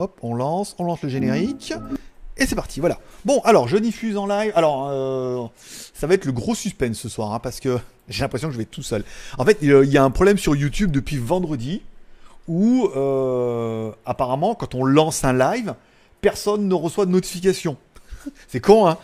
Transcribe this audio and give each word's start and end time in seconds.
Hop, 0.00 0.18
on 0.22 0.34
lance, 0.34 0.74
on 0.80 0.84
lance 0.86 1.02
le 1.02 1.08
générique. 1.08 1.72
Et 2.36 2.46
c'est 2.46 2.56
parti, 2.56 2.80
voilà. 2.80 2.98
Bon, 3.24 3.40
alors, 3.44 3.68
je 3.68 3.76
diffuse 3.76 4.16
en 4.16 4.26
live. 4.26 4.50
Alors, 4.56 4.88
euh, 4.90 5.46
ça 5.94 6.08
va 6.08 6.14
être 6.14 6.24
le 6.24 6.32
gros 6.32 6.56
suspense 6.56 6.98
ce 6.98 7.08
soir, 7.08 7.32
hein, 7.32 7.38
parce 7.38 7.60
que 7.60 7.78
j'ai 8.08 8.22
l'impression 8.22 8.48
que 8.48 8.54
je 8.54 8.58
vais 8.58 8.64
être 8.64 8.72
tout 8.72 8.82
seul. 8.82 9.04
En 9.38 9.44
fait, 9.44 9.58
il 9.62 9.70
y 9.84 9.96
a 9.96 10.02
un 10.02 10.10
problème 10.10 10.36
sur 10.36 10.56
YouTube 10.56 10.90
depuis 10.90 11.16
vendredi, 11.16 11.80
où, 12.48 12.88
euh, 12.96 13.92
apparemment, 14.04 14.56
quand 14.56 14.74
on 14.74 14.84
lance 14.84 15.22
un 15.22 15.32
live, 15.32 15.76
personne 16.20 16.66
ne 16.66 16.74
reçoit 16.74 17.06
de 17.06 17.12
notification. 17.12 17.76
c'est 18.48 18.58
con, 18.58 18.88
hein 18.88 18.98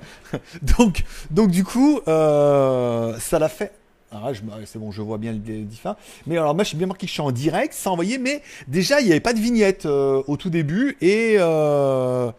donc, 0.78 1.04
donc, 1.30 1.50
du 1.50 1.62
coup, 1.62 2.00
euh, 2.08 3.18
ça 3.18 3.38
l'a 3.38 3.50
fait 3.50 3.72
ah, 4.12 4.30
c'est 4.64 4.78
bon, 4.78 4.90
je 4.90 5.00
vois 5.00 5.18
bien 5.18 5.32
le 5.32 5.38
différent. 5.38 5.96
Mais 6.26 6.36
alors, 6.36 6.54
moi, 6.54 6.64
j'ai 6.64 6.76
bien 6.76 6.86
marqué 6.86 7.06
que 7.06 7.08
je 7.08 7.14
suis 7.14 7.22
en 7.22 7.32
direct, 7.32 7.72
ça 7.72 7.90
envoyé, 7.90 8.18
mais 8.18 8.42
déjà, 8.68 9.00
il 9.00 9.06
n'y 9.06 9.12
avait 9.12 9.20
pas 9.20 9.32
de 9.32 9.38
vignette 9.40 9.86
euh, 9.86 10.22
au 10.26 10.36
tout 10.36 10.50
début 10.50 10.96
et, 11.00 11.36
euh, 11.38 12.30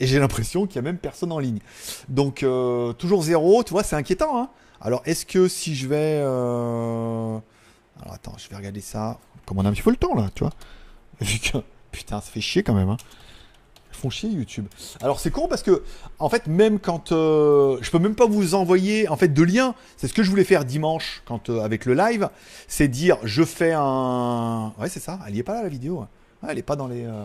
j'ai 0.00 0.18
l'impression 0.18 0.66
qu'il 0.66 0.80
n'y 0.80 0.88
a 0.88 0.90
même 0.90 0.98
personne 0.98 1.32
en 1.32 1.38
ligne. 1.38 1.58
Donc, 2.08 2.42
euh, 2.42 2.92
toujours 2.94 3.22
zéro, 3.22 3.62
tu 3.64 3.72
vois, 3.72 3.82
c'est 3.82 3.96
inquiétant. 3.96 4.40
Hein 4.40 4.48
alors, 4.80 5.02
est-ce 5.06 5.26
que 5.26 5.48
si 5.48 5.74
je 5.74 5.88
vais. 5.88 6.18
Alors, 6.18 7.42
attends, 8.12 8.34
je 8.38 8.48
vais 8.48 8.56
regarder 8.56 8.80
ça. 8.80 9.18
Comme 9.44 9.58
on 9.58 9.64
a 9.64 9.68
un 9.68 9.72
petit 9.72 9.82
peu 9.82 9.90
le 9.90 9.96
temps, 9.96 10.14
là, 10.14 10.28
tu 10.34 10.44
vois. 10.44 10.52
Putain, 11.90 12.20
ça 12.20 12.30
fait 12.30 12.40
chier 12.40 12.62
quand 12.62 12.74
même. 12.74 12.90
Hein 12.90 12.96
font 13.98 14.10
chier 14.10 14.30
YouTube. 14.30 14.66
Alors 15.02 15.20
c'est 15.20 15.30
con 15.30 15.48
parce 15.48 15.62
que 15.62 15.82
en 16.18 16.28
fait 16.28 16.46
même 16.46 16.78
quand 16.78 17.12
euh, 17.12 17.78
je 17.80 17.90
peux 17.90 17.98
même 17.98 18.14
pas 18.14 18.26
vous 18.26 18.54
envoyer 18.54 19.08
en 19.08 19.16
fait 19.16 19.28
de 19.28 19.42
liens. 19.42 19.74
C'est 19.96 20.08
ce 20.08 20.14
que 20.14 20.22
je 20.22 20.30
voulais 20.30 20.44
faire 20.44 20.64
dimanche 20.64 21.22
quand 21.26 21.50
euh, 21.50 21.60
avec 21.60 21.84
le 21.84 21.94
live, 21.94 22.28
c'est 22.66 22.88
dire 22.88 23.18
je 23.24 23.42
fais 23.42 23.72
un 23.74 24.72
ouais 24.78 24.88
c'est 24.88 25.00
ça. 25.00 25.18
Elle 25.26 25.36
est 25.36 25.42
pas 25.42 25.54
là 25.54 25.62
la 25.62 25.68
vidéo. 25.68 26.06
Ouais, 26.42 26.50
elle 26.50 26.58
est 26.58 26.62
pas 26.62 26.76
dans 26.76 26.86
les 26.86 27.04
euh, 27.04 27.24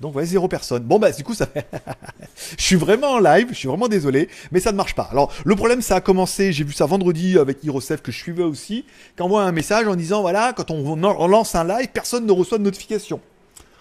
donc 0.00 0.16
ouais 0.16 0.26
zéro 0.26 0.48
personne. 0.48 0.82
Bon 0.82 0.98
bah 0.98 1.12
du 1.12 1.22
coup 1.22 1.34
ça 1.34 1.46
fait. 1.46 1.66
je 2.58 2.62
suis 2.62 2.76
vraiment 2.76 3.12
en 3.12 3.18
live, 3.20 3.48
je 3.50 3.56
suis 3.56 3.68
vraiment 3.68 3.88
désolé, 3.88 4.28
mais 4.50 4.60
ça 4.60 4.72
ne 4.72 4.76
marche 4.76 4.94
pas. 4.94 5.08
Alors 5.12 5.32
le 5.44 5.54
problème 5.54 5.80
ça 5.80 5.96
a 5.96 6.00
commencé, 6.00 6.52
j'ai 6.52 6.64
vu 6.64 6.72
ça 6.72 6.86
vendredi 6.86 7.38
avec 7.38 7.62
Hirosef 7.62 8.02
que 8.02 8.10
je 8.10 8.18
suivais 8.18 8.42
aussi, 8.42 8.84
qui 9.16 9.22
envoie 9.22 9.44
un 9.44 9.52
message 9.52 9.86
en 9.86 9.94
disant 9.94 10.20
voilà 10.20 10.52
quand 10.52 10.70
on 10.70 10.96
lance 10.96 11.54
un 11.54 11.64
live, 11.64 11.88
personne 11.92 12.26
ne 12.26 12.32
reçoit 12.32 12.58
de 12.58 12.64
notification. 12.64 13.20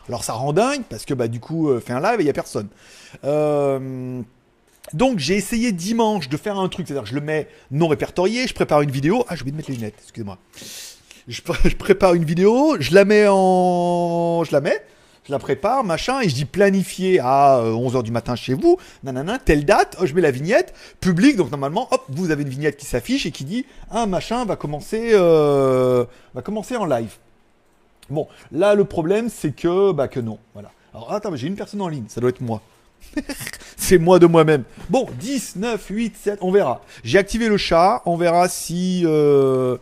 Alors 0.07 0.23
ça 0.23 0.33
rend 0.33 0.53
dingue 0.53 0.83
parce 0.89 1.05
que 1.05 1.13
bah 1.13 1.27
du 1.27 1.39
coup 1.39 1.69
euh, 1.69 1.79
fait 1.79 1.93
un 1.93 2.01
live 2.01 2.19
et 2.19 2.23
il 2.23 2.27
y 2.27 2.29
a 2.29 2.33
personne. 2.33 2.67
Euh, 3.23 4.21
donc 4.93 5.19
j'ai 5.19 5.35
essayé 5.35 5.71
dimanche 5.71 6.27
de 6.27 6.37
faire 6.37 6.57
un 6.57 6.67
truc, 6.69 6.87
c'est-à-dire 6.87 7.05
je 7.05 7.15
le 7.15 7.21
mets 7.21 7.47
non 7.69 7.87
répertorié, 7.87 8.47
je 8.47 8.53
prépare 8.53 8.81
une 8.81 8.91
vidéo. 8.91 9.25
Ah 9.27 9.35
j'ai 9.35 9.41
oublié 9.41 9.51
de 9.51 9.57
mettre 9.57 9.69
les 9.69 9.77
lunettes, 9.77 9.99
excusez-moi. 10.01 10.37
Je, 11.27 11.41
prépare 11.79 12.13
une 12.13 12.25
vidéo, 12.25 12.77
je 12.79 12.93
la 12.93 13.05
mets 13.05 13.25
en, 13.29 14.43
je 14.43 14.51
la 14.51 14.59
mets, 14.59 14.83
je 15.25 15.31
la 15.31 15.39
prépare, 15.39 15.83
machin, 15.83 16.19
et 16.19 16.27
je 16.27 16.33
dis 16.33 16.45
planifier 16.45 17.19
à 17.19 17.61
11h 17.63 17.97
euh, 17.97 18.01
du 18.01 18.11
matin 18.11 18.35
chez 18.35 18.55
vous, 18.55 18.77
nanana, 19.03 19.37
telle 19.37 19.63
date, 19.63 19.97
oh, 20.01 20.07
je 20.07 20.15
mets 20.15 20.21
la 20.21 20.31
vignette, 20.31 20.73
public, 20.99 21.37
donc 21.37 21.51
normalement, 21.51 21.87
hop, 21.91 22.03
vous 22.09 22.31
avez 22.31 22.41
une 22.41 22.49
vignette 22.49 22.75
qui 22.75 22.87
s'affiche 22.87 23.27
et 23.27 23.31
qui 23.31 23.45
dit, 23.45 23.67
un 23.91 24.07
machin 24.07 24.45
va 24.45 24.55
commencer, 24.55 25.11
va 25.13 26.41
commencer 26.43 26.75
en 26.75 26.85
live. 26.85 27.11
Bon, 28.11 28.27
là, 28.51 28.75
le 28.75 28.85
problème, 28.85 29.29
c'est 29.29 29.51
que, 29.51 29.91
bah, 29.91 30.07
que 30.07 30.19
non. 30.19 30.37
Voilà. 30.53 30.71
Alors, 30.93 31.11
attends, 31.13 31.35
j'ai 31.35 31.47
une 31.47 31.55
personne 31.55 31.81
en 31.81 31.87
ligne, 31.87 32.05
ça 32.07 32.21
doit 32.21 32.29
être 32.29 32.41
moi. 32.41 32.61
c'est 33.77 33.97
moi 33.97 34.19
de 34.19 34.25
moi-même. 34.25 34.63
Bon, 34.89 35.07
10, 35.19 35.55
9, 35.55 35.87
8, 35.89 36.17
7, 36.17 36.39
on 36.41 36.51
verra. 36.51 36.81
J'ai 37.03 37.17
activé 37.17 37.47
le 37.47 37.57
chat, 37.57 38.01
on 38.05 38.17
verra 38.17 38.47
si 38.47 39.03
euh, 39.05 39.77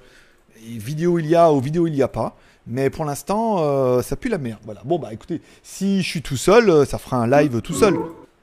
vidéo 0.64 1.20
il 1.20 1.28
y 1.28 1.36
a 1.36 1.52
ou 1.52 1.60
vidéo 1.60 1.88
il 1.88 1.94
n'y 1.94 2.02
a 2.02 2.08
pas. 2.08 2.36
Mais 2.68 2.90
pour 2.90 3.04
l'instant, 3.06 3.58
euh, 3.60 4.02
ça 4.02 4.16
pue 4.16 4.30
la 4.30 4.38
merde. 4.38 4.60
Voilà. 4.64 4.82
Bon, 4.86 5.00
bah 5.00 5.10
écoutez, 5.12 5.42
si 5.64 6.02
je 6.04 6.08
suis 6.08 6.22
tout 6.22 6.38
seul, 6.38 6.70
euh, 6.70 6.86
ça 6.86 7.00
fera 7.00 7.18
un 7.18 7.28
live 7.28 7.62
tout 7.62 7.74
seul. 7.74 7.98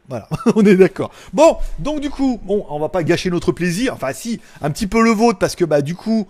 Voilà, 0.09 0.29
on 0.57 0.64
est 0.64 0.77
d'accord. 0.77 1.11
Bon, 1.33 1.57
donc 1.79 2.01
du 2.01 2.11
coup, 2.11 2.41
bon, 2.42 2.67
on 2.69 2.79
va 2.79 2.89
pas 2.89 3.03
gâcher 3.03 3.31
notre 3.31 3.53
plaisir. 3.53 3.95
Enfin, 3.95 4.12
si, 4.12 4.41
un 4.61 4.70
petit 4.70 4.87
peu 4.87 5.03
le 5.03 5.11
vôtre, 5.11 5.39
parce 5.39 5.57
que 5.57 5.64
bah 5.64 5.80
du 5.80 5.95
coup, 5.95 6.27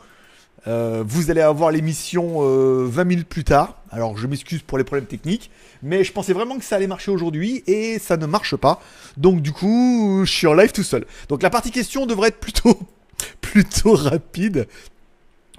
euh, 0.67 1.05
vous 1.07 1.31
allez 1.31 1.41
avoir 1.41 1.71
l'émission 1.71 2.41
20 2.41 2.45
euh, 2.45 3.05
minutes 3.05 3.29
plus 3.29 3.45
tard. 3.45 3.83
Alors 3.91 4.19
je 4.19 4.27
m'excuse 4.27 4.63
pour 4.63 4.79
les 4.79 4.85
problèmes 4.85 5.07
techniques, 5.07 5.51
mais 5.83 6.05
je 6.05 6.13
pensais 6.13 6.33
vraiment 6.33 6.59
que 6.59 6.65
ça 6.65 6.77
allait 6.77 6.87
marcher 6.87 7.11
aujourd'hui 7.11 7.63
et 7.67 7.99
ça 7.99 8.17
ne 8.17 8.27
marche 8.27 8.57
pas. 8.57 8.81
Donc 9.17 9.43
du 9.43 9.53
coup, 9.53 10.23
je 10.25 10.31
suis 10.31 10.47
en 10.47 10.55
live 10.55 10.73
tout 10.73 10.83
seul. 10.83 11.07
Donc 11.29 11.43
la 11.43 11.51
partie 11.51 11.71
question 11.71 12.07
devrait 12.07 12.29
être 12.29 12.41
plutôt 12.41 12.79
plutôt 13.41 13.95
rapide 13.95 14.67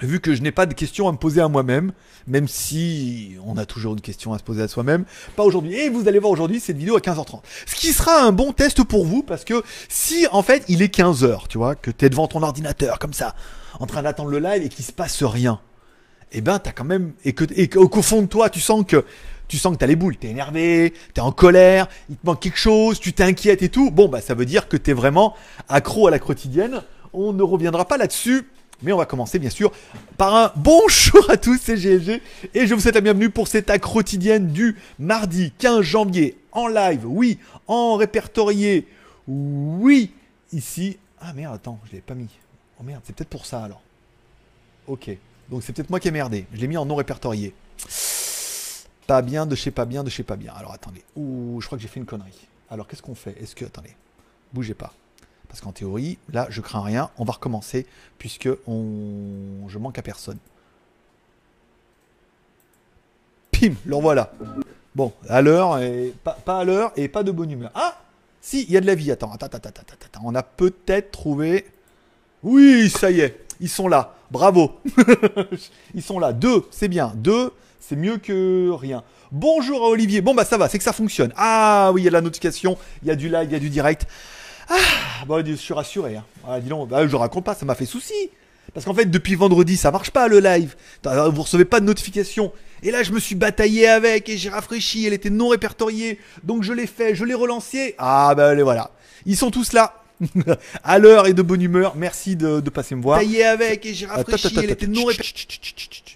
vu 0.02 0.20
que 0.20 0.36
je 0.36 0.42
n'ai 0.42 0.52
pas 0.52 0.66
de 0.66 0.74
questions 0.74 1.08
à 1.08 1.12
me 1.12 1.18
poser 1.18 1.42
à 1.42 1.48
moi-même, 1.48 1.92
même 2.28 2.48
si 2.48 3.36
on 3.46 3.58
a 3.58 3.66
toujours 3.66 3.94
une 3.94 4.02
question 4.02 4.34
à 4.34 4.38
se 4.38 4.44
poser 4.44 4.62
à 4.62 4.68
soi-même, 4.68 5.06
pas 5.36 5.44
aujourd'hui. 5.44 5.76
Et 5.76 5.90
vous 5.90 6.08
allez 6.08 6.20
voir 6.20 6.32
aujourd'hui 6.32 6.60
cette 6.60 6.78
vidéo 6.78 6.96
à 6.98 7.00
15h30. 7.00 7.42
Ce 7.66 7.76
qui 7.76 7.94
sera 7.94 8.22
un 8.22 8.32
bon 8.32 8.54
test 8.54 8.84
pour 8.84 9.06
vous, 9.06 9.24
parce 9.24 9.44
que 9.44 9.64
si 9.90 10.28
en 10.32 10.44
fait 10.44 10.64
il 10.68 10.82
est 10.82 10.94
15h, 10.94 11.48
tu 11.50 11.58
vois, 11.58 11.76
que 11.76 11.92
tu 11.92 12.06
es 12.06 12.10
devant 12.10 12.28
ton 12.28 12.44
ordinateur 12.44 13.00
comme 13.00 13.14
ça, 13.14 13.36
en 13.80 13.86
train 13.86 14.02
d'attendre 14.04 14.30
le 14.30 14.40
live 14.40 14.64
et 14.64 14.70
qu'il 14.70 14.86
se 14.86 14.92
passe 14.92 15.24
rien, 15.24 15.60
eh 16.32 16.42
ben 16.42 16.60
t'as 16.60 16.72
quand 16.72 16.84
même 16.84 17.14
et 17.24 17.34
que 17.34 17.46
et 17.56 17.68
qu'au 17.68 18.02
fond 18.02 18.22
de 18.22 18.28
toi 18.28 18.50
tu 18.50 18.60
sens 18.60 18.86
que 18.86 19.06
tu 19.48 19.58
sens 19.58 19.74
que 19.74 19.78
t'as 19.78 19.88
les 19.88 19.96
boules, 19.96 20.18
t'es 20.18 20.28
énervé, 20.28 20.94
t'es 21.14 21.22
en 21.22 21.32
colère, 21.32 21.88
il 22.10 22.18
te 22.18 22.26
manque 22.26 22.42
quelque 22.42 22.60
chose, 22.60 23.00
tu 23.00 23.14
t'inquiètes 23.14 23.62
et 23.62 23.70
tout. 23.70 23.92
Bon 23.92 24.10
bah 24.10 24.22
ça 24.22 24.34
veut 24.34 24.46
dire 24.46 24.68
que 24.68 24.76
t'es 24.76 24.94
vraiment 24.94 25.36
accro 25.70 26.08
à 26.08 26.12
la 26.12 26.20
quotidienne. 26.20 26.82
On 27.14 27.34
ne 27.34 27.44
reviendra 27.44 27.86
pas 27.86 27.98
là-dessus. 27.98 28.48
Mais 28.84 28.92
on 28.92 28.98
va 28.98 29.06
commencer 29.06 29.40
bien 29.40 29.50
sûr 29.50 29.72
par 30.18 30.36
un 30.36 30.52
bonjour 30.56 31.28
à 31.32 31.38
tous, 31.38 31.60
c'est 31.60 31.78
GLG 31.78 32.22
et 32.54 32.68
je 32.68 32.76
vous 32.76 32.80
souhaite 32.80 32.94
la 32.94 33.02
bienvenue 33.02 33.32
pour 33.32 33.48
cette 33.48 33.72
acte 33.72 33.86
quotidienne 33.86 34.50
du 34.50 34.76
mardi 35.00 35.52
15 35.58 35.82
janvier 35.82 36.38
en 36.52 36.68
live, 36.68 37.02
oui, 37.06 37.40
en 37.66 37.96
répertorié, 37.96 38.88
oui, 39.28 40.12
ici. 40.54 40.98
Ah 41.20 41.34
merde, 41.34 41.56
attends, 41.56 41.80
je 41.90 41.96
l'ai 41.96 42.02
pas 42.02 42.14
mis. 42.14 42.30
Oh 42.80 42.84
merde, 42.84 43.02
c'est 43.06 43.16
peut-être 43.16 43.30
pour 43.30 43.46
ça 43.46 43.64
alors. 43.64 43.82
Ok. 44.88 45.10
Donc 45.50 45.64
c'est 45.64 45.74
peut-être 45.74 45.90
moi 45.90 46.00
qui 46.00 46.08
ai 46.08 46.12
merdé. 46.12 46.46
Je 46.54 46.60
l'ai 46.60 46.68
mis 46.68 46.78
en 46.78 46.86
non 46.86 46.96
répertorié. 46.96 47.54
Pas 49.08 49.22
bien, 49.22 49.46
de 49.46 49.56
chez 49.56 49.72
pas 49.72 49.86
bien, 49.86 50.04
de 50.04 50.10
chez 50.10 50.24
pas 50.24 50.36
bien. 50.36 50.54
Alors 50.54 50.74
attendez. 50.74 51.04
Ouh, 51.16 51.60
je 51.62 51.66
crois 51.66 51.78
que 51.78 51.82
j'ai 51.82 51.88
fait 51.88 52.00
une 52.00 52.06
connerie. 52.06 52.48
Alors 52.70 52.88
qu'est-ce 52.88 53.02
qu'on 53.02 53.16
fait? 53.16 53.42
Est-ce 53.42 53.56
que. 53.56 53.66
Attendez. 53.66 53.96
Bougez 54.54 54.74
pas. 54.74 54.94
Parce 55.48 55.62
qu'en 55.62 55.72
théorie, 55.72 56.18
là, 56.30 56.48
je 56.50 56.62
crains 56.62 56.84
rien. 56.84 57.10
On 57.18 57.24
va 57.24 57.34
recommencer 57.34 57.86
puisque 58.18 58.50
je 58.68 59.78
manque 59.78 59.98
à 59.98 60.02
personne. 60.02 60.38
Pim, 63.52 63.74
le 63.86 63.96
voilà. 63.96 64.34
Bon, 64.94 65.14
à 65.30 65.42
l'heure, 65.42 65.80
et 65.80 66.14
pas, 66.24 66.60
à 66.60 66.64
l'heure 66.64 66.92
et 66.96 67.08
pas 67.08 67.24
de 67.24 67.32
bonne 67.32 67.52
humeur. 67.52 67.72
Ah 67.76 68.02
Si, 68.42 68.64
il 68.64 68.72
y 68.72 68.78
a 68.78 68.82
de 68.82 68.88
la 68.88 68.96
vie. 68.96 69.12
Attends, 69.12 69.32
attends. 69.32 70.22
On 70.24 70.36
a 70.36 70.44
peut-être 70.44 71.12
trouvé 71.12 71.66
oui, 72.44 72.90
ça 72.90 73.12
y 73.12 73.22
est, 73.22 73.46
ils 73.60 73.70
sont 73.70 73.88
là. 73.88 74.14
Bravo. 74.30 74.80
ils 75.96 76.04
sont 76.04 76.20
là. 76.20 76.34
Deux, 76.34 76.64
c'est 76.70 76.88
bien. 76.88 77.14
Deux, 77.16 77.52
c'est 77.80 77.96
mieux 77.96 78.18
que 78.18 78.70
rien. 78.72 79.04
Bonjour 79.32 79.84
à 79.84 79.88
Olivier. 79.88 80.22
Bon 80.22 80.36
bah 80.36 80.46
ça 80.46 80.58
va, 80.58 80.70
c'est 80.70 80.78
que 80.78 80.84
ça 80.84 80.94
fonctionne. 80.94 81.34
Ah 81.36 81.92
oui, 81.94 82.02
il 82.02 82.06
y 82.06 82.08
a 82.08 82.12
la 82.12 82.22
notification, 82.22 82.78
il 83.02 83.08
y 83.08 83.12
a 83.12 83.16
du 83.16 83.30
live, 83.30 83.48
il 83.50 83.52
y 83.52 83.56
a 83.56 83.60
du 83.60 83.70
direct. 83.70 84.06
Ah, 84.70 84.76
bah 85.28 85.38
je 85.46 85.54
suis 85.54 85.74
rassuré. 85.74 86.18
Hein. 86.18 86.26
Ah, 86.48 86.60
dis 86.60 86.70
donc, 86.70 86.90
bah, 86.90 87.08
je 87.08 87.16
raconte 87.16 87.46
pas, 87.46 87.56
ça 87.56 87.66
m'a 87.66 87.76
fait 87.76 87.86
souci. 87.86 88.14
Parce 88.74 88.86
qu'en 88.86 88.94
fait, 88.94 89.06
depuis 89.06 89.36
vendredi, 89.36 89.78
ça 89.78 89.92
marche 89.92 90.12
pas 90.12 90.28
le 90.28 90.40
live. 90.40 90.76
Vous 91.04 91.42
recevez 91.42 91.66
pas 91.66 91.80
de 91.80 91.86
notification. 91.86 92.52
Et 92.84 92.92
là, 92.92 93.02
je 93.02 93.12
me 93.12 93.20
suis 93.20 93.36
bataillé 93.36 93.88
avec 93.88 94.30
et 94.30 94.38
j'ai 94.38 94.50
rafraîchi. 94.50 95.06
Elle 95.06 95.14
était 95.14 95.30
non 95.30 95.48
répertoriée. 95.48 96.20
Donc 96.44 96.64
je 96.64 96.74
l'ai 96.74 96.88
fait, 96.88 97.16
je 97.16 97.24
l'ai 97.24 97.34
relancé. 97.34 97.96
Ah 97.98 98.36
bah 98.36 98.50
allez, 98.50 98.64
voilà. 98.64 98.92
Ils 99.26 99.38
sont 99.38 99.52
tous 99.52 99.74
là. 99.74 99.97
à 100.84 101.00
l'heure 101.00 101.28
et 101.28 101.34
de 101.34 101.42
bonne 101.42 101.62
humeur. 101.62 101.96
Merci 101.96 102.36
de, 102.36 102.60
passer 102.70 102.96
me 102.96 103.02
voir. 103.02 103.20
Taillé 103.20 103.44
avec 103.44 103.86
et 103.86 103.94
j'ai 103.94 104.06
rafraîchi. 104.06 104.56
Elle 104.58 104.72
était 104.72 104.88
non 104.88 105.06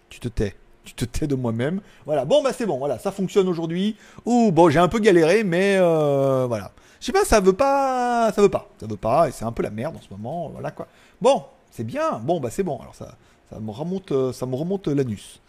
Tu 0.10 0.20
te 0.20 0.28
tais. 0.28 0.56
Tu 0.84 0.94
te 0.94 1.06
tais 1.06 1.28
de 1.28 1.36
moi-même. 1.36 1.82
Voilà. 2.06 2.26
Bon, 2.26 2.42
bah 2.42 2.52
c'est 2.58 2.66
bon. 2.66 2.78
Voilà, 2.78 3.00
ça 3.00 3.12
fonctionne 3.12 3.48
aujourd'hui. 3.48 3.96
Ouh, 4.26 4.52
bon, 4.52 4.70
j'ai 4.70 4.80
un 4.80 4.88
peu 4.88 5.00
galéré, 5.00 5.44
mais 5.44 5.78
euh, 5.78 6.46
voilà. 6.48 6.72
Je 7.00 7.06
sais 7.08 7.12
pas, 7.12 7.26
ça 7.26 7.40
veut 7.40 7.54
pas, 7.54 8.32
ça 8.36 8.42
veut 8.42 8.50
pas, 8.50 8.70
ça 8.80 8.86
veut 8.86 8.98
pas, 8.98 9.28
et 9.28 9.32
c'est 9.32 9.46
un 9.46 9.52
peu 9.52 9.64
la 9.64 9.72
merde 9.72 9.96
en 9.96 10.02
ce 10.02 10.08
moment. 10.12 10.50
Voilà 10.50 10.70
quoi. 10.72 10.88
Bon, 11.20 11.44
c'est 11.72 11.84
bien. 11.84 12.20
Bon, 12.20 12.40
bah 12.40 12.50
c'est 12.52 12.64
bon. 12.64 12.80
Alors 12.80 12.96
ça, 12.96 13.16
ça 13.52 13.60
me 13.60 13.72
remonte, 13.72 14.12
euh, 14.12 14.34
ça 14.34 14.46
me 14.46 14.56
remonte 14.56 14.88
l'anus. 14.88 15.42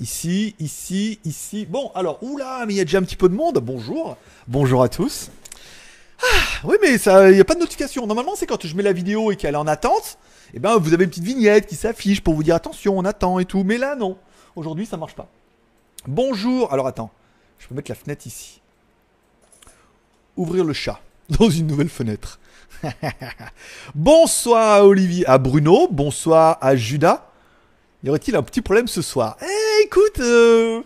Ici, 0.00 0.54
ici, 0.58 1.20
ici. 1.24 1.66
Bon, 1.66 1.90
alors, 1.94 2.18
oula, 2.22 2.64
mais 2.66 2.74
il 2.74 2.76
y 2.76 2.80
a 2.80 2.84
déjà 2.84 2.98
un 2.98 3.02
petit 3.02 3.16
peu 3.16 3.28
de 3.28 3.34
monde. 3.34 3.58
Bonjour, 3.62 4.16
bonjour 4.48 4.82
à 4.82 4.88
tous. 4.88 5.30
Ah, 6.22 6.26
oui, 6.64 6.76
mais 6.80 6.94
il 6.94 7.34
n'y 7.34 7.40
a 7.40 7.44
pas 7.44 7.54
de 7.54 7.60
notification. 7.60 8.06
Normalement, 8.06 8.34
c'est 8.36 8.46
quand 8.46 8.66
je 8.66 8.74
mets 8.74 8.82
la 8.82 8.92
vidéo 8.92 9.30
et 9.30 9.36
qu'elle 9.36 9.54
est 9.54 9.58
en 9.58 9.66
attente, 9.66 10.18
et 10.52 10.56
eh 10.56 10.58
ben, 10.60 10.78
vous 10.78 10.94
avez 10.94 11.04
une 11.04 11.10
petite 11.10 11.24
vignette 11.24 11.66
qui 11.66 11.74
s'affiche 11.74 12.20
pour 12.20 12.34
vous 12.34 12.42
dire 12.42 12.54
attention, 12.54 12.96
on 12.96 13.04
attend 13.04 13.38
et 13.38 13.44
tout. 13.44 13.64
Mais 13.64 13.78
là, 13.78 13.96
non. 13.96 14.16
Aujourd'hui, 14.54 14.86
ça 14.86 14.96
marche 14.96 15.14
pas. 15.14 15.28
Bonjour. 16.06 16.72
Alors, 16.72 16.86
attends. 16.86 17.10
Je 17.58 17.66
peux 17.66 17.74
mettre 17.74 17.90
la 17.90 17.94
fenêtre 17.96 18.26
ici. 18.26 18.60
Ouvrir 20.36 20.64
le 20.64 20.72
chat 20.72 21.00
dans 21.28 21.50
une 21.50 21.66
nouvelle 21.66 21.88
fenêtre. 21.88 22.38
bonsoir 23.94 24.74
à 24.74 24.86
Olivier, 24.86 25.26
à 25.26 25.38
Bruno. 25.38 25.88
Bonsoir 25.90 26.58
à 26.60 26.76
Judas. 26.76 27.26
Y 28.04 28.10
aurait-il 28.10 28.36
un 28.36 28.42
petit 28.42 28.60
problème 28.60 28.86
ce 28.86 29.02
soir? 29.02 29.36
Eh, 29.42 29.84
écoute. 29.84 30.20
Euh, 30.20 30.82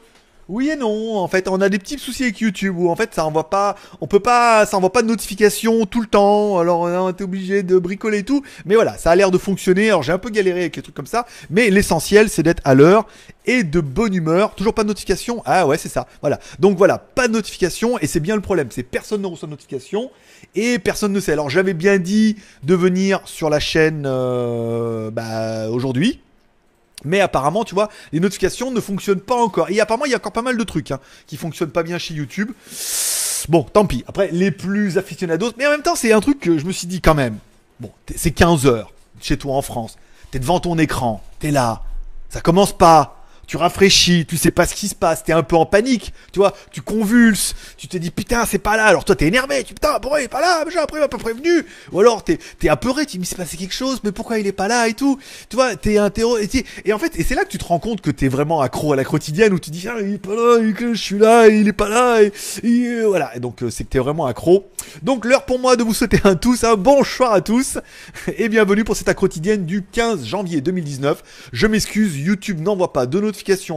Oui 0.50 0.69
et 0.69 0.75
non, 0.75 1.17
en 1.17 1.29
fait, 1.29 1.47
on 1.47 1.61
a 1.61 1.69
des 1.69 1.79
petits 1.79 1.97
soucis 1.97 2.25
avec 2.25 2.41
YouTube 2.41 2.75
où 2.76 2.91
en 2.91 2.97
fait 2.97 3.14
ça 3.14 3.25
envoie 3.25 3.49
pas, 3.50 3.76
on 4.00 4.08
peut 4.08 4.19
pas, 4.19 4.67
ça 4.67 4.76
envoie 4.76 4.91
pas 4.91 5.02
de 5.02 5.06
notifications 5.06 5.87
tout 5.87 6.00
le 6.00 6.08
temps. 6.08 6.58
Alors 6.58 6.81
on 6.81 7.06
a 7.06 7.11
été 7.11 7.23
obligé 7.23 7.62
de 7.62 7.79
bricoler 7.79 8.19
et 8.19 8.25
tout, 8.25 8.43
mais 8.64 8.75
voilà, 8.75 8.99
ça 8.99 9.12
a 9.12 9.14
l'air 9.14 9.31
de 9.31 9.38
fonctionner. 9.38 9.91
Alors 9.91 10.02
j'ai 10.02 10.11
un 10.11 10.19
peu 10.19 10.29
galéré 10.29 10.62
avec 10.62 10.75
les 10.75 10.82
trucs 10.82 10.97
comme 10.97 11.06
ça, 11.06 11.25
mais 11.50 11.70
l'essentiel 11.70 12.29
c'est 12.29 12.43
d'être 12.43 12.62
à 12.64 12.75
l'heure 12.75 13.06
et 13.47 13.62
de 13.62 13.79
bonne 13.79 14.12
humeur. 14.12 14.56
Toujours 14.56 14.75
pas 14.75 14.82
de 14.82 14.88
notification. 14.88 15.41
Ah 15.47 15.69
ouais, 15.69 15.79
c'est 15.79 15.88
ça. 15.88 16.08
Voilà. 16.20 16.41
Donc 16.58 16.76
voilà, 16.76 16.99
pas 16.99 17.29
de 17.29 17.32
notification 17.32 17.97
et 18.00 18.08
c'est 18.08 18.19
bien 18.19 18.35
le 18.35 18.43
problème, 18.43 18.70
c'est 18.73 18.82
personne 18.82 19.23
ne 19.23 19.29
reçoit 19.29 19.47
de 19.47 19.52
notification 19.52 20.11
et 20.56 20.81
personne 20.81 21.12
ne 21.12 21.20
sait. 21.20 21.31
Alors 21.31 21.49
j'avais 21.49 21.75
bien 21.75 21.99
dit 21.99 22.35
de 22.64 22.75
venir 22.75 23.20
sur 23.25 23.50
la 23.50 23.61
chaîne 23.61 24.02
euh, 24.05 25.12
bah, 25.12 25.70
aujourd'hui. 25.70 26.19
Mais 27.05 27.20
apparemment, 27.20 27.64
tu 27.64 27.75
vois, 27.75 27.88
les 28.12 28.20
notifications 28.20 28.70
ne 28.70 28.81
fonctionnent 28.81 29.20
pas 29.20 29.37
encore. 29.37 29.70
Et 29.70 29.81
apparemment, 29.81 30.05
il 30.05 30.11
y 30.11 30.14
a 30.14 30.19
encore 30.19 30.32
pas 30.32 30.43
mal 30.43 30.56
de 30.56 30.64
trucs 30.64 30.91
hein, 30.91 31.00
qui 31.26 31.37
fonctionnent 31.37 31.70
pas 31.70 31.82
bien 31.82 31.99
chez 31.99 32.14
YouTube. 32.14 32.52
Bon, 33.49 33.62
tant 33.62 33.87
pis. 33.87 34.05
Après, 34.06 34.29
les 34.32 34.50
plus 34.50 34.99
aficionados. 34.99 35.52
Mais 35.56 35.67
en 35.67 35.70
même 35.70 35.82
temps, 35.82 35.97
c'est 35.97 36.12
un 36.12 36.20
truc 36.20 36.41
que 36.41 36.58
je 36.58 36.64
me 36.64 36.73
suis 36.73 36.87
dit 36.87 37.00
quand 37.00 37.14
même. 37.14 37.38
Bon, 37.81 37.91
c'est 38.14 38.32
15 38.32 38.67
heures 38.67 38.93
chez 39.20 39.38
toi 39.38 39.55
en 39.55 39.62
France. 39.62 39.97
T'es 40.31 40.38
devant 40.38 40.61
ton 40.61 40.79
écran. 40.79 41.23
T'es 41.38 41.50
là. 41.50 41.82
Ça 42.29 42.41
commence 42.41 42.76
pas 42.76 43.20
tu 43.50 43.56
rafraîchis, 43.56 44.26
tu 44.26 44.37
sais 44.37 44.52
pas 44.52 44.64
ce 44.64 44.76
qui 44.76 44.87
se 44.87 44.94
passe, 44.94 45.25
t'es 45.25 45.32
un 45.32 45.43
peu 45.43 45.56
en 45.56 45.67
panique, 45.67 46.14
tu 46.32 46.38
vois, 46.38 46.55
tu 46.70 46.82
convulses, 46.82 47.56
tu 47.76 47.88
te 47.88 47.97
dis 47.97 48.12
putain 48.12 48.44
c'est 48.47 48.61
pas 48.61 48.76
là, 48.76 48.85
alors 48.85 49.05
toi 49.05 49.17
t'es 49.17 49.26
énervé, 49.26 49.64
tu 49.64 49.75
putain 49.75 49.99
pourquoi 49.99 50.20
il 50.20 50.26
est 50.26 50.29
pas 50.29 50.41
là, 50.41 50.64
j'ai 50.70 50.79
après 50.79 51.00
il 51.02 51.08
pas 51.08 51.19
prévenu, 51.19 51.67
ou 51.91 51.99
alors 51.99 52.23
t'es 52.23 52.38
es 52.62 52.69
apeuré, 52.69 53.06
tu 53.06 53.14
dis 53.14 53.19
mais 53.19 53.25
c'est 53.25 53.35
passé 53.35 53.56
quelque 53.56 53.75
chose, 53.75 54.02
mais 54.05 54.12
pourquoi 54.12 54.38
il 54.38 54.47
est 54.47 54.52
pas 54.52 54.69
là 54.69 54.87
et 54.87 54.94
tout, 54.94 55.19
tu 55.49 55.56
vois, 55.56 55.75
t'es 55.75 55.99
un 55.99 56.11
terreau, 56.11 56.38
et, 56.38 56.93
en 56.93 56.99
fait, 57.00 57.19
et 57.19 57.25
c'est 57.25 57.35
là 57.35 57.44
que 57.44 57.50
tu 57.50 57.58
te 57.58 57.64
rends 57.64 57.81
compte 57.81 58.02
que 58.02 58.12
t'es 58.12 58.29
vraiment 58.29 58.61
accro 58.61 58.93
à 58.93 58.97
la 58.97 59.02
quotidienne, 59.02 59.52
où 59.52 59.58
tu 59.58 59.73
dis 59.73 59.85
ah, 59.88 59.97
il 60.00 60.14
est 60.14 60.19
pas 60.19 60.37
là, 60.37 60.64
je 60.79 60.94
suis 60.94 61.19
là, 61.19 61.49
il 61.49 61.67
est 61.67 61.73
pas 61.73 61.88
là, 61.88 62.23
et, 62.23 63.02
voilà, 63.02 63.35
et 63.35 63.41
donc 63.41 63.64
euh, 63.64 63.70
c'est 63.70 63.82
que 63.82 63.88
t'es 63.88 63.99
vraiment 63.99 64.26
accro. 64.26 64.70
Donc 65.02 65.25
l'heure 65.25 65.44
pour 65.44 65.58
moi 65.58 65.75
de 65.75 65.82
vous 65.82 65.93
souhaiter 65.93 66.20
un 66.23 66.37
tous, 66.37 66.62
un 66.62 66.76
bonsoir 66.76 67.32
à 67.32 67.41
tous, 67.41 67.79
et 68.38 68.49
bienvenue 68.49 68.85
pour 68.85 68.94
cette 68.94 69.12
quotidienne 69.14 69.67
du 69.67 69.82
15 69.82 70.25
janvier 70.25 70.61
2019. 70.61 71.50
Je 71.52 71.67
m'excuse, 71.67 72.17
YouTube 72.17 72.61
n'envoie 72.61 72.93
pas 72.93 73.06
de 73.06 73.19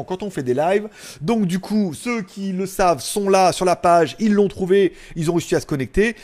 quand 0.08 0.24
on 0.24 0.30
fait 0.30 0.44
des 0.44 0.54
lives. 0.54 0.88
Donc 1.22 1.46
du 1.46 1.60
coup, 1.60 1.94
ceux 1.94 2.22
qui 2.22 2.52
le 2.52 2.66
savent 2.66 3.02
sont 3.02 3.30
là 3.30 3.52
sur 3.52 3.66
la 3.66 3.76
page, 3.76 4.16
ils 4.20 4.34
l'ont 4.34 4.48
trouvé, 4.48 4.94
ils 5.16 5.30
ont 5.30 5.34
réussi 5.34 5.56
à 5.56 5.60
se 5.60 5.66
connecter. 5.66 6.16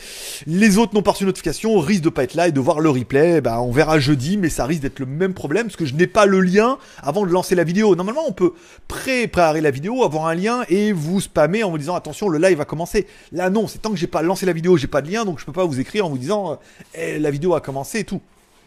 Les 0.46 0.78
autres 0.78 0.94
n'ont 0.94 1.02
pas 1.02 1.12
reçu 1.12 1.24
notification, 1.24 1.78
risquent 1.78 2.04
de 2.04 2.08
pas 2.08 2.24
être 2.24 2.34
là 2.34 2.48
et 2.48 2.52
de 2.52 2.60
voir 2.60 2.80
le 2.80 2.90
replay. 2.90 3.40
Bah, 3.40 3.60
on 3.60 3.70
verra 3.70 3.98
jeudi, 3.98 4.36
mais 4.36 4.48
ça 4.48 4.66
risque 4.66 4.82
d'être 4.82 4.98
le 4.98 5.06
même 5.06 5.34
problème 5.34 5.66
parce 5.66 5.76
que 5.76 5.84
je 5.84 5.94
n'ai 5.94 6.06
pas 6.06 6.26
le 6.26 6.40
lien 6.40 6.78
avant 7.02 7.24
de 7.24 7.30
lancer 7.30 7.54
la 7.54 7.64
vidéo. 7.64 7.94
Normalement, 7.94 8.24
on 8.26 8.32
peut 8.32 8.52
préparer 8.88 9.60
la 9.60 9.70
vidéo, 9.70 10.04
avoir 10.04 10.26
un 10.26 10.34
lien 10.34 10.62
et 10.68 10.92
vous 10.92 11.20
spammer 11.20 11.62
en 11.62 11.70
vous 11.70 11.78
disant 11.78 11.94
attention, 11.94 12.28
le 12.28 12.38
live 12.38 12.58
va 12.58 12.64
commencer. 12.64 13.06
Là 13.32 13.50
non, 13.50 13.66
c'est 13.66 13.78
tant 13.78 13.90
que 13.90 13.96
j'ai 13.96 14.06
pas 14.06 14.22
lancé 14.22 14.46
la 14.46 14.52
vidéo, 14.52 14.76
j'ai 14.76 14.86
pas 14.86 15.02
de 15.02 15.10
lien, 15.10 15.24
donc 15.24 15.38
je 15.38 15.44
peux 15.44 15.52
pas 15.52 15.64
vous 15.64 15.80
écrire 15.80 16.06
en 16.06 16.10
vous 16.10 16.18
disant 16.18 16.58
eh, 16.94 17.18
la 17.18 17.30
vidéo 17.30 17.54
a 17.54 17.60
commencé 17.60 18.00
et 18.00 18.04
tout. 18.04 18.20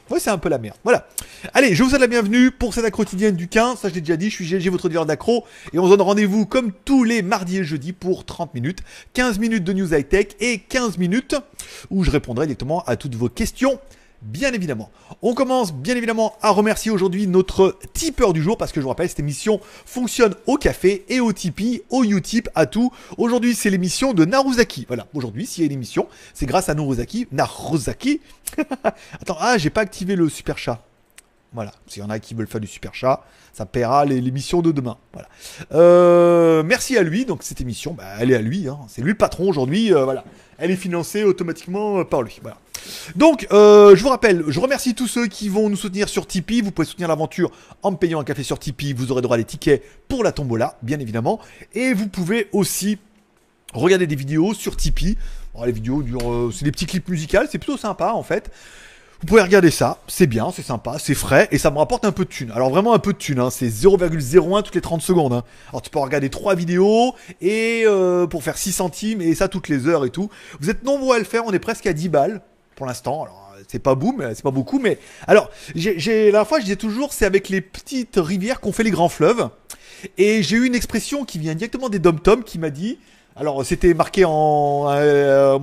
Ouais, 0.10 0.20
c'est 0.20 0.30
un 0.30 0.38
peu 0.38 0.50
la 0.50 0.58
merde. 0.58 0.76
Voilà. 0.84 1.08
Allez, 1.54 1.74
je 1.74 1.82
vous 1.82 1.90
souhaite 1.90 2.02
la 2.02 2.08
bienvenue 2.08 2.52
pour 2.52 2.74
cette 2.74 2.84
accro 2.84 3.04
quotidienne 3.04 3.36
du 3.36 3.48
15. 3.48 3.80
Ça, 3.80 3.90
je 3.90 3.94
l'ai 3.94 4.02
déjà 4.02 4.18
dit, 4.18 4.30
je 4.30 4.36
suis 4.36 4.46
GLG, 4.46 4.70
votre 4.70 4.90
dealer 4.90 5.06
d'accro. 5.06 5.46
Et 5.72 5.80
on 5.80 5.86
se 5.86 5.90
donne 5.92 6.02
rendez-vous 6.02 6.46
comme 6.46 6.74
tous 6.74 7.06
les 7.06 7.22
mardis 7.22 7.60
et 7.60 7.64
jeudis 7.64 7.94
pour 7.94 8.26
30 8.26 8.54
minutes. 8.54 8.80
15 9.14 9.40
minutes 9.40 9.64
de 9.64 9.72
news 9.72 9.94
high-tech 9.94 10.28
et 10.42 10.60
15 10.60 10.98
minutes 10.98 11.36
où 11.90 12.04
je 12.04 12.12
répondrai 12.12 12.48
directement 12.48 12.84
à 12.84 12.98
toutes 12.98 13.16
vos 13.16 13.30
questions 13.30 13.80
bien 14.24 14.54
évidemment. 14.54 14.90
On 15.22 15.34
commence 15.34 15.74
bien 15.74 15.96
évidemment 15.96 16.36
à 16.42 16.50
remercier 16.50 16.92
aujourd'hui 16.92 17.28
notre 17.28 17.78
tipeur 17.94 18.34
du 18.34 18.42
jour 18.42 18.58
parce 18.58 18.72
que 18.72 18.80
je 18.80 18.84
vous 18.84 18.90
rappelle, 18.90 19.10
cette 19.10 19.20
émission 19.20 19.60
fonctionne 19.86 20.36
au 20.48 20.58
café 20.58 21.06
et 21.10 21.20
au 21.20 21.34
Tipeee, 21.34 21.84
au 21.90 22.04
Utip, 22.04 22.50
à 22.56 22.66
tout. 22.66 22.92
Aujourd'hui, 23.18 23.56
c'est 23.56 23.70
l'émission 23.70 24.14
de 24.14 24.25
Naruzaki. 24.25 24.86
Voilà, 24.88 25.08
aujourd'hui, 25.14 25.46
s'il 25.46 25.64
y 25.64 25.66
a 25.66 25.68
une 25.68 25.74
émission, 25.74 26.08
c'est 26.34 26.46
grâce 26.46 26.70
à 26.70 26.74
Naruzaki. 26.74 27.28
Naruzaki 27.31 28.22
Attends, 29.22 29.38
ah, 29.40 29.58
j'ai 29.58 29.70
pas 29.70 29.81
activé 29.81 30.16
le 30.16 30.30
super 30.30 30.58
chat. 30.58 30.84
Voilà, 31.54 31.72
s'il 31.86 32.02
y 32.02 32.06
en 32.06 32.10
a 32.10 32.18
qui 32.18 32.34
veulent 32.34 32.48
faire 32.48 32.62
du 32.62 32.68
super 32.68 32.96
chat, 32.96 33.24
ça 33.54 33.68
paiera 33.68 34.06
l'émission 34.06 34.64
de 34.64 34.72
demain. 34.72 34.98
Euh, 35.72 36.64
merci 36.64 36.98
à 36.98 37.04
lui, 37.04 37.26
donc 37.26 37.44
cette 37.44 37.62
émission, 37.62 37.94
bah, 37.94 38.06
elle 38.20 38.32
est 38.32 38.36
à 38.36 38.42
lui, 38.42 38.68
hein. 38.68 38.80
c'est 38.88 39.02
lui 39.02 39.12
le 39.12 39.18
patron 39.18 39.48
aujourd'hui, 39.48 39.94
euh, 39.94 40.04
voilà. 40.04 40.24
Elle 40.58 40.72
est 40.72 40.76
financée 40.76 41.24
automatiquement 41.24 42.00
euh, 42.00 42.04
par 42.04 42.24
lui. 42.24 42.40
Voilà. 42.42 42.58
Donc, 43.16 43.48
je 43.52 44.02
vous 44.02 44.10
rappelle, 44.10 44.44
je 44.48 44.60
remercie 44.60 44.94
tous 44.94 45.08
ceux 45.08 45.28
qui 45.28 45.48
vont 45.48 45.70
nous 45.70 45.78
soutenir 45.78 46.10
sur 46.10 46.28
Tipeee. 46.28 46.62
Vous 46.62 46.72
pouvez 46.72 46.86
soutenir 46.86 47.08
l'aventure 47.08 47.52
en 47.82 47.92
me 47.92 47.96
payant 47.96 48.20
un 48.20 48.26
café 48.26 48.44
sur 48.44 48.60
Tipeee. 48.60 48.94
Vous 48.94 49.12
aurez 49.12 49.22
droit 49.22 49.36
à 49.36 49.38
des 49.38 49.46
tickets 49.46 49.82
pour 50.10 50.22
la 50.22 50.34
tombola, 50.34 50.78
bien 50.82 51.00
évidemment. 51.00 51.40
Et 51.74 51.94
vous 51.94 52.10
pouvez 52.10 52.50
aussi 52.52 52.98
regarder 53.74 54.06
des 54.06 54.16
vidéos 54.16 54.54
sur 54.54 54.76
Tipeee. 54.76 55.18
les 55.66 55.72
vidéos 55.72 56.04
durent, 56.04 56.52
c'est 56.52 56.66
des 56.66 56.72
petits 56.72 56.86
clips 56.86 57.08
musicaux, 57.08 57.46
c'est 57.50 57.58
plutôt 57.58 57.78
sympa 57.78 58.12
en 58.12 58.24
fait. 58.24 58.52
Vous 59.24 59.28
pouvez 59.28 59.42
regarder 59.42 59.72
ça, 59.72 60.00
c'est 60.10 60.28
bien, 60.28 60.52
c'est 60.54 60.64
sympa, 60.64 60.98
c'est 61.00 61.14
frais 61.14 61.48
et 61.52 61.58
ça 61.58 61.72
me 61.72 61.78
rapporte 61.78 62.04
un 62.04 62.12
peu 62.12 62.25
de 62.25 62.30
thunes. 62.30 62.52
Alors 62.52 62.70
vraiment 62.70 62.94
un 62.94 63.00
peu 63.00 63.14
de 63.14 63.18
thunes, 63.18 63.40
hein. 63.40 63.50
c'est 63.52 63.70
0,01 63.70 64.64
toutes 64.64 64.75
les 64.75 64.81
30 64.81 65.02
secondes. 65.02 65.31
Hein. 65.31 65.46
Alors 65.70 65.81
tu 65.81 65.90
peux 65.90 66.00
regarder 66.00 66.30
3 66.30 66.56
vidéos 66.56 67.16
et 67.40 67.84
euh, 67.86 68.28
pour 68.28 68.44
faire 68.44 68.58
6 68.58 68.74
centimes 68.74 69.22
et 69.22 69.34
ça 69.34 69.48
toutes 69.48 69.70
les 69.70 69.88
heures 69.88 70.04
et 70.04 70.10
tout. 70.10 70.30
Vous 70.60 70.70
êtes 70.70 70.84
nombreux 70.84 71.16
à 71.16 71.20
le 71.20 71.24
faire, 71.24 71.46
on 71.46 71.54
est 71.54 71.60
presque 71.60 71.88
à 71.88 71.94
10 71.94 72.10
balles 72.10 72.42
pour 72.75 72.86
l'instant. 72.86 73.24
Alors 73.24 73.56
c'est 73.70 73.80
pas 73.80 73.96
boum, 73.96 74.30
c'est 74.36 74.44
pas 74.44 74.52
beaucoup, 74.52 74.80
mais 74.80 75.00
alors 75.26 75.50
j'ai 75.74 76.30
la 76.30 76.44
fois 76.44 76.60
je 76.60 76.66
disais 76.66 76.76
toujours 76.76 77.14
c'est 77.14 77.26
avec 77.26 77.48
les 77.48 77.62
petites 77.62 78.18
rivières 78.18 78.60
qu'on 78.60 78.74
fait 78.74 78.84
les 78.84 78.92
grands 78.92 79.08
fleuves. 79.08 79.48
Et 80.18 80.44
j'ai 80.44 80.58
eu 80.58 80.66
une 80.66 80.76
expression 80.76 81.24
qui 81.24 81.40
vient 81.40 81.56
directement 81.56 81.88
des 81.88 82.00
dom 82.00 82.19
tom 82.19 82.44
qui 82.44 82.60
m'a 82.60 82.72
dit 82.72 83.00
alors 83.35 83.65
c'était 83.65 83.94
marqué 83.94 84.25
en 84.25 84.85
euh. 84.89 85.57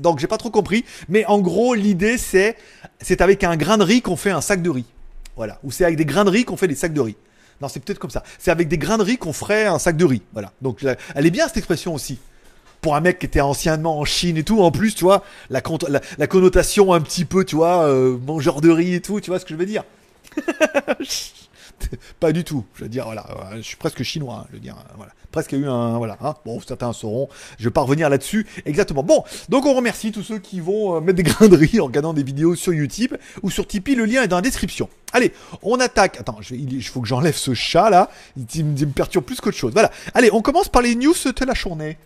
Donc 0.00 0.18
j'ai 0.18 0.26
pas 0.26 0.38
trop 0.38 0.50
compris, 0.50 0.84
mais 1.08 1.24
en 1.26 1.38
gros 1.38 1.74
l'idée 1.74 2.18
c'est 2.18 2.56
c'est 3.00 3.20
avec 3.20 3.44
un 3.44 3.56
grain 3.56 3.78
de 3.78 3.84
riz 3.84 4.02
qu'on 4.02 4.16
fait 4.16 4.30
un 4.30 4.40
sac 4.40 4.62
de 4.62 4.70
riz. 4.70 4.86
Voilà, 5.36 5.58
ou 5.62 5.70
c'est 5.70 5.84
avec 5.84 5.96
des 5.96 6.06
grains 6.06 6.24
de 6.24 6.30
riz 6.30 6.44
qu'on 6.44 6.56
fait 6.56 6.68
des 6.68 6.74
sacs 6.74 6.94
de 6.94 7.00
riz. 7.00 7.16
Non, 7.60 7.68
c'est 7.68 7.80
peut-être 7.80 7.98
comme 7.98 8.10
ça. 8.10 8.22
C'est 8.38 8.50
avec 8.50 8.68
des 8.68 8.78
grains 8.78 8.98
de 8.98 9.02
riz 9.02 9.18
qu'on 9.18 9.32
ferait 9.32 9.66
un 9.66 9.78
sac 9.78 9.96
de 9.96 10.04
riz. 10.04 10.22
Voilà. 10.32 10.52
Donc 10.62 10.84
elle 11.14 11.26
est 11.26 11.30
bien 11.30 11.46
cette 11.46 11.58
expression 11.58 11.94
aussi. 11.94 12.18
Pour 12.80 12.94
un 12.94 13.00
mec 13.00 13.18
qui 13.18 13.26
était 13.26 13.40
anciennement 13.40 13.98
en 13.98 14.04
Chine 14.04 14.36
et 14.36 14.44
tout, 14.44 14.60
en 14.62 14.70
plus, 14.70 14.94
tu 14.94 15.04
vois, 15.04 15.24
la, 15.50 15.60
la, 16.18 16.26
connotation 16.26 16.92
un 16.92 17.00
petit 17.00 17.24
peu, 17.24 17.44
tu 17.44 17.56
vois, 17.56 17.84
euh, 17.84 18.16
mangeur 18.18 18.60
de 18.60 18.70
riz 18.70 18.94
et 18.94 19.00
tout, 19.00 19.20
tu 19.20 19.30
vois 19.30 19.40
ce 19.40 19.44
que 19.44 19.54
je 19.54 19.58
veux 19.58 19.66
dire 19.66 19.82
pas 22.20 22.32
du 22.32 22.44
tout. 22.44 22.64
Je 22.74 22.84
veux 22.84 22.88
dire, 22.88 23.04
voilà, 23.04 23.26
je 23.56 23.62
suis 23.62 23.76
presque 23.76 24.02
chinois. 24.02 24.40
Hein, 24.42 24.46
je 24.50 24.54
veux 24.54 24.60
dire, 24.60 24.76
voilà, 24.96 25.12
presque 25.30 25.52
eu 25.52 25.66
un, 25.66 25.98
voilà. 25.98 26.16
Hein. 26.20 26.34
bon, 26.44 26.60
certains 26.60 26.92
sauront. 26.92 27.28
Je 27.58 27.64
vais 27.64 27.70
pas 27.70 27.82
revenir 27.82 28.08
là-dessus 28.08 28.46
exactement. 28.64 29.02
Bon, 29.02 29.24
donc 29.48 29.66
on 29.66 29.74
remercie 29.74 30.12
tous 30.12 30.22
ceux 30.22 30.38
qui 30.38 30.60
vont 30.60 30.96
euh, 30.96 31.00
mettre 31.00 31.16
des 31.16 31.22
grains 31.24 31.46
en 31.46 31.86
regardant 31.86 32.14
des 32.14 32.22
vidéos 32.22 32.54
sur 32.54 32.72
YouTube 32.72 33.14
ou 33.42 33.50
sur 33.50 33.66
Tipeee. 33.66 33.94
Le 33.94 34.04
lien 34.04 34.22
est 34.22 34.28
dans 34.28 34.36
la 34.36 34.42
description. 34.42 34.88
Allez, 35.12 35.32
on 35.62 35.78
attaque. 35.80 36.18
Attends, 36.20 36.38
il 36.50 36.82
faut 36.84 37.00
que 37.00 37.08
j'enlève 37.08 37.36
ce 37.36 37.54
chat 37.54 37.90
là. 37.90 38.10
Il, 38.54 38.64
me 38.64 38.86
perturbe 38.86 39.24
plus 39.24 39.40
qu'autre 39.40 39.56
chose. 39.56 39.72
Voilà. 39.72 39.90
Allez, 40.14 40.30
on 40.32 40.42
commence 40.42 40.68
par 40.68 40.82
les 40.82 40.94
news 40.94 41.14
de 41.14 41.44
la 41.44 41.54
journée. 41.54 41.98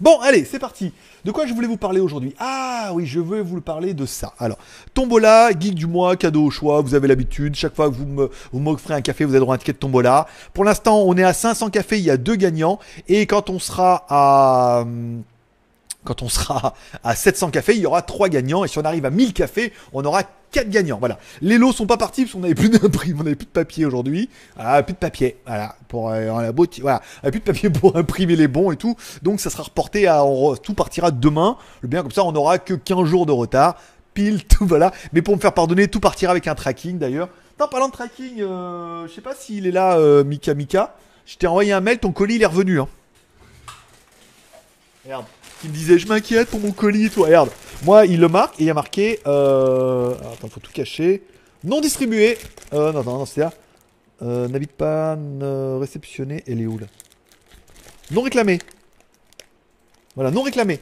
Bon, 0.00 0.18
allez, 0.20 0.46
c'est 0.46 0.58
parti. 0.58 0.92
De 1.26 1.30
quoi 1.30 1.44
je 1.44 1.52
voulais 1.52 1.66
vous 1.66 1.76
parler 1.76 2.00
aujourd'hui? 2.00 2.34
Ah 2.38 2.90
oui, 2.94 3.04
je 3.04 3.20
veux 3.20 3.42
vous 3.42 3.60
parler 3.60 3.92
de 3.92 4.06
ça. 4.06 4.32
Alors, 4.38 4.56
Tombola, 4.94 5.50
geek 5.50 5.74
du 5.74 5.86
mois, 5.86 6.16
cadeau 6.16 6.44
au 6.44 6.50
choix, 6.50 6.80
vous 6.80 6.94
avez 6.94 7.06
l'habitude. 7.06 7.54
Chaque 7.54 7.76
fois 7.76 7.90
que 7.90 7.94
vous 7.94 8.58
m'offrez 8.58 8.94
un 8.94 9.02
café, 9.02 9.26
vous 9.26 9.32
avez 9.32 9.40
droit 9.40 9.54
à 9.54 9.56
un 9.56 9.58
ticket 9.58 9.74
de 9.74 9.78
Tombola. 9.78 10.26
Pour 10.54 10.64
l'instant, 10.64 11.02
on 11.02 11.14
est 11.18 11.22
à 11.22 11.34
500 11.34 11.68
cafés, 11.68 11.98
il 11.98 12.04
y 12.04 12.10
a 12.10 12.16
deux 12.16 12.36
gagnants. 12.36 12.78
Et 13.08 13.26
quand 13.26 13.50
on 13.50 13.58
sera 13.58 14.06
à... 14.08 14.80
Hum, 14.82 15.22
quand 16.04 16.22
on 16.22 16.28
sera 16.28 16.74
à 17.04 17.14
700 17.14 17.50
cafés, 17.50 17.74
il 17.74 17.82
y 17.82 17.86
aura 17.86 18.02
3 18.02 18.28
gagnants. 18.28 18.64
Et 18.64 18.68
si 18.68 18.78
on 18.78 18.82
arrive 18.82 19.04
à 19.04 19.10
1000 19.10 19.32
cafés, 19.32 19.72
on 19.92 20.04
aura 20.04 20.22
4 20.50 20.68
gagnants. 20.68 20.98
Voilà. 20.98 21.18
Les 21.42 21.58
lots 21.58 21.72
sont 21.72 21.86
pas 21.86 21.96
partis 21.96 22.22
parce 22.22 22.34
qu'on 22.34 22.44
avait 22.44 22.54
plus 22.54 22.70
d'imprimes, 22.70 23.18
on 23.18 23.26
avait 23.26 23.34
plus 23.34 23.46
de 23.46 23.50
papier 23.50 23.84
aujourd'hui. 23.84 24.28
Voilà, 24.56 24.82
plus 24.82 24.94
de 24.94 24.98
papier. 24.98 25.36
Voilà. 25.46 25.76
Pour 25.88 26.10
euh, 26.10 26.52
voilà. 26.80 27.02
Plus 27.22 27.40
de 27.40 27.44
papier 27.44 27.70
pour 27.70 27.96
imprimer 27.96 28.36
les 28.36 28.48
bons 28.48 28.70
et 28.70 28.76
tout. 28.76 28.96
Donc 29.22 29.40
ça 29.40 29.50
sera 29.50 29.62
reporté 29.62 30.06
à, 30.06 30.22
tout 30.62 30.74
partira 30.74 31.10
demain. 31.10 31.56
Le 31.82 31.88
bien 31.88 32.02
comme 32.02 32.12
ça, 32.12 32.24
on 32.24 32.34
aura 32.34 32.58
que 32.58 32.74
15 32.74 33.04
jours 33.04 33.26
de 33.26 33.32
retard. 33.32 33.76
Pile, 34.14 34.44
tout, 34.48 34.66
voilà. 34.66 34.92
Mais 35.12 35.22
pour 35.22 35.36
me 35.36 35.40
faire 35.40 35.52
pardonner, 35.52 35.88
tout 35.88 36.00
partira 36.00 36.32
avec 36.32 36.48
un 36.48 36.54
tracking 36.54 36.98
d'ailleurs. 36.98 37.28
Non, 37.58 37.68
parlant 37.68 37.88
de 37.88 37.92
tracking, 37.92 38.40
euh, 38.40 39.06
je 39.06 39.12
sais 39.12 39.20
pas 39.20 39.34
s'il 39.34 39.66
est 39.66 39.70
là, 39.70 39.98
euh, 39.98 40.24
Mika 40.24 40.54
Mika. 40.54 40.96
Je 41.26 41.36
t'ai 41.36 41.46
envoyé 41.46 41.72
un 41.72 41.80
mail, 41.80 41.98
ton 41.98 42.10
colis 42.10 42.36
il 42.36 42.42
est 42.42 42.46
revenu. 42.46 42.80
Hein. 42.80 42.88
Merde 45.06 45.24
qui 45.60 45.68
me 45.68 45.72
disait 45.72 45.98
je 45.98 46.06
m'inquiète 46.08 46.48
pour 46.48 46.60
mon 46.60 46.72
colis 46.72 47.10
toi. 47.10 47.26
Regarde, 47.26 47.50
moi 47.84 48.06
il 48.06 48.20
le 48.20 48.28
marque 48.28 48.58
et 48.60 48.64
il 48.64 48.66
y 48.66 48.70
a 48.70 48.74
marqué. 48.74 49.20
Euh... 49.26 50.14
attends, 50.32 50.48
faut 50.48 50.60
tout 50.60 50.72
cacher. 50.72 51.22
Non 51.64 51.80
distribué. 51.80 52.38
Euh, 52.72 52.92
non, 52.92 53.04
non, 53.04 53.18
non, 53.18 53.26
c'est 53.26 53.40
là. 53.40 53.52
Euh, 54.22 54.48
N'habite 54.48 54.72
pas 54.72 55.16
réceptionné. 55.78 56.42
Elle 56.46 56.60
est 56.60 56.66
où 56.66 56.78
là? 56.78 56.86
Non 58.10 58.22
réclamé. 58.22 58.58
Voilà, 60.14 60.30
non 60.30 60.42
réclamé. 60.42 60.80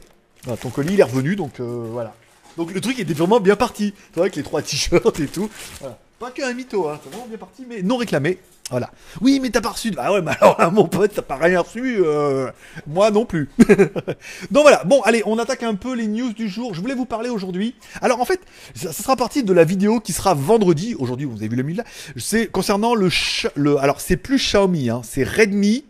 ton 0.61 0.69
colis 0.69 0.93
il 0.93 0.99
est 0.99 1.03
revenu 1.03 1.35
donc 1.35 1.59
euh, 1.59 1.87
voilà. 1.91 2.15
Donc 2.57 2.73
le 2.73 2.81
truc 2.81 2.97
était 2.99 3.13
vraiment 3.13 3.39
bien 3.39 3.55
parti. 3.55 3.91
Tu 3.93 3.97
vois, 4.15 4.23
avec 4.23 4.35
les 4.35 4.43
trois 4.43 4.61
t-shirts 4.63 5.19
et 5.19 5.27
tout. 5.27 5.49
Voilà. 5.79 5.99
Pas 6.19 6.31
qu'un 6.31 6.53
mytho, 6.53 6.89
hein, 6.89 6.99
c'est 7.01 7.09
vraiment 7.09 7.27
bien 7.27 7.37
parti, 7.37 7.65
mais 7.67 7.81
non 7.81 7.95
réclamé. 7.95 8.39
Voilà. 8.69 8.91
Oui, 9.21 9.39
mais 9.41 9.49
t'as 9.49 9.61
pas 9.61 9.69
reçu. 9.69 9.91
Ah 9.97 10.11
ouais, 10.13 10.21
mais 10.21 10.31
alors 10.39 10.71
mon 10.73 10.85
pote, 10.87 11.13
t'as 11.15 11.21
pas 11.21 11.37
rien 11.37 11.61
reçu. 11.61 11.97
euh, 11.99 12.51
moi 12.85 13.09
non 13.09 13.25
plus. 13.25 13.49
Donc 14.51 14.63
voilà. 14.63 14.83
Bon, 14.83 15.01
allez, 15.01 15.23
on 15.25 15.39
attaque 15.39 15.63
un 15.63 15.75
peu 15.75 15.95
les 15.95 16.07
news 16.07 16.33
du 16.33 16.49
jour. 16.49 16.73
Je 16.75 16.81
voulais 16.81 16.93
vous 16.93 17.05
parler 17.05 17.29
aujourd'hui. 17.29 17.73
Alors 18.01 18.19
en 18.21 18.25
fait, 18.25 18.41
ça, 18.75 18.91
sera 18.91 19.15
partie 19.15 19.43
de 19.43 19.53
la 19.53 19.63
vidéo 19.63 19.99
qui 20.01 20.11
sera 20.13 20.33
vendredi. 20.33 20.93
Aujourd'hui, 20.99 21.25
vous 21.25 21.37
avez 21.37 21.47
vu 21.47 21.55
le 21.55 21.63
mille 21.63 21.77
là. 21.77 21.85
C'est 22.17 22.47
concernant 22.47 22.95
le, 22.95 23.09
le. 23.55 23.77
Alors 23.77 24.01
c'est 24.01 24.17
plus 24.17 24.37
Xiaomi, 24.37 24.89
hein, 24.89 25.01
c'est 25.03 25.23
Redmi 25.23 25.85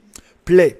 Play. 0.45 0.79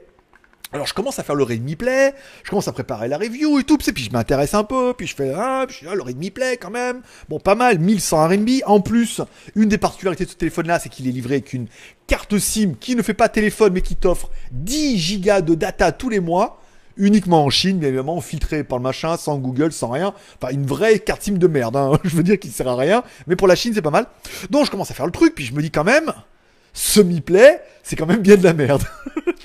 Alors 0.72 0.86
je 0.86 0.94
commence 0.94 1.18
à 1.18 1.24
faire 1.24 1.34
le 1.34 1.44
Redmi 1.44 1.76
Play, 1.76 2.14
je 2.44 2.50
commence 2.52 2.68
à 2.68 2.72
préparer 2.72 3.08
la 3.08 3.18
review 3.18 3.60
et 3.60 3.64
tout, 3.64 3.78
puis 3.78 4.04
je 4.04 4.12
m'intéresse 4.12 4.54
un 4.54 4.64
peu, 4.64 4.94
puis 4.96 5.08
je 5.08 5.16
fais 5.16 5.34
ah, 5.36 5.66
puis 5.68 5.88
ah, 5.90 6.30
Play 6.32 6.58
quand 6.58 6.70
même. 6.70 7.02
Bon, 7.28 7.40
pas 7.40 7.56
mal, 7.56 7.80
1100 7.80 8.28
RMB. 8.28 8.50
En 8.68 8.80
plus, 8.80 9.22
une 9.56 9.68
des 9.68 9.80
particularités 9.80 10.26
de 10.26 10.30
ce 10.30 10.36
téléphone-là, 10.36 10.78
c'est 10.78 10.90
qu'il 10.90 11.08
est 11.08 11.12
livré 11.12 11.36
avec 11.36 11.54
une 11.54 11.66
carte 12.06 12.38
SIM 12.38 12.74
qui 12.80 12.96
ne 12.96 13.02
fait 13.02 13.16
pas 13.16 13.30
téléphone, 13.30 13.74
mais 13.74 13.82
qui 13.82 13.96
t'offre 13.96 14.30
10 14.52 15.00
gigas 15.00 15.42
de 15.42 15.56
data 15.56 15.92
tous 15.92 16.10
les 16.10 16.20
mois, 16.20 16.62
uniquement 16.98 17.46
en 17.46 17.50
Chine, 17.50 17.80
bien 17.80 17.88
évidemment, 17.88 18.22
filtré 18.22 18.64
par 18.64 18.78
le 18.78 18.84
machin, 18.84 19.18
sans 19.18 19.40
Google, 19.40 19.72
sans 19.72 19.90
rien. 19.90 20.14
Enfin, 20.40 20.54
une 20.54 20.68
vraie 20.68 21.00
carte 21.00 21.24
SIM 21.24 21.40
de 21.40 21.48
merde, 21.48 21.78
hein. 21.78 21.98
je 22.04 22.16
veux 22.16 22.24
dire 22.24 22.38
qu'il 22.38 22.52
sert 22.52 22.68
à 22.68 22.76
rien, 22.76 23.04
mais 23.26 23.36
pour 23.36 23.48
la 23.48 23.56
Chine, 23.56 23.74
c'est 23.74 23.82
pas 23.82 23.90
mal. 23.90 24.06
Donc 24.52 24.66
je 24.66 24.72
commence 24.72 24.92
à 24.92 24.94
faire 24.94 25.08
le 25.08 25.12
truc, 25.12 25.34
puis 25.34 25.46
je 25.46 25.54
me 25.56 25.64
dis 25.64 25.72
quand 25.72 25.84
même, 25.84 26.14
semi-play, 26.74 27.62
c'est 27.84 27.96
quand 27.96 28.06
même 28.06 28.22
bien 28.22 28.38
de 28.38 28.44
la 28.44 28.54
merde. 28.54 28.84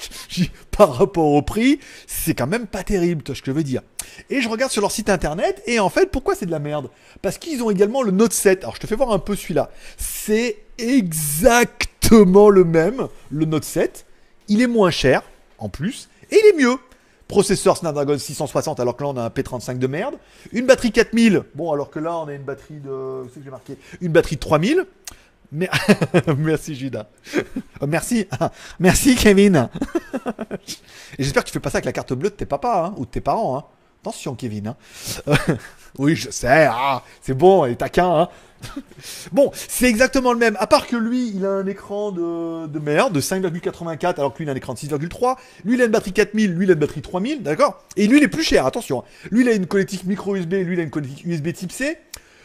Par 0.70 0.94
rapport 0.96 1.26
au 1.26 1.42
prix, 1.42 1.78
c'est 2.06 2.34
quand 2.34 2.46
même 2.46 2.66
pas 2.66 2.82
terrible, 2.82 3.22
tu 3.22 3.30
vois 3.30 3.36
ce 3.36 3.42
que 3.42 3.50
je 3.50 3.56
veux 3.56 3.62
dire. 3.62 3.82
Et 4.30 4.40
je 4.40 4.48
regarde 4.48 4.72
sur 4.72 4.80
leur 4.80 4.90
site 4.90 5.08
internet, 5.08 5.62
et 5.66 5.78
en 5.78 5.88
fait, 5.88 6.10
pourquoi 6.10 6.34
c'est 6.34 6.46
de 6.46 6.50
la 6.50 6.58
merde? 6.58 6.90
Parce 7.22 7.38
qu'ils 7.38 7.62
ont 7.62 7.70
également 7.70 8.02
le 8.02 8.10
Note 8.10 8.32
7. 8.32 8.64
Alors, 8.64 8.74
je 8.74 8.80
te 8.80 8.86
fais 8.86 8.96
voir 8.96 9.12
un 9.12 9.18
peu 9.18 9.36
celui-là. 9.36 9.70
C'est 9.96 10.58
exactement 10.78 12.50
le 12.50 12.64
même, 12.64 13.08
le 13.30 13.44
Note 13.44 13.64
7. 13.64 14.04
Il 14.48 14.60
est 14.62 14.66
moins 14.66 14.90
cher, 14.90 15.22
en 15.58 15.68
plus, 15.68 16.08
et 16.30 16.38
il 16.42 16.46
est 16.54 16.62
mieux. 16.62 16.76
Processeur 17.28 17.78
Snapdragon 17.78 18.18
660, 18.18 18.80
alors 18.80 18.96
que 18.96 19.02
là 19.02 19.08
on 19.08 19.16
a 19.16 19.22
un 19.22 19.28
P35 19.28 19.78
de 19.78 19.86
merde. 19.86 20.16
Une 20.52 20.66
batterie 20.66 20.92
4000, 20.92 21.44
bon, 21.54 21.72
alors 21.72 21.90
que 21.90 21.98
là 21.98 22.18
on 22.18 22.28
a 22.28 22.34
une 22.34 22.42
batterie 22.42 22.80
de. 22.80 23.24
C'est 23.32 23.40
que 23.40 23.44
j'ai 23.44 23.50
marqué? 23.50 23.78
Une 24.02 24.12
batterie 24.12 24.36
de 24.36 24.40
3000. 24.40 24.84
Merci 26.38 26.75
Judas. 26.75 27.06
Euh, 27.37 27.87
Merci. 27.87 28.26
Merci 28.80 29.14
Kevin. 29.14 29.68
Et 31.18 31.23
j'espère 31.23 31.44
que 31.44 31.49
tu 31.49 31.52
fais 31.52 31.61
pas 31.61 31.70
ça 31.70 31.78
avec 31.78 31.84
la 31.84 31.92
carte 31.92 32.12
bleue 32.12 32.30
de 32.30 32.34
tes 32.34 32.46
papas 32.46 32.87
hein, 32.87 32.94
ou 32.96 33.06
de 33.06 33.11
tes 33.11 33.20
parents. 33.20 33.58
Hein. 33.58 33.64
Attention 34.02 34.34
Kevin. 34.34 34.68
Hein. 34.68 35.37
Oui, 35.99 36.16
je 36.16 36.30
sais. 36.30 36.66
Ah, 36.68 37.02
c'est 37.20 37.34
bon, 37.34 37.64
et 37.66 37.76
taquin. 37.76 38.23
Hein. 38.23 38.28
bon, 39.32 39.50
c'est 39.54 39.87
exactement 39.87 40.32
le 40.32 40.38
même. 40.38 40.56
À 40.58 40.66
part 40.66 40.87
que 40.87 40.96
lui, 40.96 41.30
il 41.34 41.46
a 41.46 41.50
un 41.50 41.66
écran 41.66 42.11
de, 42.11 42.66
de 42.66 42.78
merde, 42.80 43.12
de 43.12 43.20
5,84, 43.20 44.16
alors 44.16 44.32
que 44.32 44.38
lui, 44.38 44.44
il 44.44 44.49
a 44.49 44.52
un 44.52 44.56
écran 44.56 44.75
de 44.75 44.78
6,3. 44.78 45.37
Lui, 45.64 45.75
il 45.75 45.82
a 45.82 45.84
une 45.84 45.92
batterie 45.92 46.12
4000, 46.12 46.52
lui, 46.52 46.66
il 46.66 46.70
a 46.70 46.75
une 46.75 46.80
batterie 46.80 47.02
3000, 47.02 47.42
d'accord? 47.42 47.84
Et 47.96 48.08
lui, 48.08 48.18
il 48.18 48.25
est 48.25 48.28
plus 48.28 48.42
cher, 48.42 48.66
attention. 48.66 49.04
Lui, 49.30 49.42
il 49.42 49.49
a 49.49 49.52
une 49.52 49.66
connectique 49.66 50.04
micro 50.04 50.34
USB, 50.34 50.54
lui, 50.54 50.75
il 50.75 50.80
a 50.80 50.82
une 50.82 50.90
connectique 50.90 51.25
USB 51.25 51.52
type 51.52 51.70
C. 51.70 51.96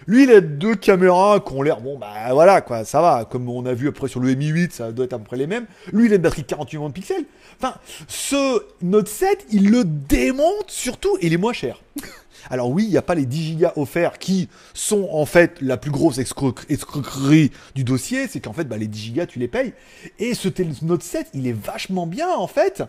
Lui, 0.09 0.23
il 0.23 0.31
a 0.31 0.41
deux 0.41 0.73
caméras 0.73 1.39
qui 1.39 1.53
ont 1.53 1.61
l'air, 1.61 1.81
bon, 1.81 1.95
bah 1.99 2.07
voilà, 2.31 2.61
quoi, 2.61 2.83
ça 2.83 2.99
va. 2.99 3.25
Comme 3.29 3.47
on 3.47 3.63
a 3.67 3.75
vu 3.75 3.87
après 3.89 4.07
sur 4.07 4.19
le 4.19 4.33
Mi 4.33 4.47
8, 4.47 4.73
ça 4.73 4.91
doit 4.91 5.05
être 5.05 5.13
à 5.13 5.19
peu 5.19 5.23
près 5.23 5.37
les 5.37 5.45
mêmes. 5.45 5.67
Lui, 5.93 6.07
il 6.07 6.11
a 6.11 6.15
une 6.15 6.21
batterie 6.23 6.41
de 6.41 6.47
48 6.47 6.77
millions 6.77 6.89
de 6.89 6.93
pixels. 6.93 7.25
Enfin, 7.61 7.75
ce 8.07 8.63
Note 8.81 9.07
7, 9.07 9.45
il 9.51 9.69
le 9.69 9.83
démonte 9.83 10.71
surtout 10.71 11.15
et 11.21 11.27
il 11.27 11.33
est 11.33 11.37
moins 11.37 11.53
cher. 11.53 11.83
Alors 12.49 12.71
oui, 12.71 12.85
il 12.85 12.89
n'y 12.89 12.97
a 12.97 13.03
pas 13.03 13.13
les 13.13 13.27
10 13.27 13.43
gigas 13.43 13.73
offerts 13.75 14.17
qui 14.17 14.49
sont 14.73 15.07
en 15.11 15.27
fait 15.27 15.57
la 15.61 15.77
plus 15.77 15.91
grosse 15.91 16.17
escro- 16.17 16.55
escroquerie 16.69 17.51
du 17.75 17.83
dossier. 17.83 18.27
C'est 18.27 18.39
qu'en 18.39 18.53
fait, 18.53 18.63
bah, 18.63 18.77
les 18.77 18.87
10 18.87 18.99
gigas, 18.99 19.25
tu 19.27 19.37
les 19.37 19.47
payes. 19.47 19.73
Et 20.17 20.33
ce 20.33 20.47
Note 20.83 21.03
7, 21.03 21.27
il 21.35 21.45
est 21.45 21.53
vachement 21.55 22.07
bien 22.07 22.29
en 22.29 22.47
fait. 22.47 22.81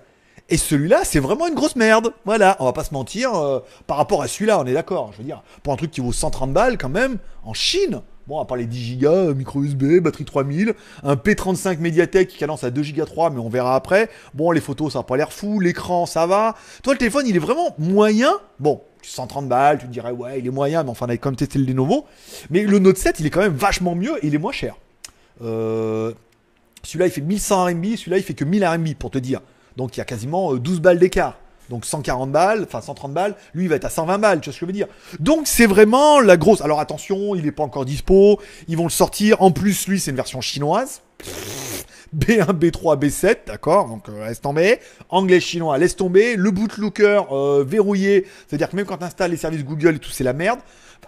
Et 0.50 0.56
celui-là, 0.56 1.02
c'est 1.04 1.20
vraiment 1.20 1.46
une 1.46 1.54
grosse 1.54 1.76
merde. 1.76 2.12
Voilà, 2.24 2.56
on 2.58 2.64
va 2.64 2.72
pas 2.72 2.84
se 2.84 2.92
mentir. 2.92 3.34
euh, 3.34 3.60
par 3.86 3.96
rapport 3.96 4.20
à 4.20 4.28
celui-là, 4.28 4.60
on 4.60 4.66
est 4.66 4.74
d'accord. 4.74 5.10
Je 5.12 5.18
veux 5.18 5.24
dire, 5.24 5.42
pour 5.62 5.72
un 5.72 5.76
truc 5.76 5.92
qui 5.92 6.00
vaut 6.00 6.12
130 6.12 6.52
balles 6.52 6.76
quand 6.76 6.88
même, 6.88 7.18
en 7.44 7.54
Chine. 7.54 8.02
Bon, 8.26 8.40
à 8.40 8.44
part 8.44 8.56
les 8.56 8.66
10 8.66 8.78
gigas, 8.78 9.10
euh, 9.10 9.34
micro 9.34 9.62
USB, 9.62 10.00
batterie 10.00 10.24
3000, 10.24 10.74
un 11.02 11.14
P35 11.14 11.78
Mediatek 11.78 12.28
qui 12.28 12.36
cadence 12.38 12.64
à 12.64 12.70
2 12.70 12.82
gigas 12.82 13.06
3, 13.06 13.30
mais 13.30 13.40
on 13.40 13.48
verra 13.48 13.74
après. 13.74 14.08
Bon, 14.34 14.50
les 14.50 14.60
photos, 14.60 14.92
ça 14.92 15.00
n'a 15.00 15.02
pas 15.04 15.16
l'air 15.16 15.32
fou. 15.32 15.60
L'écran, 15.60 16.06
ça 16.06 16.26
va. 16.26 16.54
Toi, 16.82 16.94
le 16.94 16.98
téléphone, 16.98 17.26
il 17.26 17.34
est 17.36 17.40
vraiment 17.40 17.74
moyen. 17.78 18.32
Bon, 18.58 18.82
130 19.02 19.48
balles, 19.48 19.78
tu 19.78 19.86
te 19.86 19.90
dirais, 19.92 20.10
ouais, 20.10 20.40
il 20.40 20.46
est 20.46 20.50
moyen, 20.50 20.82
mais 20.82 20.90
enfin, 20.90 21.06
on 21.06 21.08
avait 21.08 21.18
quand 21.18 21.30
même 21.30 21.36
testé 21.36 21.58
le 21.58 21.64
Lenovo. 21.64 22.06
Mais 22.50 22.62
le 22.62 22.78
Note 22.78 22.98
7, 22.98 23.20
il 23.20 23.26
est 23.26 23.30
quand 23.30 23.40
même 23.40 23.54
vachement 23.54 23.94
mieux 23.94 24.16
et 24.22 24.26
il 24.26 24.34
est 24.34 24.38
moins 24.38 24.52
cher. 24.52 24.76
Euh, 25.42 26.12
celui-là, 26.82 27.06
il 27.06 27.10
fait 27.12 27.20
1100 27.20 27.64
RMB, 27.64 27.84
celui-là, 27.96 28.18
il 28.18 28.22
fait 28.22 28.34
que 28.34 28.44
1000 28.44 28.64
RMB, 28.64 28.94
pour 28.94 29.10
te 29.10 29.18
dire. 29.18 29.40
Donc, 29.76 29.96
il 29.96 29.98
y 29.98 30.00
a 30.00 30.04
quasiment 30.04 30.54
euh, 30.54 30.58
12 30.58 30.80
balles 30.80 30.98
d'écart. 30.98 31.36
Donc 31.70 31.84
140 31.84 32.32
balles, 32.32 32.64
enfin 32.64 32.80
130 32.80 33.14
balles, 33.14 33.36
lui 33.54 33.64
il 33.64 33.68
va 33.68 33.76
être 33.76 33.84
à 33.84 33.90
120 33.90 34.18
balles, 34.18 34.40
tu 34.40 34.46
vois 34.46 34.52
ce 34.52 34.58
que 34.58 34.66
je 34.66 34.66
veux 34.66 34.72
dire. 34.72 34.88
Donc 35.20 35.46
c'est 35.46 35.66
vraiment 35.66 36.18
la 36.20 36.36
grosse. 36.36 36.62
Alors 36.62 36.80
attention, 36.80 37.36
il 37.36 37.44
n'est 37.44 37.52
pas 37.52 37.62
encore 37.62 37.84
dispo, 37.84 38.40
ils 38.66 38.76
vont 38.76 38.84
le 38.84 38.90
sortir. 38.90 39.40
En 39.40 39.52
plus, 39.52 39.86
lui 39.86 40.00
c'est 40.00 40.10
une 40.10 40.16
version 40.16 40.40
chinoise. 40.40 41.00
B1, 42.16 42.58
B3, 42.58 42.98
B7, 42.98 43.36
d'accord, 43.46 43.86
donc 43.86 44.08
euh, 44.08 44.26
laisse 44.26 44.40
tomber. 44.40 44.80
Anglais, 45.10 45.38
chinois, 45.38 45.78
laisse 45.78 45.94
tomber. 45.94 46.34
Le 46.34 46.50
bootlocker 46.50 47.22
euh, 47.30 47.64
verrouillé, 47.64 48.26
c'est-à-dire 48.48 48.68
que 48.68 48.74
même 48.74 48.84
quand 48.84 48.98
tu 48.98 49.04
installes 49.04 49.30
les 49.30 49.36
services 49.36 49.64
Google 49.64 49.94
et 49.94 49.98
tout, 50.00 50.10
c'est 50.10 50.24
la 50.24 50.32
merde. 50.32 50.58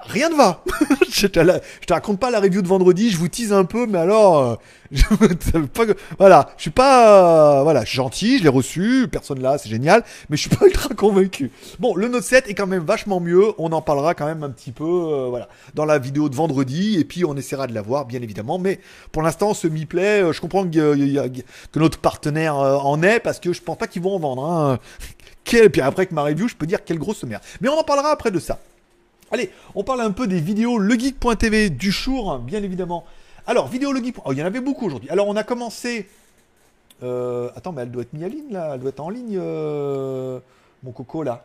Rien 0.01 0.31
ne 0.31 0.35
va. 0.35 0.65
je, 1.11 1.27
te 1.27 1.41
te 1.87 1.93
raconte 1.93 2.19
pas 2.19 2.31
la 2.31 2.41
review 2.41 2.63
de 2.63 2.67
vendredi, 2.67 3.11
je 3.11 3.19
vous 3.19 3.29
tease 3.29 3.53
un 3.53 3.65
peu, 3.65 3.87
mais 3.87 3.99
alors, 3.99 4.39
euh, 4.39 4.57
pas 5.75 5.85
voilà, 6.19 6.51
je 6.57 6.63
suis 6.63 6.71
pas, 6.71 7.61
euh, 7.61 7.63
voilà, 7.63 7.85
je 7.85 7.91
suis 7.91 7.97
gentil, 7.97 8.39
je 8.39 8.43
l'ai 8.43 8.49
reçu, 8.49 9.07
personne 9.11 9.41
là, 9.41 9.59
c'est 9.59 9.69
génial, 9.69 10.03
mais 10.29 10.37
je 10.37 10.49
suis 10.49 10.57
pas 10.57 10.67
ultra 10.67 10.95
convaincu. 10.95 11.53
Bon, 11.79 11.95
le 11.95 12.09
Note 12.09 12.25
7 12.25 12.49
est 12.49 12.55
quand 12.55 12.67
même 12.67 12.85
vachement 12.85 13.21
mieux, 13.21 13.53
on 13.59 13.71
en 13.73 13.81
parlera 13.81 14.15
quand 14.15 14.27
même 14.27 14.43
un 14.43 14.51
petit 14.51 14.73
peu, 14.73 14.85
euh, 14.85 15.27
voilà, 15.29 15.49
dans 15.75 15.85
la 15.85 15.99
vidéo 15.99 16.29
de 16.29 16.35
vendredi, 16.35 16.99
et 16.99 17.05
puis 17.05 17.25
on 17.25 17.37
essaiera 17.37 17.69
de 17.69 17.75
la 17.75 17.83
voir, 17.83 18.07
bien 18.07 18.23
évidemment, 18.23 18.59
mais 18.59 18.81
pour 19.13 19.23
l'instant, 19.23 19.55
ce 19.55 19.69
Mi 19.69 19.87
Play, 19.87 20.33
je 20.33 20.41
comprends 20.41 20.67
que, 20.67 21.31
notre 21.77 21.99
partenaire 21.99 22.57
en 22.57 23.03
est, 23.03 23.21
parce 23.21 23.39
que 23.39 23.53
je 23.53 23.63
pense 23.63 23.79
pas 23.79 23.87
qu'ils 23.87 24.03
vont 24.03 24.17
en 24.17 24.19
vendre. 24.19 24.45
Hein. 24.45 24.79
Puis 25.45 25.81
après 25.81 26.07
que 26.07 26.15
ma 26.15 26.23
review, 26.23 26.49
je 26.49 26.55
peux 26.55 26.67
dire 26.67 26.85
quelle 26.85 26.99
grosse 26.99 27.23
merde. 27.25 27.43
Mais 27.61 27.69
on 27.69 27.79
en 27.79 27.85
parlera 27.85 28.11
après 28.11 28.31
de 28.31 28.39
ça. 28.39 28.59
Allez, 29.33 29.51
on 29.75 29.83
parle 29.83 30.03
un 30.03 30.11
peu 30.11 30.27
des 30.27 30.41
vidéos 30.41 30.79
legeek.tv 30.79 31.71
du 31.71 31.91
jour, 31.91 32.39
bien 32.39 32.63
évidemment. 32.63 33.05
Alors, 33.47 33.67
vidéo 33.69 33.91
legeek. 33.93 34.17
Oh, 34.25 34.33
il 34.33 34.39
y 34.39 34.43
en 34.43 34.47
avait 34.47 34.61
beaucoup 34.61 34.87
aujourd'hui. 34.87 35.09
Alors, 35.11 35.27
on 35.27 35.37
a 35.37 35.43
commencé. 35.43 36.07
Euh, 37.03 37.49
Attends, 37.57 37.73
mais 37.73 37.83
elle 37.83 37.91
doit 37.91 38.03
être 38.03 38.13
mise 38.13 38.25
en 38.25 38.29
ligne 38.29 38.53
là. 38.53 38.73
Elle 38.75 38.81
doit 38.81 38.91
être 38.91 39.01
en 39.01 39.11
ligne, 39.11 39.37
euh, 39.41 40.39
mon 40.85 40.93
coco 40.93 41.23
là. 41.23 41.45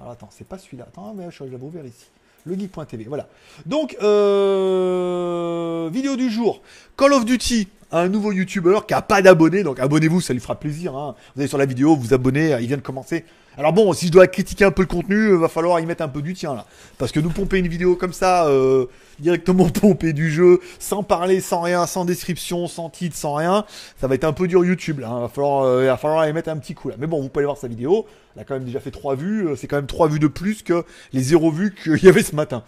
Alors, 0.00 0.12
attends, 0.12 0.28
c'est 0.30 0.46
pas 0.46 0.58
celui-là. 0.58 0.84
Attends, 0.88 1.14
mais 1.16 1.26
je 1.30 1.44
vais 1.44 1.56
ouvrir 1.56 1.84
ici. 1.86 2.06
Legeek.tv, 2.44 3.04
voilà. 3.08 3.28
Donc, 3.66 3.96
euh, 4.02 5.88
vidéo 5.92 6.16
du 6.16 6.30
jour. 6.30 6.60
Call 6.96 7.12
of 7.12 7.24
Duty, 7.24 7.68
un 7.92 8.08
nouveau 8.08 8.32
YouTuber 8.32 8.80
qui 8.86 8.94
a 8.94 9.02
pas 9.02 9.22
d'abonnés, 9.22 9.62
donc 9.62 9.78
abonnez-vous, 9.80 10.20
ça 10.20 10.32
lui 10.32 10.40
fera 10.40 10.54
plaisir. 10.54 10.96
hein. 10.96 11.14
Vous 11.34 11.40
allez 11.42 11.48
sur 11.48 11.58
la 11.58 11.66
vidéo, 11.66 11.94
vous 11.96 12.12
abonnez, 12.14 12.56
il 12.60 12.66
vient 12.66 12.76
de 12.76 12.82
commencer. 12.82 13.24
Alors 13.56 13.72
bon, 13.72 13.92
si 13.92 14.06
je 14.06 14.12
dois 14.12 14.26
critiquer 14.28 14.64
un 14.64 14.70
peu 14.70 14.82
le 14.82 14.88
contenu, 14.88 15.16
euh, 15.16 15.36
va 15.36 15.48
falloir 15.48 15.80
y 15.80 15.86
mettre 15.86 16.02
un 16.02 16.08
peu 16.08 16.22
du 16.22 16.34
tien 16.34 16.54
là. 16.54 16.64
Parce 16.96 17.10
que 17.10 17.18
nous 17.18 17.30
pomper 17.30 17.58
une 17.58 17.66
vidéo 17.66 17.96
comme 17.96 18.12
ça, 18.12 18.46
euh, 18.46 18.86
directement 19.18 19.68
pomper 19.80 20.12
du 20.12 20.30
jeu, 20.30 20.60
sans 20.78 21.02
parler, 21.02 21.40
sans 21.40 21.62
rien, 21.62 21.86
sans 21.86 22.04
description, 22.04 22.68
sans 22.68 22.88
titre, 22.88 23.16
sans 23.16 23.34
rien, 23.34 23.64
ça 24.00 24.06
va 24.06 24.14
être 24.14 24.24
un 24.24 24.32
peu 24.32 24.46
dur 24.46 24.64
YouTube 24.64 25.00
là. 25.00 25.08
hein. 25.08 25.28
Euh, 25.38 25.86
va 25.86 25.96
falloir 25.96 26.28
y 26.28 26.32
mettre 26.32 26.50
un 26.50 26.56
petit 26.58 26.74
coup 26.74 26.88
là. 26.88 26.94
Mais 26.98 27.06
bon, 27.08 27.20
vous 27.20 27.28
pouvez 27.28 27.40
aller 27.40 27.46
voir 27.46 27.58
sa 27.58 27.68
vidéo. 27.68 28.06
Elle 28.38 28.42
a 28.42 28.44
quand 28.44 28.54
même 28.54 28.64
déjà 28.64 28.78
fait 28.78 28.92
3 28.92 29.16
vues. 29.16 29.48
euh, 29.48 29.56
C'est 29.56 29.66
quand 29.66 29.74
même 29.74 29.88
3 29.88 30.06
vues 30.06 30.20
de 30.20 30.28
plus 30.28 30.62
que 30.62 30.84
les 31.12 31.22
0 31.22 31.50
vues 31.50 31.74
qu'il 31.74 32.04
y 32.04 32.08
avait 32.08 32.22
ce 32.22 32.36
matin. 32.36 32.62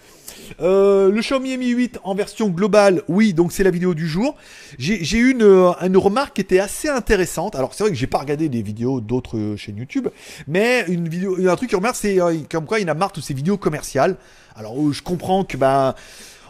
Euh, 0.61 1.13
le 1.13 1.21
Xiaomi 1.21 1.57
Mi 1.59 1.69
8 1.69 2.01
en 2.03 2.17
version 2.17 2.49
globale, 2.49 3.03
oui, 3.07 3.35
donc 3.35 3.53
c'est 3.53 3.63
la 3.63 3.71
vidéo 3.71 3.95
du 3.95 4.09
jour. 4.09 4.35
J'ai 4.79 5.17
eu 5.17 5.31
une, 5.31 5.45
euh, 5.45 5.71
une 5.81 5.97
remarque 5.97 6.35
qui 6.35 6.41
était 6.41 6.59
assez 6.59 6.89
intéressante. 6.89 7.55
Alors 7.55 7.73
c'est 7.73 7.85
vrai 7.85 7.93
que 7.93 7.97
j'ai 7.97 8.09
pas 8.09 8.19
regardé 8.19 8.49
des 8.49 8.63
vidéos 8.63 9.01
d'autres 9.01 9.39
euh, 9.39 9.57
chaînes 9.57 9.77
YouTube, 9.77 10.09
mais 10.49 10.85
une 10.89 11.09
vidéo, 11.09 11.37
un 11.49 11.55
truc 11.55 11.71
qui 11.71 11.77
remarque, 11.77 11.95
c'est 11.95 12.19
comme 12.51 12.67
quoi 12.67 12.81
il 12.81 12.89
en 12.89 12.93
a 12.93 12.95
marre 12.95 13.13
de 13.13 13.21
ces 13.21 13.33
vidéos 13.33 13.57
commerciales. 13.57 14.17
Alors 14.57 14.75
je 14.93 15.03
comprends 15.03 15.45
que 15.45 15.57
ben 15.57 15.95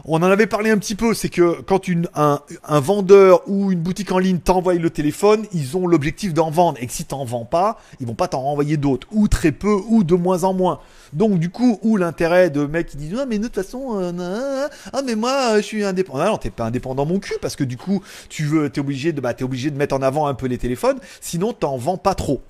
on 0.04 0.16
en 0.16 0.22
avait 0.24 0.46
parlé 0.46 0.70
un 0.70 0.78
petit 0.78 0.94
peu, 0.94 1.14
c'est 1.14 1.28
que 1.28 1.60
quand 1.62 1.80
un, 2.14 2.40
vendeur 2.80 3.42
ou 3.46 3.72
une 3.72 3.80
boutique 3.80 4.12
en 4.12 4.18
ligne 4.18 4.38
t'envoie 4.38 4.74
le 4.74 4.90
téléphone, 4.90 5.46
ils 5.52 5.76
ont 5.76 5.86
l'objectif 5.86 6.34
d'en 6.34 6.50
vendre. 6.50 6.78
Et 6.80 6.86
que 6.86 6.92
si 6.92 7.04
t'en 7.04 7.24
vends 7.24 7.44
pas, 7.44 7.78
ils 8.00 8.06
vont 8.06 8.14
pas 8.14 8.28
t'en 8.28 8.40
renvoyer 8.40 8.76
d'autres. 8.76 9.06
Ou 9.12 9.28
très 9.28 9.52
peu, 9.52 9.76
ou 9.88 10.04
de 10.04 10.14
moins 10.14 10.44
en 10.44 10.54
moins. 10.54 10.80
Donc 11.12 11.38
du 11.38 11.50
coup, 11.50 11.78
où 11.82 11.96
l'intérêt 11.96 12.50
de 12.50 12.64
mecs 12.66 12.88
qui 12.88 12.96
disent 12.96 13.16
ah 13.20 13.26
mais 13.26 13.38
de 13.38 13.44
toute 13.44 13.56
façon 13.56 14.00
euh, 14.00 14.68
ah 14.92 15.02
mais 15.02 15.16
moi 15.16 15.54
euh, 15.54 15.56
je 15.56 15.62
suis 15.62 15.84
indépendant. 15.84 16.24
Non, 16.24 16.36
t'es 16.36 16.50
pas 16.50 16.66
indépendant 16.66 17.04
mon 17.04 17.18
cul 17.18 17.34
parce 17.42 17.56
que 17.56 17.64
du 17.64 17.76
coup 17.76 18.02
tu 18.28 18.44
veux 18.44 18.70
t'es 18.70 18.80
obligé 18.80 19.12
de 19.12 19.20
bah 19.20 19.34
t'es 19.34 19.44
obligé 19.44 19.70
de 19.70 19.76
mettre 19.76 19.96
en 19.96 20.02
avant 20.02 20.26
un 20.26 20.34
peu 20.34 20.46
les 20.46 20.58
téléphones, 20.58 20.98
sinon 21.20 21.52
t'en 21.52 21.76
vends 21.76 21.98
pas 21.98 22.14
trop. 22.14 22.42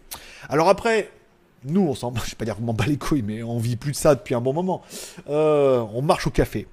Alors 0.49 0.69
après. 0.69 1.11
Nous, 1.67 1.83
on 1.83 1.95
s'en, 1.95 2.15
je 2.25 2.31
vais 2.31 2.37
pas 2.39 2.47
dire 2.47 2.57
qu'on 2.57 2.63
m'en 2.63 2.73
bat 2.73 2.87
les 2.87 2.97
couilles, 2.97 3.21
mais 3.21 3.43
on 3.43 3.59
vit 3.59 3.77
plus 3.77 3.93
de 3.93 3.97
ça 3.97 4.15
depuis 4.15 4.35
un 4.35 4.41
bon 4.41 4.55
moment. 4.55 4.81
Euh, 5.29 5.85
on 5.93 6.01
marche 6.01 6.27
au 6.27 6.31
café. 6.31 6.67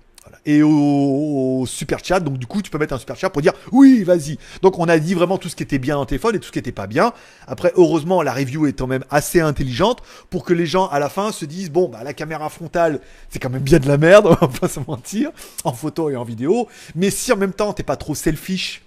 Et 0.46 0.62
au, 0.64 1.66
super 1.68 2.04
chat, 2.04 2.20
donc 2.20 2.38
du 2.38 2.48
coup, 2.48 2.62
tu 2.62 2.72
peux 2.72 2.78
mettre 2.78 2.94
un 2.94 2.98
super 2.98 3.16
chat 3.16 3.30
pour 3.30 3.42
dire 3.42 3.54
oui, 3.72 4.04
vas-y. 4.04 4.38
Donc 4.62 4.80
on 4.80 4.88
a 4.88 4.98
dit 5.00 5.14
vraiment 5.14 5.38
tout 5.38 5.50
ce 5.50 5.56
qui 5.56 5.64
était 5.64 5.80
bien 5.80 5.96
dans 5.96 6.06
téléphone 6.06 6.36
et 6.36 6.40
tout 6.40 6.48
ce 6.48 6.52
qui 6.52 6.60
était 6.60 6.72
pas 6.72 6.88
bien. 6.88 7.14
Après, 7.48 7.72
heureusement, 7.76 8.22
la 8.22 8.34
review 8.34 8.68
est 8.68 8.74
quand 8.74 8.88
même 8.88 9.04
assez 9.10 9.40
intelligente 9.40 10.02
pour 10.30 10.44
que 10.44 10.54
les 10.54 10.66
gens 10.66 10.88
à 10.88 11.00
la 11.00 11.10
fin 11.10 11.32
se 11.32 11.46
disent 11.46 11.72
bon, 11.72 11.90
bah 11.90 12.04
la 12.04 12.14
caméra 12.14 12.50
frontale, 12.50 13.02
c'est 13.30 13.40
quand 13.40 13.50
même 13.50 13.64
bien 13.64 13.80
de 13.80 13.88
la 13.88 13.98
merde, 13.98 14.28
on 14.42 14.46
va 14.46 14.48
pas 14.48 14.68
se 14.68 14.80
mentir, 14.80 15.32
en 15.64 15.74
photo 15.74 16.10
et 16.10 16.16
en 16.16 16.24
vidéo. 16.24 16.68
Mais 16.96 17.10
si 17.10 17.32
en 17.32 17.38
même 17.38 17.54
temps 17.54 17.74
t'es 17.74 17.84
pas 17.84 17.98
trop 17.98 18.16
selfish, 18.16 18.82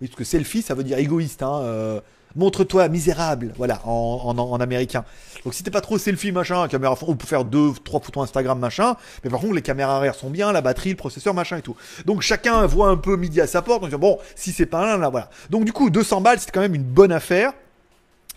parce 0.00 0.14
que 0.14 0.24
selfie, 0.24 0.62
ça 0.62 0.74
veut 0.74 0.84
dire 0.84 0.98
égoïste, 0.98 1.42
hein. 1.42 1.60
Euh, 1.62 2.00
montre-toi 2.36 2.88
misérable, 2.88 3.52
voilà, 3.56 3.80
en, 3.84 4.36
en, 4.36 4.60
américain. 4.60 5.04
Donc 5.44 5.54
si 5.54 5.62
t'es 5.62 5.70
pas 5.70 5.80
trop 5.80 5.98
selfie 5.98 6.32
machin, 6.32 6.66
caméra 6.68 6.96
on 7.06 7.16
peut 7.16 7.26
faire 7.26 7.44
deux, 7.44 7.72
trois 7.84 8.00
photos 8.00 8.24
Instagram 8.24 8.58
machin, 8.58 8.96
mais 9.24 9.30
par 9.30 9.40
contre 9.40 9.54
les 9.54 9.62
caméras 9.62 9.96
arrière 9.96 10.14
sont 10.14 10.30
bien, 10.30 10.52
la 10.52 10.60
batterie, 10.60 10.90
le 10.90 10.96
processeur 10.96 11.34
machin 11.34 11.58
et 11.58 11.62
tout. 11.62 11.76
Donc 12.06 12.22
chacun 12.22 12.66
voit 12.66 12.88
un 12.88 12.96
peu 12.96 13.16
midi 13.16 13.40
à 13.40 13.46
sa 13.46 13.62
porte, 13.62 13.82
donc 13.82 13.94
bon, 14.00 14.18
si 14.34 14.52
c'est 14.52 14.66
pas 14.66 14.94
un 14.94 14.98
là, 14.98 15.08
voilà. 15.08 15.30
Donc 15.50 15.64
du 15.64 15.72
coup 15.72 15.90
200 15.90 16.20
balles, 16.20 16.38
c'est 16.40 16.50
quand 16.50 16.60
même 16.60 16.74
une 16.74 16.82
bonne 16.82 17.12
affaire. 17.12 17.52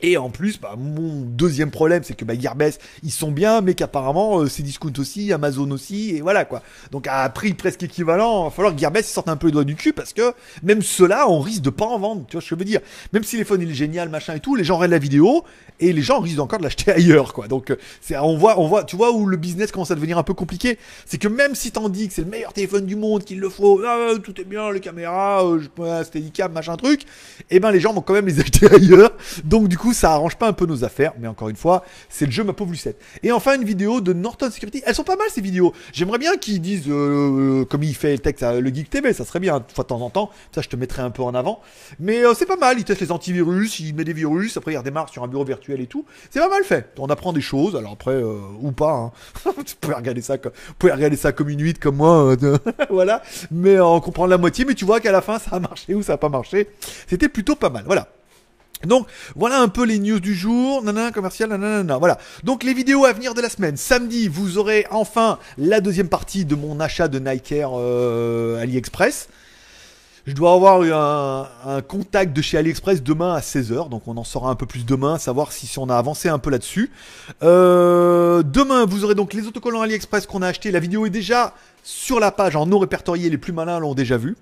Et 0.02 0.18
en 0.18 0.30
plus, 0.30 0.60
bah, 0.60 0.76
mon 0.78 1.22
deuxième 1.22 1.70
problème, 1.70 2.04
c'est 2.04 2.16
que 2.16 2.26
bah, 2.26 2.34
Gearbest, 2.38 2.82
ils 3.04 3.12
sont 3.12 3.32
bien, 3.32 3.62
mais 3.62 3.76
qu'apparemment, 3.76 4.40
euh, 4.40 4.48
c'est 4.48 4.64
discount 4.64 4.94
aussi, 4.98 5.32
Amazon 5.32 5.70
aussi, 5.72 6.16
et 6.16 6.22
voilà 6.22 6.46
quoi. 6.46 6.64
Donc 6.92 7.08
à 7.08 7.28
prix 7.30 7.54
presque 7.54 7.84
équivalent, 7.84 8.42
il 8.42 8.46
va 8.46 8.52
falloir 8.52 8.74
que 8.74 8.80
Gearbest 8.80 9.10
sorte 9.10 9.30
un 9.30 9.38
peu 9.38 9.48
les 9.48 9.54
doigts 9.54 9.64
du 9.64 9.76
cul, 9.76 9.94
parce 9.94 10.14
que 10.14 10.34
même 10.64 10.82
ceux-là, 10.82 11.30
on 11.30 11.40
risque 11.40 11.62
de 11.62 11.70
pas 11.70 11.86
en 11.86 12.00
vendre, 12.00 12.26
tu 12.28 12.34
vois 12.34 12.42
ce 12.42 12.50
que 12.50 12.56
je 12.56 12.60
veux 12.60 12.66
dire. 12.66 12.82
Même 13.14 13.24
si 13.24 13.38
il 13.38 13.42
est 13.42 13.74
génial, 13.74 14.10
machin 14.10 14.36
et 14.36 14.40
tout, 14.40 14.56
les 14.56 14.64
gens 14.64 14.78
regardent 14.78 14.92
la 14.92 15.00
vidéo, 15.00 15.44
et 15.80 15.94
les 15.94 16.02
gens 16.02 16.20
risquent 16.20 16.40
encore 16.40 16.60
de 16.60 16.64
l'acheter 16.64 16.92
ailleurs, 16.96 17.34
quoi. 17.34 17.48
Donc 17.48 17.72
euh, 17.72 17.76
c'est, 18.00 18.18
on 18.18 18.38
voit, 18.38 18.60
on 18.60 18.68
voit, 18.68 18.84
tu 18.84 18.96
vois 18.96 19.12
où 19.12 19.26
le 19.26 19.38
business 19.38 19.72
commence 19.72 19.92
à 19.92 19.96
devenir 19.96 20.18
un 20.18 20.24
peu 20.24 20.34
compliqué, 20.34 20.78
c'est 21.06 21.18
que 21.18 21.28
même 21.28 21.56
si 21.56 21.72
t'en 21.72 21.90
dis 21.90 22.08
que 22.08 22.14
c'est 22.14 22.24
le 22.24 22.30
meilleur 22.30 22.54
téléphone 22.54 22.86
du 22.86 22.96
monde, 22.96 23.24
qu'il 23.24 23.40
le 23.40 23.50
faut, 23.50 23.82
ah, 23.86 24.14
tout 24.24 24.40
est 24.40 24.46
bien, 24.46 24.72
les 24.72 24.80
caméras, 24.80 25.46
euh, 25.46 25.60
je, 25.60 26.04
Steadicam, 26.04 26.52
machin 26.52 26.78
truc, 26.78 27.02
et 27.50 27.58
eh 27.58 27.60
ben 27.60 27.72
les 27.72 27.80
gens 27.80 27.94
vont 27.94 28.02
quand 28.02 28.14
même 28.14 28.28
les 28.28 28.40
acheter 28.42 28.72
ailleurs. 28.72 29.12
Donc 29.44 29.68
du 29.68 29.78
coup, 29.78 29.91
ça 29.94 30.14
arrange 30.14 30.38
pas 30.38 30.48
un 30.48 30.54
peu 30.54 30.66
nos 30.66 30.84
affaires, 30.84 31.14
mais 31.20 31.28
encore 31.28 31.50
une 31.50 31.56
fois, 31.56 31.84
c'est 32.10 32.26
le 32.26 32.32
jeu 32.32 32.44
ma 32.44 32.54
pauvre 32.54 32.72
Lucette. 32.72 33.02
Et 33.24 33.32
enfin 33.32 33.56
une 33.56 33.64
vidéo 33.64 34.02
de 34.02 34.14
Norton 34.14 34.50
Security, 34.50 34.82
elles 34.86 34.96
sont 34.96 35.04
pas 35.04 35.16
mal 35.16 35.28
ces 35.32 35.42
vidéos. 35.42 35.74
J'aimerais 35.94 36.18
bien 36.18 36.38
qu'ils 36.38 36.62
disent 36.62 36.90
euh, 36.90 37.66
comme 37.66 37.84
il 37.84 37.96
fait 37.96 38.14
le 38.14 38.20
texte, 38.20 38.44
le 38.44 38.74
Geek 38.74 38.90
TV, 38.90 39.14
ça 39.14 39.26
serait 39.26 39.40
bien 39.40 39.60
de 39.60 39.66
fois 39.74 39.84
temps 39.84 40.02
en 40.02 40.10
temps. 40.10 40.32
Ça, 40.54 40.62
je 40.62 40.70
te 40.70 40.76
mettrai 40.76 41.02
un 41.02 41.12
peu 41.12 41.24
en 41.24 41.34
avant. 41.34 41.62
Mais 42.00 42.22
c'est 42.36 42.46
pas 42.46 42.56
mal. 42.56 42.78
Il 42.78 42.84
teste 42.84 43.02
les 43.02 43.12
antivirus, 43.12 43.80
il 43.80 43.96
met 43.96 44.04
des 44.04 44.14
virus, 44.14 44.58
après 44.58 44.74
il 44.74 44.78
redémarre 44.78 45.10
sur 45.10 45.24
un 45.24 45.28
bureau 45.28 45.44
virtuel 45.44 45.82
et 45.82 45.88
tout. 45.88 46.06
C'est 46.30 46.40
pas 46.40 46.50
mal 46.50 46.64
fait. 46.64 46.90
On 46.98 47.08
apprend 47.08 47.34
des 47.34 47.42
choses, 47.42 47.76
alors 47.76 47.94
après, 47.94 48.12
euh, 48.12 48.40
ou 48.62 48.72
pas. 48.72 48.92
Hein. 48.94 49.12
vous, 49.46 49.64
pouvez 49.80 49.96
regarder 49.96 50.22
ça 50.22 50.38
comme, 50.38 50.52
vous 50.68 50.74
pouvez 50.76 50.94
regarder 50.94 51.18
ça 51.18 51.32
comme 51.32 51.50
une 51.50 51.60
nuit 51.60 51.74
comme 51.74 51.98
moi. 51.98 52.36
Euh, 52.42 52.58
voilà. 52.90 53.22
Mais 53.52 53.80
on 53.80 54.00
comprend 54.00 54.26
la 54.26 54.38
moitié, 54.38 54.66
mais 54.66 54.76
tu 54.76 54.86
vois 54.86 55.00
qu'à 55.00 55.12
la 55.12 55.22
fin, 55.22 55.40
ça 55.40 55.56
a 55.56 55.60
marché 55.60 55.94
ou 55.94 56.02
ça 56.02 56.14
a 56.14 56.18
pas 56.18 56.30
marché. 56.30 56.70
C'était 57.08 57.30
plutôt 57.30 57.56
pas 57.56 57.70
mal. 57.70 57.84
Voilà. 57.86 58.08
Donc 58.86 59.08
voilà 59.36 59.62
un 59.62 59.68
peu 59.68 59.86
les 59.86 60.00
news 60.00 60.20
du 60.20 60.36
jour, 60.36 60.84
nanana 60.84 61.12
commercial, 61.12 61.50
nanana, 61.50 61.98
voilà. 61.98 62.18
Donc 62.44 62.64
les 62.64 62.74
vidéos 62.74 63.06
à 63.06 63.14
venir 63.14 63.34
de 63.34 63.42
la 63.42 63.50
semaine. 63.50 63.78
Samedi, 63.78 64.28
vous 64.28 64.58
aurez 64.58 64.86
enfin 64.92 65.40
la 65.58 65.82
deuxième 65.82 66.10
partie 66.10 66.46
de 66.46 66.56
mon 66.56 66.80
achat 66.80 67.08
de 67.08 67.20
Nike 67.20 67.52
Air 67.52 67.72
euh, 67.74 68.62
AliExpress. 68.62 69.28
Je 70.28 70.34
dois 70.34 70.54
avoir 70.54 70.82
un, 70.82 71.48
un, 71.66 71.82
contact 71.82 72.36
de 72.36 72.44
chez 72.44 72.58
AliExpress 72.58 73.02
demain 73.02 73.34
à 73.34 73.40
16h, 73.40 73.90
donc 73.90 74.08
on 74.08 74.16
en 74.18 74.24
saura 74.24 74.52
un 74.52 74.56
peu 74.56 74.68
plus 74.68 74.86
demain, 74.86 75.18
savoir 75.18 75.52
si, 75.52 75.80
on 75.80 75.90
a 75.90 75.96
avancé 75.96 76.30
un 76.30 76.38
peu 76.38 76.52
là-dessus. 76.52 76.92
Euh, 77.42 78.44
demain, 78.44 78.86
vous 78.86 79.04
aurez 79.04 79.16
donc 79.16 79.34
les 79.34 79.48
autocollants 79.48 79.82
AliExpress 79.82 80.28
qu'on 80.28 80.44
a 80.44 80.48
achetés. 80.48 80.70
La 80.70 80.80
vidéo 80.80 81.08
est 81.08 81.10
déjà 81.10 81.56
sur 81.84 82.20
la 82.20 82.32
page 82.32 82.56
en 82.56 82.68
non 82.68 82.78
répertorié, 82.78 83.32
les 83.32 83.40
plus 83.40 83.52
malins 83.52 83.80
l'ont 83.80 83.96
déjà 83.96 84.18
vu. 84.18 84.38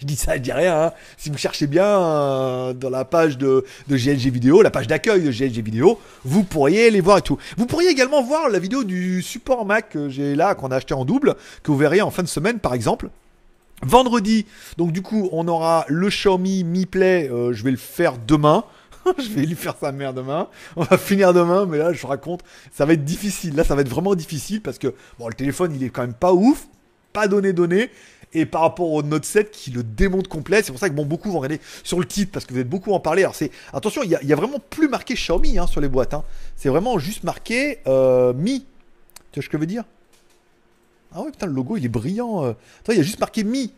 Je 0.00 0.06
dis 0.06 0.16
ça, 0.16 0.36
je 0.36 0.40
dis 0.40 0.52
rien. 0.52 0.86
Hein. 0.86 0.92
Si 1.16 1.30
vous 1.30 1.38
cherchez 1.38 1.66
bien 1.66 1.84
euh, 1.86 2.72
dans 2.72 2.90
la 2.90 3.04
page 3.04 3.38
de, 3.38 3.64
de 3.88 3.96
GLG 3.96 4.30
vidéo, 4.30 4.62
la 4.62 4.70
page 4.70 4.86
d'accueil 4.86 5.22
de 5.22 5.30
GLG 5.30 5.62
vidéo, 5.62 5.98
vous 6.24 6.44
pourriez 6.44 6.90
les 6.90 7.00
voir 7.00 7.18
et 7.18 7.22
tout. 7.22 7.38
Vous 7.56 7.66
pourriez 7.66 7.90
également 7.90 8.22
voir 8.22 8.48
la 8.48 8.58
vidéo 8.58 8.84
du 8.84 9.22
support 9.22 9.64
Mac 9.64 9.90
que 9.90 10.08
j'ai 10.08 10.34
là, 10.34 10.54
qu'on 10.54 10.68
a 10.68 10.76
acheté 10.76 10.94
en 10.94 11.04
double, 11.04 11.34
que 11.62 11.70
vous 11.70 11.78
verrez 11.78 12.00
en 12.00 12.10
fin 12.10 12.22
de 12.22 12.28
semaine 12.28 12.58
par 12.58 12.74
exemple. 12.74 13.08
Vendredi, 13.82 14.46
donc 14.78 14.92
du 14.92 15.02
coup, 15.02 15.28
on 15.32 15.46
aura 15.48 15.84
le 15.88 16.08
Xiaomi 16.08 16.64
Mi 16.64 16.86
Play. 16.86 17.28
Euh, 17.30 17.52
je 17.52 17.62
vais 17.62 17.70
le 17.70 17.76
faire 17.76 18.14
demain. 18.18 18.64
je 19.18 19.28
vais 19.28 19.42
lui 19.42 19.54
faire 19.54 19.76
sa 19.78 19.92
mère 19.92 20.14
demain. 20.14 20.48
On 20.76 20.82
va 20.82 20.96
finir 20.96 21.32
demain, 21.32 21.66
mais 21.66 21.78
là, 21.78 21.92
je 21.92 22.06
raconte, 22.06 22.42
ça 22.72 22.86
va 22.86 22.94
être 22.94 23.04
difficile. 23.04 23.54
Là, 23.54 23.64
ça 23.64 23.74
va 23.74 23.82
être 23.82 23.88
vraiment 23.88 24.14
difficile 24.14 24.62
parce 24.62 24.78
que 24.78 24.94
bon, 25.18 25.28
le 25.28 25.34
téléphone, 25.34 25.74
il 25.74 25.84
est 25.84 25.90
quand 25.90 26.02
même 26.02 26.14
pas 26.14 26.32
ouf, 26.32 26.66
pas 27.12 27.28
donné 27.28 27.52
donné. 27.52 27.90
Et 28.32 28.44
par 28.44 28.60
rapport 28.62 28.92
au 28.92 29.02
Note 29.02 29.24
7 29.24 29.50
qui 29.50 29.70
le 29.70 29.82
démonte 29.82 30.28
complet, 30.28 30.62
c'est 30.62 30.72
pour 30.72 30.80
ça 30.80 30.88
que 30.88 30.94
bon, 30.94 31.06
beaucoup 31.06 31.30
vont 31.30 31.38
regarder 31.38 31.60
sur 31.84 31.98
le 31.98 32.04
titre 32.06 32.32
parce 32.32 32.44
que 32.44 32.52
vous 32.52 32.60
êtes 32.60 32.68
beaucoup 32.68 32.92
en 32.92 33.00
parler. 33.00 33.22
Alors 33.22 33.34
c'est 33.34 33.50
attention, 33.72 34.02
il 34.02 34.10
y, 34.10 34.32
a 34.32 34.36
vraiment 34.36 34.58
plus 34.58 34.88
marqué 34.88 35.14
Xiaomi 35.14 35.58
hein, 35.58 35.66
sur 35.66 35.80
les 35.80 35.88
boîtes. 35.88 36.12
Hein. 36.12 36.24
C'est 36.56 36.68
vraiment 36.68 36.98
juste 36.98 37.24
marqué 37.24 37.78
euh, 37.86 38.32
Mi. 38.34 38.66
Tu 39.32 39.40
vois 39.40 39.44
ce 39.44 39.48
que 39.48 39.56
je 39.56 39.60
veux 39.60 39.66
dire? 39.66 39.84
Ah 41.14 41.22
ouais, 41.22 41.30
putain, 41.30 41.46
le 41.46 41.52
logo, 41.52 41.76
il 41.76 41.84
est 41.84 41.88
brillant. 41.88 42.44
Euh. 42.44 42.52
Toi, 42.84 42.94
il 42.94 42.98
y 42.98 43.00
a 43.00 43.02
juste 43.02 43.20
marqué 43.20 43.44
Mi. 43.44 43.72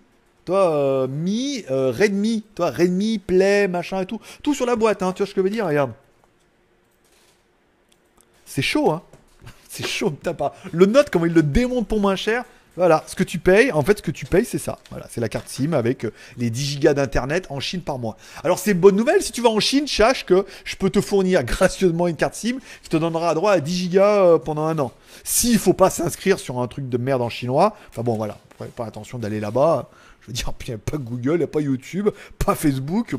Toi, 0.45 0.75
euh, 0.75 1.07
Mi, 1.07 1.65
euh, 1.71 1.93
Redmi. 1.93 2.43
Toi, 2.55 2.71
Redmi, 2.71 3.19
Play, 3.19 3.69
machin 3.69 4.01
et 4.01 4.07
tout. 4.07 4.21
Tout 4.43 4.55
sur 4.55 4.67
la 4.67 4.77
boîte, 4.77 5.03
hein. 5.03 5.13
Tu 5.13 5.23
vois 5.23 5.27
ce 5.27 5.35
que 5.35 5.41
je 5.41 5.45
veux 5.45 5.51
dire? 5.51 5.67
Regarde. 5.67 5.93
C'est 8.45 8.63
chaud, 8.63 8.91
hein. 8.91 9.03
C'est 9.69 9.87
chaud, 9.87 10.11
putain, 10.11 10.35
pas. 10.35 10.55
Le 10.73 10.87
Note, 10.87 11.11
comment 11.11 11.27
il 11.27 11.33
le 11.33 11.43
démonte 11.43 11.87
pour 11.87 12.01
moins 12.01 12.17
cher. 12.17 12.45
Voilà, 12.79 13.03
ce 13.09 13.17
que 13.17 13.25
tu 13.25 13.41
payes, 13.41 13.73
en 13.73 13.83
fait, 13.83 13.99
ce 13.99 14.03
que 14.03 14.13
tu 14.13 14.25
payes, 14.25 14.45
c'est 14.45 14.59
ça. 14.59 14.79
Voilà, 14.91 15.09
c'est 15.11 15.21
la 15.21 15.29
carte 15.29 15.49
SIM 15.49 15.73
avec 15.73 16.05
euh, 16.05 16.13
les 16.37 16.49
10 16.49 16.65
gigas 16.65 16.95
d'internet 16.95 17.49
en 17.51 17.59
Chine 17.59 17.81
par 17.81 17.99
mois. 17.99 18.17
Alors, 18.45 18.61
c'est 18.61 18.71
une 18.71 18.79
bonne 18.79 18.95
nouvelle. 18.95 19.21
Si 19.21 19.33
tu 19.33 19.43
vas 19.43 19.49
en 19.49 19.59
Chine, 19.59 19.89
sache 19.89 20.25
que 20.25 20.47
je 20.65 20.77
peux 20.77 20.89
te 20.89 21.01
fournir 21.01 21.43
gracieusement 21.45 22.07
une 22.07 22.15
carte 22.15 22.37
SIM 22.37 22.59
qui 22.85 22.89
te 22.89 22.97
donnera 22.97 23.35
droit 23.35 23.51
à 23.51 23.59
10 23.59 23.75
gigas 23.75 24.23
euh, 24.23 24.39
pendant 24.39 24.65
un 24.65 24.79
an. 24.79 24.93
S'il 25.25 25.59
faut 25.59 25.73
pas 25.73 25.91
s'inscrire 25.91 26.39
sur 26.39 26.61
un 26.61 26.69
truc 26.69 26.89
de 26.89 26.99
merde 26.99 27.21
en 27.21 27.29
chinois, 27.29 27.75
enfin 27.91 28.03
bon, 28.03 28.17
voilà, 28.17 28.39
pas 28.77 28.87
attention 28.87 29.19
d'aller 29.19 29.41
là-bas. 29.41 29.91
Je 30.21 30.29
veux 30.29 30.33
dire, 30.33 30.53
il 30.69 30.71
n'y 30.71 30.75
a 30.77 30.79
pas 30.79 30.99
Google, 30.99 31.33
il 31.33 31.39
n'y 31.39 31.43
a 31.43 31.49
pas 31.49 31.61
YouTube, 31.61 32.11
pas 32.39 32.55
Facebook. 32.55 33.17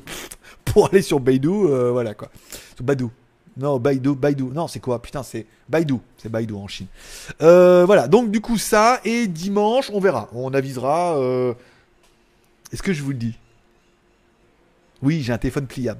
pour 0.63 0.88
aller 0.88 1.02
sur 1.02 1.19
Beidou, 1.19 1.67
euh, 1.67 1.91
voilà 1.91 2.13
quoi. 2.13 2.30
Sur 2.78 2.86
Badou. 2.86 3.12
Non, 3.60 3.78
Baidu, 3.78 4.15
Baidu. 4.15 4.45
Non, 4.45 4.67
c'est 4.67 4.80
quoi? 4.80 5.02
Putain, 5.02 5.22
c'est 5.22 5.45
Baidu. 5.67 5.95
C'est 6.17 6.30
Baidu 6.30 6.54
en 6.54 6.67
Chine. 6.67 6.88
Euh, 7.41 7.84
voilà, 7.86 8.08
donc 8.08 8.32
du 8.32 8.39
coup 8.39 8.58
ça, 8.58 9.02
et 9.04 9.28
dimanche, 9.28 9.91
on 9.93 10.00
verra. 10.00 10.30
On 10.34 10.54
avisera. 10.54 11.17
Euh, 11.17 11.54
est-ce 12.72 12.82
que 12.82 12.93
je 12.93 13.04
vous 13.04 13.12
le 13.12 13.17
dis? 13.17 13.36
Oui, 15.02 15.22
j'ai 15.22 15.34
un 15.34 15.38
téléphone 15.38 15.67
pliable. 15.67 16.00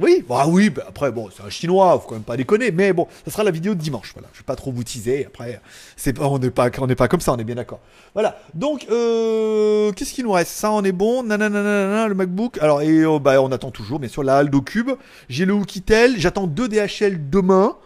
Oui, 0.00 0.24
bah 0.28 0.46
oui, 0.48 0.70
bah 0.70 0.84
après, 0.88 1.12
bon, 1.12 1.28
c'est 1.34 1.44
un 1.44 1.50
chinois, 1.50 1.98
faut 2.00 2.08
quand 2.08 2.14
même 2.16 2.24
pas 2.24 2.36
déconner, 2.36 2.72
mais 2.72 2.92
bon, 2.92 3.06
ça 3.24 3.30
sera 3.30 3.44
la 3.44 3.52
vidéo 3.52 3.74
de 3.74 3.80
dimanche, 3.80 4.10
voilà. 4.12 4.28
Je 4.32 4.40
vais 4.40 4.44
pas 4.44 4.56
trop 4.56 4.72
vous 4.72 4.82
teaser, 4.82 5.26
après, 5.26 5.60
c'est 5.96 6.18
on 6.18 6.38
n'est 6.40 6.50
pas, 6.50 6.68
on 6.78 6.86
n'est 6.88 6.96
pas 6.96 7.06
comme 7.06 7.20
ça, 7.20 7.32
on 7.32 7.36
est 7.36 7.44
bien 7.44 7.54
d'accord. 7.54 7.78
Voilà, 8.12 8.36
donc, 8.54 8.86
euh, 8.90 9.92
qu'est-ce 9.92 10.12
qu'il 10.12 10.24
nous 10.24 10.32
reste? 10.32 10.50
Ça, 10.50 10.72
on 10.72 10.82
est 10.82 10.92
bon, 10.92 11.22
nanana, 11.22 12.08
le 12.08 12.14
MacBook, 12.14 12.58
alors, 12.60 12.82
et 12.82 13.04
oh, 13.04 13.20
bah, 13.20 13.40
on 13.40 13.52
attend 13.52 13.70
toujours, 13.70 14.00
bien 14.00 14.08
sûr, 14.08 14.24
la 14.24 14.38
Aldo 14.38 14.62
Cube, 14.62 14.90
j'ai 15.28 15.44
le 15.44 15.52
Oukitel, 15.52 16.18
j'attends 16.18 16.48
deux 16.48 16.66
DHL 16.66 17.30
demain, 17.30 17.76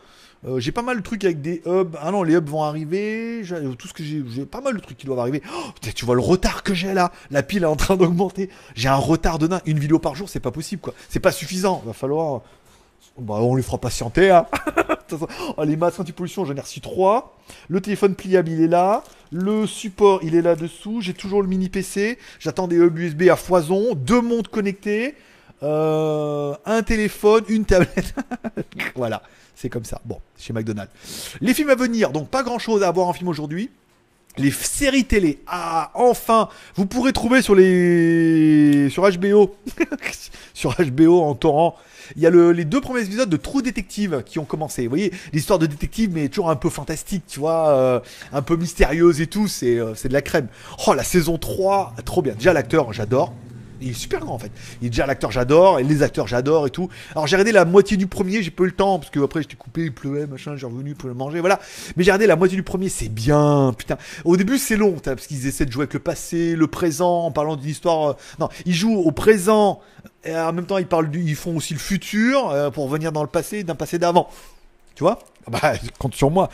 euh, 0.47 0.61
j'ai 0.61 0.71
pas 0.71 0.83
mal 0.83 0.99
de 0.99 1.03
trucs 1.03 1.25
avec 1.25 1.41
des 1.41 1.63
hubs. 1.67 1.97
Ah 2.01 2.11
non, 2.13 2.23
les 2.23 2.35
hubs 2.35 2.49
vont 2.49 2.63
arriver. 2.63 3.43
Tout 3.79 3.89
ce 3.89 3.93
que 3.93 4.05
j'ai, 4.05 4.23
pas 4.45 4.61
mal 4.61 4.75
de 4.75 4.81
trucs 4.81 4.97
qui 4.97 5.07
doivent 5.07 5.19
arriver. 5.19 5.43
Oh, 5.53 5.71
tu 5.95 6.05
vois 6.05 6.15
le 6.15 6.21
retard 6.21 6.63
que 6.63 6.75
j'ai 6.75 6.95
là. 6.95 7.13
La 7.31 7.43
pile 7.43 7.65
est 7.65 7.67
en 7.67 7.77
train 7.77 7.97
d'augmenter. 7.99 8.49
J'ai 8.75 8.89
un 8.89 8.97
retard 8.97 9.39
de 9.39 9.49
nain. 9.49 9.61
Une 9.67 9.79
vidéo 9.79 9.99
par 9.99 10.15
jour, 10.15 10.29
c'est 10.29 10.41
pas 10.41 10.53
possible 10.53 10.81
quoi. 10.81 10.95
C'est 11.09 11.21
pas 11.21 11.33
suffisant. 11.33 11.83
Va 11.85 11.93
falloir. 11.93 12.43
Bah, 13.19 13.35
on 13.35 13.57
lui 13.57 13.65
fera 13.65 13.79
patienter. 13.79 14.31
Hein. 14.31 14.47
oh, 15.57 15.65
les 15.65 15.77
masques 15.77 15.99
anti-pollution, 15.99 16.45
j'en 16.45 16.55
ai 16.55 16.61
reçu 16.61 16.81
3. 16.81 17.37
Le 17.69 17.81
téléphone 17.81 18.15
pliable, 18.15 18.51
il 18.51 18.63
est 18.63 18.69
là. 18.69 19.03
Le 19.33 19.67
support, 19.67 20.21
il 20.23 20.37
est 20.37 20.43
là 20.43 20.55
dessous. 20.55 21.01
J'ai 21.01 21.15
toujours 21.15 21.43
le 21.43 21.49
mini 21.49 21.69
PC. 21.69 22.17
J'attends 22.39 22.69
des 22.69 22.77
hubs 22.77 22.97
USB 22.97 23.23
à 23.23 23.35
foison. 23.35 23.95
Deux 23.97 24.21
montres 24.21 24.51
connectées. 24.51 25.17
Euh, 25.63 26.55
un 26.65 26.83
téléphone, 26.83 27.45
une 27.49 27.65
tablette. 27.65 28.15
voilà. 28.95 29.23
C'est 29.55 29.69
comme 29.69 29.85
ça. 29.85 30.01
Bon, 30.05 30.21
chez 30.39 30.53
McDonald's. 30.53 30.93
Les 31.41 31.53
films 31.53 31.71
à 31.71 31.75
venir, 31.75 32.11
donc 32.11 32.29
pas 32.29 32.45
grand 32.45 32.61
chose 32.61 32.85
à 32.85 32.91
voir 32.93 33.09
en 33.09 33.13
film 33.13 33.29
aujourd'hui. 33.29 33.71
Les 34.37 34.53
séries 34.53 35.05
télé. 35.05 35.41
Ah, 35.49 35.91
enfin, 35.95 36.49
vous 36.77 36.87
pourrez 36.87 37.13
trouver 37.13 37.43
sur 37.43 37.57
les 37.57 38.89
sur 38.89 39.03
HBO, 39.11 39.57
sur 40.55 40.77
HBO 40.77 41.23
en 41.23 41.35
torrent. 41.35 41.75
Il 42.15 42.23
y 42.23 42.27
a 42.27 42.31
les 42.31 42.65
deux 42.65 42.81
premiers 42.81 43.03
épisodes 43.03 43.29
de 43.29 43.37
True 43.37 43.63
Detective 43.63 44.23
qui 44.25 44.39
ont 44.39 44.45
commencé. 44.45 44.85
Vous 44.85 44.91
voyez, 44.91 45.13
l'histoire 45.33 45.59
de 45.59 45.67
détective, 45.67 46.11
mais 46.13 46.29
toujours 46.29 46.51
un 46.51 46.57
peu 46.57 46.71
fantastique, 46.71 47.25
tu 47.27 47.41
vois, 47.41 47.71
euh, 47.71 48.01
un 48.33 48.43
peu 48.43 48.55
mystérieuse 48.55 49.21
et 49.21 49.27
tout. 49.27 49.49
C'est 49.49 49.79
euh, 49.79 49.97
c'est 49.97 50.09
de 50.09 50.13
la 50.13 50.23
crème. 50.23 50.47
Oh, 50.87 50.95
la 50.95 51.03
saison 51.05 51.37
3, 51.37 51.95
trop 52.05 52.23
bien. 52.23 52.35
Déjà 52.35 52.53
l'acteur, 52.53 52.93
j'adore. 52.93 53.35
Il 53.81 53.91
est 53.91 53.95
super 53.95 54.21
grand 54.21 54.35
en 54.35 54.39
fait. 54.39 54.51
Il 54.81 54.87
est 54.87 54.91
déjà 54.91 55.07
l'acteur 55.07 55.31
j'adore, 55.31 55.79
et 55.79 55.85
les 55.85 56.03
acteurs 56.03 56.27
j'adore 56.27 56.67
et 56.67 56.71
tout. 56.71 56.89
Alors 57.13 57.27
j'ai 57.27 57.37
regardé 57.37 57.53
la 57.53 57.65
moitié 57.65 57.97
du 57.97 58.07
premier, 58.07 58.43
j'ai 58.43 58.51
pas 58.51 58.65
eu 58.65 58.67
le 58.67 58.73
temps, 58.73 58.99
parce 58.99 59.11
que 59.11 59.21
après 59.21 59.43
j'étais 59.43 59.57
coupé, 59.57 59.85
il 59.85 59.93
pleuvait, 59.93 60.27
machin, 60.27 60.57
j'ai 60.57 60.67
revenu 60.67 60.95
pour 60.95 61.09
le 61.09 61.15
manger, 61.15 61.41
voilà. 61.41 61.61
Mais 61.97 62.05
j'ai 62.05 62.11
regardé 62.11 62.27
la 62.27 62.37
moitié 62.37 62.57
du 62.57 62.63
premier, 62.63 62.89
c'est 62.89 63.09
bien, 63.09 63.75
putain. 63.77 63.97
Au 64.25 64.37
début 64.37 64.59
c'est 64.59 64.77
long, 64.77 64.97
parce 65.03 65.27
qu'ils 65.27 65.47
essaient 65.47 65.67
de 65.67 65.73
jouer 65.73 65.83
avec 65.83 65.95
le 65.95 66.01
passé, 66.01 66.57
le 66.57 66.67
présent, 66.67 67.25
en 67.25 67.31
parlant 67.31 67.57
d'une 67.57 67.71
histoire. 67.71 68.11
Euh, 68.11 68.15
non, 68.39 68.49
ils 68.67 68.75
jouent 68.75 68.99
au 68.99 69.13
présent, 69.13 69.81
et 70.25 70.35
en 70.35 70.53
même 70.53 70.67
temps 70.67 70.79
ils, 70.79 70.87
parlent 70.87 71.11
du... 71.11 71.21
ils 71.23 71.37
font 71.37 71.57
aussi 71.57 71.75
le 71.75 71.81
futur, 71.81 72.51
euh, 72.51 72.71
pour 72.71 72.89
venir 72.89 73.13
dans 73.13 73.23
le 73.23 73.29
passé, 73.29 73.65
d'un 73.65 73.75
passé 73.75 73.99
d'avant. 73.99 74.29
Tu 74.95 75.05
vois? 75.05 75.21
Bah, 75.49 75.75
compte 75.99 76.15
sur 76.15 76.31
moi. 76.31 76.49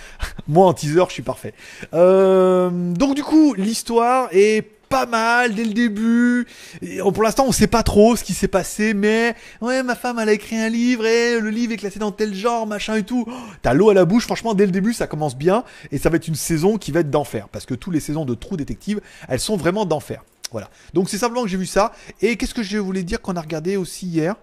moi, 0.47 0.67
en 0.67 0.75
teaser, 0.75 1.05
je 1.09 1.15
suis 1.15 1.23
parfait. 1.23 1.55
Euh, 1.95 2.71
donc, 2.71 3.15
du 3.17 3.23
coup, 3.23 3.55
l'histoire 3.55 4.29
est 4.33 4.71
pas 4.89 5.07
mal 5.07 5.55
dès 5.55 5.65
le 5.65 5.73
début. 5.73 6.47
Et, 6.83 6.99
pour 6.99 7.23
l'instant, 7.23 7.45
on 7.47 7.53
sait 7.53 7.67
pas 7.67 7.83
trop 7.83 8.17
ce 8.17 8.25
qui 8.25 8.35
s'est 8.35 8.49
passé, 8.49 8.95
mais 8.95 9.35
ouais, 9.61 9.83
ma 9.83 9.95
femme, 9.95 10.19
elle 10.19 10.29
a 10.29 10.33
écrit 10.33 10.57
un 10.57 10.69
livre 10.69 11.07
et 11.07 11.41
le 11.41 11.51
livre 11.51 11.73
est 11.73 11.77
classé 11.77 11.99
dans 11.99 12.13
tel 12.13 12.35
genre, 12.35 12.67
machin 12.67 12.97
et 12.97 13.03
tout. 13.03 13.25
Oh, 13.27 13.33
T'as 13.63 13.75
l'eau 13.75 13.91
à 13.91 13.95
la 13.95 14.05
bouche. 14.05 14.25
Franchement, 14.25 14.55
dès 14.55 14.67
le 14.67 14.73
début, 14.73 14.93
ça 14.93 15.07
commence 15.07 15.37
bien 15.37 15.65
et 15.91 15.99
ça 15.99 16.11
va 16.11 16.17
être 16.17 16.29
une 16.29 16.35
saison 16.35 16.79
qui 16.79 16.93
va 16.93 17.01
être 17.01 17.11
d'enfer 17.11 17.49
parce 17.49 17.67
que 17.67 17.75
toutes 17.75 17.95
les 17.95 18.01
saisons 18.01 18.25
de 18.25 18.35
Trou 18.35 18.57
Détective, 18.57 19.01
elles 19.29 19.41
sont 19.41 19.57
vraiment 19.57 19.85
d'enfer. 19.85 20.23
Voilà. 20.53 20.71
Donc, 20.93 21.11
c'est 21.11 21.19
simplement 21.19 21.43
que 21.43 21.49
j'ai 21.49 21.57
vu 21.57 21.67
ça. 21.67 21.93
Et 22.23 22.37
qu'est-ce 22.37 22.55
que 22.55 22.63
je 22.63 22.79
voulais 22.79 23.03
dire 23.03 23.21
qu'on 23.21 23.37
a 23.37 23.41
regardé 23.41 23.77
aussi 23.77 24.07
hier? 24.07 24.37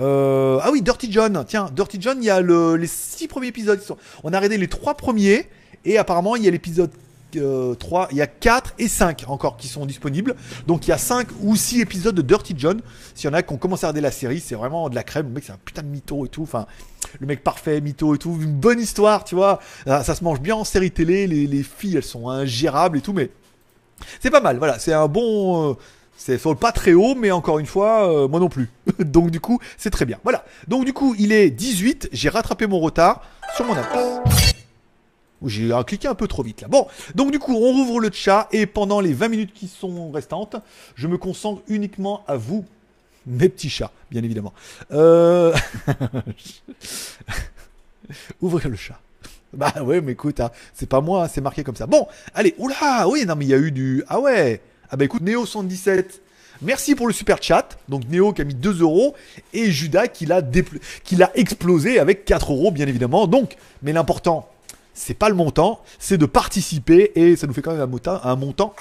Euh, 0.00 0.60
ah 0.62 0.70
oui, 0.70 0.82
Dirty 0.82 1.10
John. 1.10 1.44
Tiens, 1.46 1.70
Dirty 1.74 1.98
John, 2.00 2.18
il 2.22 2.26
y 2.26 2.30
a 2.30 2.40
les 2.40 2.86
six 2.86 3.26
premiers 3.26 3.48
épisodes. 3.48 3.80
On 4.22 4.32
a 4.32 4.36
regardé 4.36 4.56
les 4.56 4.68
trois 4.68 4.94
premiers. 4.94 5.48
Et 5.84 5.98
apparemment, 5.98 6.36
il 6.36 6.44
y 6.44 6.48
a 6.48 6.50
l'épisode 6.50 6.90
3, 7.32 7.40
euh, 7.40 8.06
il 8.10 8.16
y 8.16 8.22
a 8.22 8.26
4 8.26 8.74
et 8.78 8.88
5 8.88 9.24
encore 9.28 9.56
qui 9.56 9.68
sont 9.68 9.86
disponibles. 9.86 10.34
Donc 10.66 10.86
il 10.86 10.90
y 10.90 10.92
a 10.92 10.98
5 10.98 11.28
ou 11.42 11.56
6 11.56 11.80
épisodes 11.80 12.14
de 12.14 12.22
Dirty 12.22 12.54
John. 12.56 12.80
S'il 13.14 13.28
y 13.28 13.30
en 13.30 13.34
a 13.34 13.42
qui 13.42 13.52
ont 13.52 13.56
commencé 13.56 13.84
à 13.84 13.88
regarder 13.88 14.00
la 14.00 14.10
série, 14.10 14.40
c'est 14.40 14.54
vraiment 14.54 14.88
de 14.88 14.94
la 14.94 15.02
crème. 15.02 15.26
Le 15.26 15.32
mec, 15.32 15.44
c'est 15.44 15.52
un 15.52 15.58
putain 15.64 15.82
de 15.82 15.88
mytho 15.88 16.26
et 16.26 16.28
tout. 16.28 16.42
Enfin, 16.42 16.66
le 17.20 17.26
mec 17.26 17.42
parfait, 17.44 17.80
mytho 17.80 18.14
et 18.14 18.18
tout. 18.18 18.38
Une 18.40 18.52
bonne 18.52 18.80
histoire, 18.80 19.24
tu 19.24 19.34
vois. 19.34 19.60
Ah, 19.86 20.02
ça 20.04 20.14
se 20.14 20.24
mange 20.24 20.40
bien 20.40 20.56
en 20.56 20.64
série 20.64 20.90
télé. 20.90 21.26
Les, 21.26 21.46
les 21.46 21.62
filles, 21.62 21.96
elles 21.96 22.02
sont 22.02 22.28
ingérables 22.28 22.98
et 22.98 23.00
tout. 23.00 23.12
Mais 23.12 23.30
c'est 24.20 24.30
pas 24.30 24.40
mal. 24.40 24.58
Voilà, 24.58 24.78
c'est 24.78 24.92
un 24.92 25.08
bon. 25.08 25.72
Euh, 25.72 25.74
c'est 26.16 26.42
pas 26.56 26.72
très 26.72 26.94
haut, 26.94 27.14
mais 27.14 27.30
encore 27.30 27.60
une 27.60 27.66
fois, 27.66 28.12
euh, 28.12 28.28
moi 28.28 28.40
non 28.40 28.48
plus. 28.48 28.68
Donc 28.98 29.30
du 29.30 29.40
coup, 29.40 29.60
c'est 29.76 29.90
très 29.90 30.04
bien. 30.04 30.18
Voilà. 30.24 30.44
Donc 30.66 30.84
du 30.84 30.92
coup, 30.92 31.14
il 31.18 31.32
est 31.32 31.50
18. 31.50 32.08
J'ai 32.12 32.28
rattrapé 32.28 32.66
mon 32.66 32.80
retard 32.80 33.22
sur 33.54 33.64
mon 33.64 33.74
appel. 33.74 34.57
J'ai 35.44 35.70
cliqué 35.86 36.08
un 36.08 36.14
peu 36.14 36.26
trop 36.26 36.42
vite 36.42 36.62
là. 36.62 36.68
Bon, 36.68 36.86
donc 37.14 37.30
du 37.30 37.38
coup, 37.38 37.54
on 37.54 37.58
rouvre 37.58 38.00
le 38.00 38.10
chat 38.12 38.48
et 38.52 38.66
pendant 38.66 39.00
les 39.00 39.12
20 39.12 39.28
minutes 39.28 39.52
qui 39.54 39.68
sont 39.68 40.10
restantes, 40.10 40.56
je 40.96 41.06
me 41.06 41.16
concentre 41.16 41.62
uniquement 41.68 42.24
à 42.26 42.36
vous, 42.36 42.64
mes 43.26 43.48
petits 43.48 43.70
chats, 43.70 43.92
bien 44.10 44.22
évidemment. 44.22 44.52
Euh... 44.92 45.54
Ouvrir 48.40 48.68
le 48.68 48.76
chat. 48.76 48.98
Bah 49.52 49.72
ouais, 49.82 50.00
mais 50.00 50.12
écoute, 50.12 50.40
hein, 50.40 50.50
c'est 50.74 50.88
pas 50.88 51.00
moi, 51.00 51.28
c'est 51.28 51.40
marqué 51.40 51.64
comme 51.64 51.76
ça. 51.76 51.86
Bon, 51.86 52.06
allez, 52.34 52.54
oula, 52.58 53.08
oui, 53.08 53.24
non, 53.24 53.34
mais 53.36 53.44
il 53.44 53.48
y 53.48 53.54
a 53.54 53.58
eu 53.58 53.70
du. 53.70 54.02
Ah 54.08 54.20
ouais, 54.20 54.60
ah 54.90 54.96
bah 54.96 55.04
écoute, 55.04 55.22
Néo117, 55.22 56.04
merci 56.62 56.94
pour 56.94 57.06
le 57.06 57.12
super 57.12 57.42
chat. 57.42 57.78
Donc 57.88 58.08
Néo 58.08 58.32
qui 58.32 58.42
a 58.42 58.44
mis 58.44 58.54
2 58.54 58.82
euros 58.82 59.14
et 59.52 59.70
Judas 59.70 60.08
qui 60.08 60.26
l'a, 60.26 60.42
qui 61.04 61.16
l'a 61.16 61.30
explosé 61.34 61.98
avec 61.98 62.24
4 62.24 62.52
euros, 62.52 62.70
bien 62.70 62.86
évidemment. 62.86 63.26
Donc, 63.26 63.56
mais 63.82 63.92
l'important, 63.92 64.48
c'est 64.98 65.14
pas 65.14 65.28
le 65.28 65.34
montant, 65.34 65.80
c'est 65.98 66.18
de 66.18 66.26
participer 66.26 67.12
et 67.14 67.36
ça 67.36 67.46
nous 67.46 67.52
fait 67.52 67.62
quand 67.62 67.72
même 67.72 67.80
un 67.80 68.36
montant, 68.36 68.74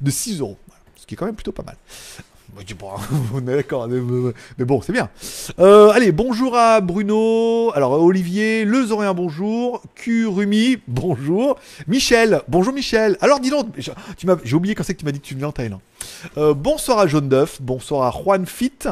de 0.00 0.10
6 0.10 0.40
euros. 0.40 0.56
Ce 0.96 1.06
qui 1.06 1.14
est 1.14 1.16
quand 1.16 1.26
même 1.26 1.34
plutôt 1.34 1.52
pas 1.52 1.62
mal. 1.62 1.76
on 3.34 3.40
est 3.40 3.56
d'accord, 3.56 3.86
mais 3.88 4.64
bon, 4.64 4.80
c'est 4.80 4.92
bien. 4.92 5.08
Euh, 5.58 5.90
allez, 5.90 6.12
bonjour 6.12 6.56
à 6.56 6.80
Bruno. 6.80 7.70
Alors, 7.74 7.92
Olivier, 7.92 8.64
Le 8.64 8.86
Zoréen, 8.86 9.14
bonjour. 9.14 9.82
Kurumi, 9.94 10.78
bonjour. 10.88 11.58
Michel, 11.86 12.42
bonjour 12.48 12.72
Michel. 12.72 13.16
Alors, 13.20 13.38
dis 13.38 13.50
donc, 13.50 13.68
j'ai 14.44 14.56
oublié 14.56 14.74
quand 14.74 14.82
c'est 14.82 14.94
que 14.94 15.00
tu 15.00 15.04
m'as 15.04 15.12
dit 15.12 15.20
que 15.20 15.26
tu 15.26 15.34
venais 15.34 15.46
en 15.46 15.52
Thaïlande. 15.52 15.80
Euh, 16.38 16.54
bonsoir 16.54 16.98
à 16.98 17.06
Jaune 17.06 17.28
d'œuf, 17.28 17.60
bonsoir 17.60 18.06
à 18.06 18.22
Juan 18.22 18.46
Fit. 18.46 18.88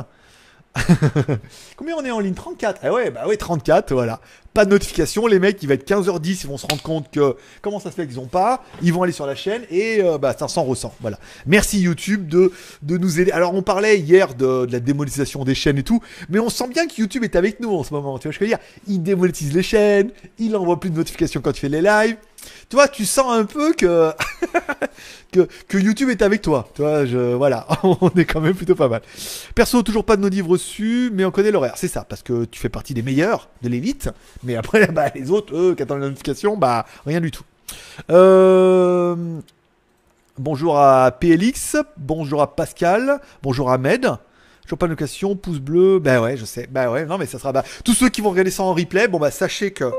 Combien 1.76 1.96
on 1.96 2.04
est 2.04 2.10
en 2.10 2.20
ligne? 2.20 2.34
34 2.34 2.80
Ah 2.82 2.92
ouais, 2.92 3.10
bah 3.10 3.26
ouais, 3.26 3.36
34, 3.36 3.92
voilà. 3.92 4.20
Pas 4.54 4.64
de 4.64 4.70
notification, 4.70 5.26
les 5.26 5.38
mecs, 5.38 5.62
il 5.62 5.68
va 5.68 5.74
être 5.74 5.88
15h10, 5.88 6.40
ils 6.42 6.46
vont 6.48 6.58
se 6.58 6.66
rendre 6.66 6.82
compte 6.82 7.10
que 7.10 7.36
comment 7.62 7.78
ça 7.78 7.90
se 7.90 7.96
fait 7.96 8.06
qu'ils 8.06 8.18
ont 8.18 8.26
pas, 8.26 8.64
ils 8.82 8.92
vont 8.92 9.02
aller 9.02 9.12
sur 9.12 9.26
la 9.26 9.34
chaîne 9.34 9.62
et 9.70 10.02
euh, 10.02 10.18
bah 10.18 10.34
ça 10.38 10.48
s'en 10.48 10.64
ressent. 10.64 10.94
Voilà. 11.00 11.18
Merci 11.46 11.80
YouTube 11.80 12.28
de, 12.28 12.52
de 12.82 12.98
nous 12.98 13.20
aider. 13.20 13.30
Alors 13.30 13.54
on 13.54 13.62
parlait 13.62 13.98
hier 13.98 14.34
de, 14.34 14.66
la 14.70 14.80
démonétisation 14.80 15.44
des 15.44 15.54
chaînes 15.54 15.78
et 15.78 15.82
tout, 15.82 16.00
mais 16.28 16.38
on 16.38 16.48
sent 16.48 16.68
bien 16.68 16.86
que 16.86 16.94
YouTube 16.98 17.24
est 17.24 17.36
avec 17.36 17.60
nous 17.60 17.72
en 17.72 17.84
ce 17.84 17.94
moment. 17.94 18.18
Tu 18.18 18.28
vois 18.28 18.32
ce 18.32 18.38
que 18.38 18.44
je 18.46 18.50
veux 18.50 18.56
dire? 18.56 18.64
Il 18.88 19.02
démonétise 19.02 19.54
les 19.54 19.62
chaînes, 19.62 20.10
il 20.38 20.56
envoie 20.56 20.80
plus 20.80 20.90
de 20.90 20.96
notifications 20.96 21.40
quand 21.40 21.52
tu 21.52 21.60
fais 21.60 21.68
les 21.68 21.82
lives 21.82 22.16
tu 22.68 22.76
tu 22.92 23.04
sens 23.06 23.32
un 23.32 23.44
peu 23.44 23.72
que, 23.72 24.12
que, 25.32 25.48
que, 25.68 25.78
YouTube 25.78 26.10
est 26.10 26.22
avec 26.22 26.42
toi. 26.42 26.68
Tu 26.74 26.82
vois, 26.82 27.06
je, 27.06 27.34
voilà, 27.34 27.66
on 27.82 28.10
est 28.10 28.24
quand 28.24 28.40
même 28.40 28.54
plutôt 28.54 28.74
pas 28.74 28.88
mal. 28.88 29.02
Perso, 29.54 29.82
toujours 29.82 30.04
pas 30.04 30.16
de 30.16 30.22
nos 30.22 30.28
livres 30.28 30.50
reçus, 30.50 31.10
mais 31.12 31.24
on 31.24 31.30
connaît 31.30 31.50
l'horaire. 31.50 31.74
C'est 31.76 31.88
ça, 31.88 32.04
parce 32.04 32.22
que 32.22 32.44
tu 32.44 32.60
fais 32.60 32.68
partie 32.68 32.94
des 32.94 33.02
meilleurs, 33.02 33.48
de 33.62 33.68
l'élite. 33.68 34.10
Mais 34.42 34.56
après, 34.56 34.86
bah, 34.92 35.10
les 35.14 35.30
autres, 35.30 35.54
eux, 35.54 35.74
qui 35.74 35.82
attendent 35.82 36.00
la 36.00 36.08
notification, 36.08 36.56
bah, 36.56 36.86
rien 37.06 37.20
du 37.20 37.30
tout. 37.30 37.44
Euh, 38.10 39.16
bonjour 40.38 40.78
à 40.78 41.10
PLX, 41.12 41.76
bonjour 41.96 42.40
à 42.42 42.54
Pascal, 42.54 43.20
bonjour 43.42 43.70
à 43.70 43.74
Ahmed. 43.74 44.10
Toujours 44.62 44.78
pas 44.78 44.86
de 44.86 44.92
location, 44.92 45.34
pouce 45.36 45.58
bleu, 45.58 45.98
bah 45.98 46.20
ouais, 46.20 46.36
je 46.36 46.44
sais, 46.44 46.68
bah 46.70 46.90
ouais, 46.90 47.06
non 47.06 47.16
mais 47.16 47.24
ça 47.24 47.38
sera, 47.38 47.52
bah, 47.52 47.64
tous 47.84 47.94
ceux 47.94 48.10
qui 48.10 48.20
vont 48.20 48.30
regarder 48.30 48.50
ça 48.50 48.62
en 48.62 48.74
replay, 48.74 49.08
bon 49.08 49.18
bah 49.18 49.30
sachez 49.30 49.72
que 49.72 49.90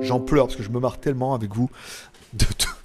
J'en 0.00 0.20
pleure 0.20 0.46
parce 0.46 0.56
que 0.56 0.62
je 0.62 0.70
me 0.70 0.80
marre 0.80 0.98
tellement 0.98 1.34
avec 1.34 1.54
vous. 1.54 1.70
De 2.32 2.44
tout. 2.44 2.75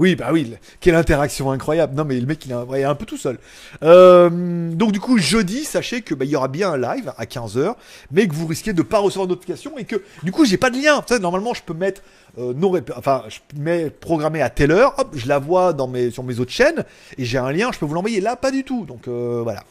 Oui, 0.00 0.16
bah 0.16 0.30
oui, 0.32 0.54
quelle 0.80 0.94
interaction 0.94 1.50
incroyable. 1.50 1.94
Non, 1.94 2.06
mais 2.06 2.18
le 2.18 2.24
mec, 2.24 2.46
il 2.46 2.52
est 2.52 2.84
un 2.84 2.94
peu 2.94 3.04
tout 3.04 3.18
seul. 3.18 3.38
Euh, 3.82 4.70
donc, 4.72 4.92
du 4.92 4.98
coup, 4.98 5.18
jeudi, 5.18 5.64
sachez 5.64 6.00
que 6.00 6.14
bah, 6.14 6.24
y 6.24 6.34
aura 6.34 6.48
bien 6.48 6.72
un 6.72 6.78
live 6.78 7.12
à 7.18 7.26
15h, 7.26 7.74
mais 8.10 8.26
que 8.26 8.32
vous 8.32 8.46
risquez 8.46 8.72
de 8.72 8.78
ne 8.78 8.82
pas 8.82 8.98
recevoir 8.98 9.26
de 9.26 9.32
notification 9.32 9.76
et 9.76 9.84
que, 9.84 9.96
du 10.22 10.32
coup, 10.32 10.46
j'ai 10.46 10.56
pas 10.56 10.70
de 10.70 10.82
lien. 10.82 11.04
normalement, 11.20 11.52
je 11.52 11.62
peux 11.62 11.74
mettre 11.74 12.00
euh, 12.38 12.54
non, 12.54 12.72
enfin, 12.96 13.24
je 13.28 13.40
mets 13.60 13.90
programmé 13.90 14.40
à 14.40 14.48
telle 14.48 14.70
heure, 14.72 14.94
hop, 14.96 15.10
je 15.14 15.28
la 15.28 15.38
vois 15.38 15.74
dans 15.74 15.86
mes, 15.86 16.10
sur 16.10 16.24
mes 16.24 16.40
autres 16.40 16.52
chaînes 16.52 16.84
et 17.18 17.26
j'ai 17.26 17.36
un 17.36 17.52
lien, 17.52 17.70
je 17.70 17.78
peux 17.78 17.84
vous 17.84 17.94
l'envoyer. 17.94 18.22
Là, 18.22 18.36
pas 18.36 18.52
du 18.52 18.64
tout. 18.64 18.86
Donc, 18.86 19.06
euh, 19.06 19.40
voilà. 19.42 19.64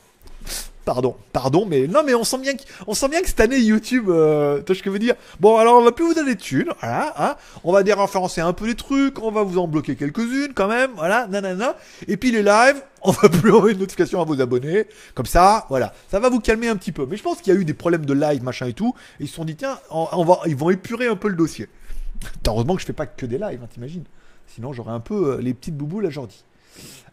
Pardon, 0.90 1.16
pardon, 1.34 1.68
mais 1.68 1.86
non, 1.86 2.02
mais 2.04 2.16
on 2.16 2.24
sent 2.24 2.40
bien 2.40 2.56
que, 2.56 3.28
cette 3.28 3.40
année 3.40 3.60
YouTube, 3.60 4.10
euh, 4.10 4.64
tu 4.66 4.74
ce 4.74 4.80
que 4.80 4.90
je 4.90 4.92
veux 4.92 4.98
dire? 4.98 5.14
Bon, 5.40 5.58
alors 5.58 5.76
on 5.80 5.84
va 5.84 5.92
plus 5.92 6.04
vous 6.04 6.16
donner 6.16 6.34
de 6.34 6.40
thunes, 6.40 6.72
voilà, 6.82 7.14
hein. 7.16 7.36
On 7.64 7.72
va 7.72 7.84
déréférencer 7.84 8.42
un 8.42 8.54
peu 8.54 8.66
les 8.66 8.74
trucs, 8.74 9.22
on 9.22 9.30
va 9.30 9.44
vous 9.44 9.60
en 9.60 9.68
bloquer 9.68 9.96
quelques-unes 9.96 10.54
quand 10.56 10.68
même, 10.68 10.90
voilà, 10.96 11.28
nanana. 11.28 11.76
Et 12.08 12.18
puis 12.18 12.32
les 12.32 12.42
lives, 12.42 12.82
on 13.04 13.12
va 13.12 13.30
plus 13.30 13.52
envoyer 13.52 13.76
de 13.76 13.82
notification 13.82 14.20
à 14.20 14.26
vos 14.26 14.42
abonnés, 14.42 14.88
comme 15.14 15.28
ça, 15.28 15.68
voilà, 15.70 15.94
ça 16.10 16.20
va 16.20 16.30
vous 16.30 16.40
calmer 16.40 16.70
un 16.70 16.76
petit 16.76 16.92
peu. 16.92 17.06
Mais 17.06 17.18
je 17.18 17.22
pense 17.22 17.40
qu'il 17.40 17.54
y 17.54 17.56
a 17.56 17.60
eu 17.60 17.66
des 17.66 17.76
problèmes 17.76 18.08
de 18.08 18.14
live, 18.16 18.42
machin 18.42 18.66
et 18.66 18.74
tout, 18.74 18.96
et 19.20 19.26
ils 19.26 19.28
se 19.28 19.36
sont 19.36 19.46
dit 19.46 19.56
tiens, 19.56 19.78
on, 19.92 20.26
va, 20.26 20.40
ils 20.48 20.56
vont 20.56 20.72
épurer 20.72 21.06
un 21.06 21.16
peu 21.16 21.28
le 21.28 21.36
dossier. 21.36 21.70
Heureusement 22.48 22.74
que 22.74 22.82
je 22.82 22.88
fais 22.88 22.94
pas 22.94 23.06
que 23.06 23.28
des 23.28 23.38
lives, 23.38 23.60
hein, 23.64 23.68
t'imagines. 23.72 24.06
Sinon 24.48 24.74
j'aurais 24.74 24.94
un 24.94 25.02
peu 25.02 25.34
euh, 25.34 25.38
les 25.40 25.54
petites 25.54 25.78
bouboules 25.78 26.08
à 26.08 26.10
Jordi. 26.10 26.44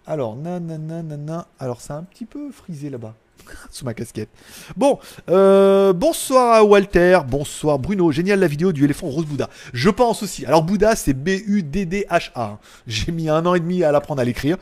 Alors, 0.07 0.35
nanana, 0.35 1.03
nanana, 1.03 1.47
alors 1.59 1.83
c'est 1.83 1.93
un 1.93 2.05
petit 2.05 2.25
peu 2.25 2.51
frisé 2.51 2.89
là-bas. 2.89 3.15
sous 3.71 3.85
ma 3.85 3.95
casquette. 3.95 4.29
Bon, 4.77 4.99
euh, 5.29 5.93
bonsoir 5.93 6.67
Walter, 6.69 7.21
bonsoir 7.29 7.79
Bruno, 7.79 8.11
génial 8.13 8.41
la 8.41 8.47
vidéo 8.47 8.73
du 8.73 8.85
éléphant 8.85 9.09
rose 9.09 9.27
Bouddha. 9.27 9.49
Je 9.73 9.91
pense 9.91 10.23
aussi. 10.23 10.45
Alors 10.47 10.63
Bouddha, 10.63 10.97
c'est 10.97 11.15
B-U-D-D-H-A. 11.15 12.59
J'ai 12.87 13.13
mis 13.13 13.29
un 13.29 13.45
an 13.47 13.55
et 13.55 13.61
demi 13.61 13.85
à 13.85 13.93
l'apprendre 13.93 14.21
à 14.21 14.25
l'écrire. 14.25 14.57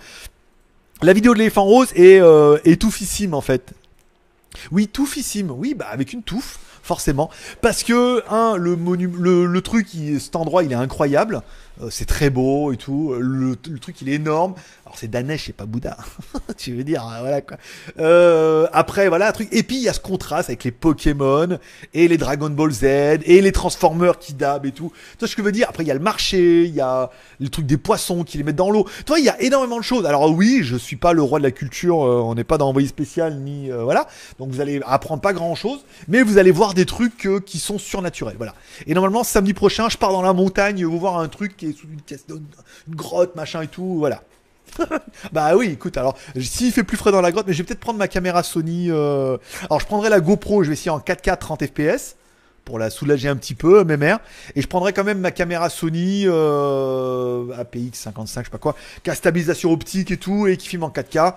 La 1.02 1.12
vidéo 1.12 1.34
de 1.34 1.38
l'éléphant 1.38 1.64
rose 1.64 1.88
est, 1.94 2.20
euh, 2.20 2.58
touffissime 2.78 3.34
en 3.34 3.40
fait. 3.40 3.72
Oui, 4.70 4.88
touffissime. 4.88 5.50
Oui, 5.50 5.74
bah 5.74 5.86
avec 5.90 6.12
une 6.12 6.22
touffe, 6.22 6.58
forcément. 6.82 7.28
Parce 7.60 7.82
que, 7.82 8.22
un, 8.30 8.56
le 8.56 9.60
truc, 9.60 9.88
cet 10.20 10.36
endroit, 10.36 10.62
il 10.62 10.72
est 10.72 10.76
incroyable. 10.76 11.42
Euh, 11.82 11.88
c'est 11.90 12.04
très 12.04 12.30
beau 12.30 12.72
et 12.72 12.76
tout. 12.76 13.14
Le, 13.18 13.56
le, 13.68 13.78
truc, 13.80 14.00
il 14.00 14.08
est 14.08 14.14
énorme 14.14 14.54
c'est 14.96 15.08
Danesh 15.08 15.48
et 15.48 15.52
pas 15.52 15.66
Bouddha. 15.66 15.96
tu 16.56 16.74
veux 16.74 16.84
dire, 16.84 17.04
voilà 17.20 17.40
quoi. 17.40 17.56
Euh, 17.98 18.66
après, 18.72 19.08
voilà, 19.08 19.28
un 19.28 19.32
truc. 19.32 19.48
Et 19.52 19.62
puis, 19.62 19.76
il 19.76 19.82
y 19.82 19.88
a 19.88 19.92
ce 19.92 20.00
contraste 20.00 20.48
avec 20.48 20.64
les 20.64 20.70
Pokémon 20.70 21.58
et 21.92 22.08
les 22.08 22.16
Dragon 22.16 22.50
Ball 22.50 22.70
Z 22.70 22.84
et 22.84 23.40
les 23.40 23.52
Transformers 23.52 24.18
qui 24.18 24.34
dab 24.34 24.66
et 24.66 24.72
tout. 24.72 24.92
Tu 25.12 25.18
vois 25.20 25.28
ce 25.28 25.36
que 25.36 25.42
je 25.42 25.46
veux 25.46 25.52
dire? 25.52 25.66
Après, 25.68 25.84
il 25.84 25.86
y 25.86 25.90
a 25.90 25.94
le 25.94 26.00
marché, 26.00 26.64
il 26.64 26.74
y 26.74 26.80
a 26.80 27.10
le 27.40 27.48
truc 27.48 27.66
des 27.66 27.76
poissons 27.76 28.24
qui 28.24 28.38
les 28.38 28.44
mettent 28.44 28.56
dans 28.56 28.70
l'eau. 28.70 28.86
Tu 28.98 29.04
vois, 29.06 29.18
il 29.18 29.24
y 29.24 29.28
a 29.28 29.40
énormément 29.40 29.78
de 29.78 29.84
choses. 29.84 30.06
Alors 30.06 30.30
oui, 30.30 30.60
je 30.62 30.76
suis 30.76 30.96
pas 30.96 31.12
le 31.12 31.22
roi 31.22 31.38
de 31.38 31.44
la 31.44 31.50
culture, 31.50 32.02
euh, 32.02 32.20
on 32.20 32.34
n'est 32.34 32.44
pas 32.44 32.58
dans 32.58 32.68
envoyé 32.68 32.88
spécial 32.88 33.36
ni 33.36 33.70
euh, 33.70 33.84
voilà. 33.84 34.08
Donc 34.38 34.50
vous 34.50 34.60
allez 34.60 34.80
apprendre 34.86 35.20
pas 35.20 35.32
grand 35.32 35.54
chose, 35.54 35.84
mais 36.08 36.22
vous 36.22 36.38
allez 36.38 36.50
voir 36.50 36.74
des 36.74 36.86
trucs 36.86 37.28
qui 37.44 37.58
sont 37.58 37.78
surnaturels. 37.78 38.36
Voilà. 38.36 38.54
Et 38.86 38.94
normalement, 38.94 39.24
samedi 39.24 39.54
prochain, 39.54 39.88
je 39.88 39.96
pars 39.96 40.12
dans 40.12 40.22
la 40.22 40.32
montagne, 40.32 40.84
vous 40.84 40.98
voir 40.98 41.18
un 41.18 41.28
truc 41.28 41.56
qui 41.56 41.66
est 41.66 41.72
sous 41.72 41.86
une, 41.86 42.40
une 42.88 42.94
grotte, 42.94 43.36
machin 43.36 43.62
et 43.62 43.68
tout. 43.68 43.96
Voilà. 43.98 44.22
bah 45.32 45.56
oui, 45.56 45.70
écoute, 45.72 45.96
alors 45.96 46.16
s'il 46.40 46.72
fait 46.72 46.84
plus 46.84 46.96
frais 46.96 47.12
dans 47.12 47.20
la 47.20 47.32
grotte, 47.32 47.46
mais 47.46 47.52
je 47.52 47.58
vais 47.58 47.64
peut-être 47.64 47.80
prendre 47.80 47.98
ma 47.98 48.08
caméra 48.08 48.42
Sony. 48.42 48.88
euh, 48.90 49.36
Alors 49.68 49.80
je 49.80 49.86
prendrai 49.86 50.08
la 50.10 50.20
GoPro, 50.20 50.62
je 50.62 50.68
vais 50.68 50.74
essayer 50.74 50.90
en 50.90 50.98
4K 50.98 51.38
30 51.38 51.66
FPS 51.66 52.16
pour 52.64 52.78
la 52.78 52.88
soulager 52.88 53.28
un 53.28 53.36
petit 53.36 53.54
peu, 53.54 53.84
mes 53.84 53.96
mères. 53.98 54.20
Et 54.56 54.62
je 54.62 54.66
prendrai 54.66 54.92
quand 54.92 55.04
même 55.04 55.18
ma 55.18 55.30
caméra 55.30 55.68
Sony 55.68 56.24
euh, 56.26 57.52
APX 57.58 57.92
55, 57.94 58.40
je 58.40 58.44
sais 58.46 58.50
pas 58.50 58.58
quoi, 58.58 58.74
qui 59.02 59.10
a 59.10 59.14
stabilisation 59.14 59.70
optique 59.70 60.10
et 60.10 60.16
tout, 60.16 60.46
et 60.46 60.56
qui 60.56 60.68
filme 60.68 60.84
en 60.84 60.88
4K. 60.90 61.34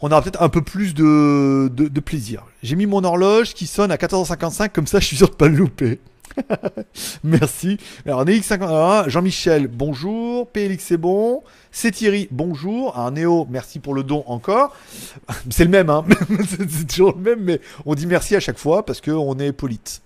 On 0.00 0.10
aura 0.12 0.22
peut-être 0.22 0.42
un 0.42 0.48
peu 0.48 0.62
plus 0.62 0.94
de, 0.94 1.68
de, 1.72 1.88
de 1.88 2.00
plaisir. 2.00 2.44
J'ai 2.62 2.76
mis 2.76 2.86
mon 2.86 3.02
horloge 3.04 3.54
qui 3.54 3.66
sonne 3.66 3.90
à 3.90 3.96
14h55, 3.96 4.70
comme 4.70 4.86
ça 4.86 5.00
je 5.00 5.06
suis 5.06 5.16
sûr 5.16 5.28
de 5.28 5.34
pas 5.34 5.48
le 5.48 5.56
louper. 5.56 5.98
Merci. 7.24 7.78
Alors, 8.06 8.24
NX51, 8.24 9.08
Jean-Michel, 9.08 9.68
bonjour. 9.68 10.48
PLX, 10.48 10.78
c'est 10.84 10.96
bon. 10.96 11.42
C'est 11.70 11.90
Thierry, 11.90 12.28
bonjour. 12.30 12.98
Un 12.98 13.12
Néo, 13.12 13.46
merci 13.50 13.78
pour 13.78 13.94
le 13.94 14.02
don 14.02 14.24
encore. 14.26 14.74
C'est 15.50 15.64
le 15.64 15.70
même, 15.70 15.90
hein. 15.90 16.04
c'est 16.48 16.86
toujours 16.86 17.14
le 17.16 17.22
même, 17.22 17.40
mais 17.42 17.60
on 17.84 17.94
dit 17.94 18.06
merci 18.06 18.36
à 18.36 18.40
chaque 18.40 18.58
fois 18.58 18.84
parce 18.84 19.00
qu'on 19.00 19.38
est 19.38 19.52
polite. 19.52 20.00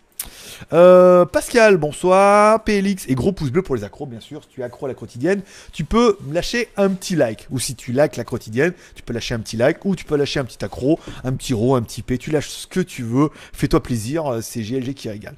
Euh, 0.72 1.24
Pascal, 1.24 1.76
bonsoir. 1.76 2.64
PLX 2.64 3.04
et 3.09 3.14
gros 3.14 3.33
pouce 3.33 3.50
bleu 3.50 3.62
pour 3.62 3.76
les 3.76 3.85
accros, 3.85 4.07
bien 4.07 4.20
sûr. 4.20 4.42
Si 4.42 4.48
tu 4.48 4.61
es 4.61 4.64
accro 4.64 4.87
à 4.87 4.88
la 4.88 4.94
quotidienne, 4.94 5.42
tu 5.72 5.85
peux 5.85 6.16
lâcher 6.31 6.68
un 6.76 6.90
petit 6.90 7.16
like. 7.16 7.46
Ou 7.50 7.59
si 7.59 7.74
tu 7.74 7.92
likes 7.92 8.16
la 8.16 8.24
quotidienne, 8.24 8.72
tu 8.94 9.02
peux 9.02 9.12
lâcher 9.12 9.35
un 9.35 9.40
petit 9.40 9.57
like. 9.57 9.85
Ou 9.85 9.94
tu 9.94 10.04
peux 10.04 10.16
lâcher 10.16 10.40
un 10.40 10.44
petit 10.44 10.64
accro, 10.64 10.98
un 11.22 11.33
petit 11.33 11.54
ro, 11.54 11.76
un 11.76 11.83
petit 11.83 12.02
p. 12.02 12.18
Tu 12.18 12.31
lâches 12.31 12.48
ce 12.48 12.66
que 12.66 12.81
tu 12.81 13.02
veux. 13.02 13.31
Fais-toi 13.52 13.83
plaisir. 13.83 14.26
euh, 14.26 14.40
C'est 14.40 14.62
GLG 14.62 14.94
qui 14.94 15.09
régale. 15.09 15.37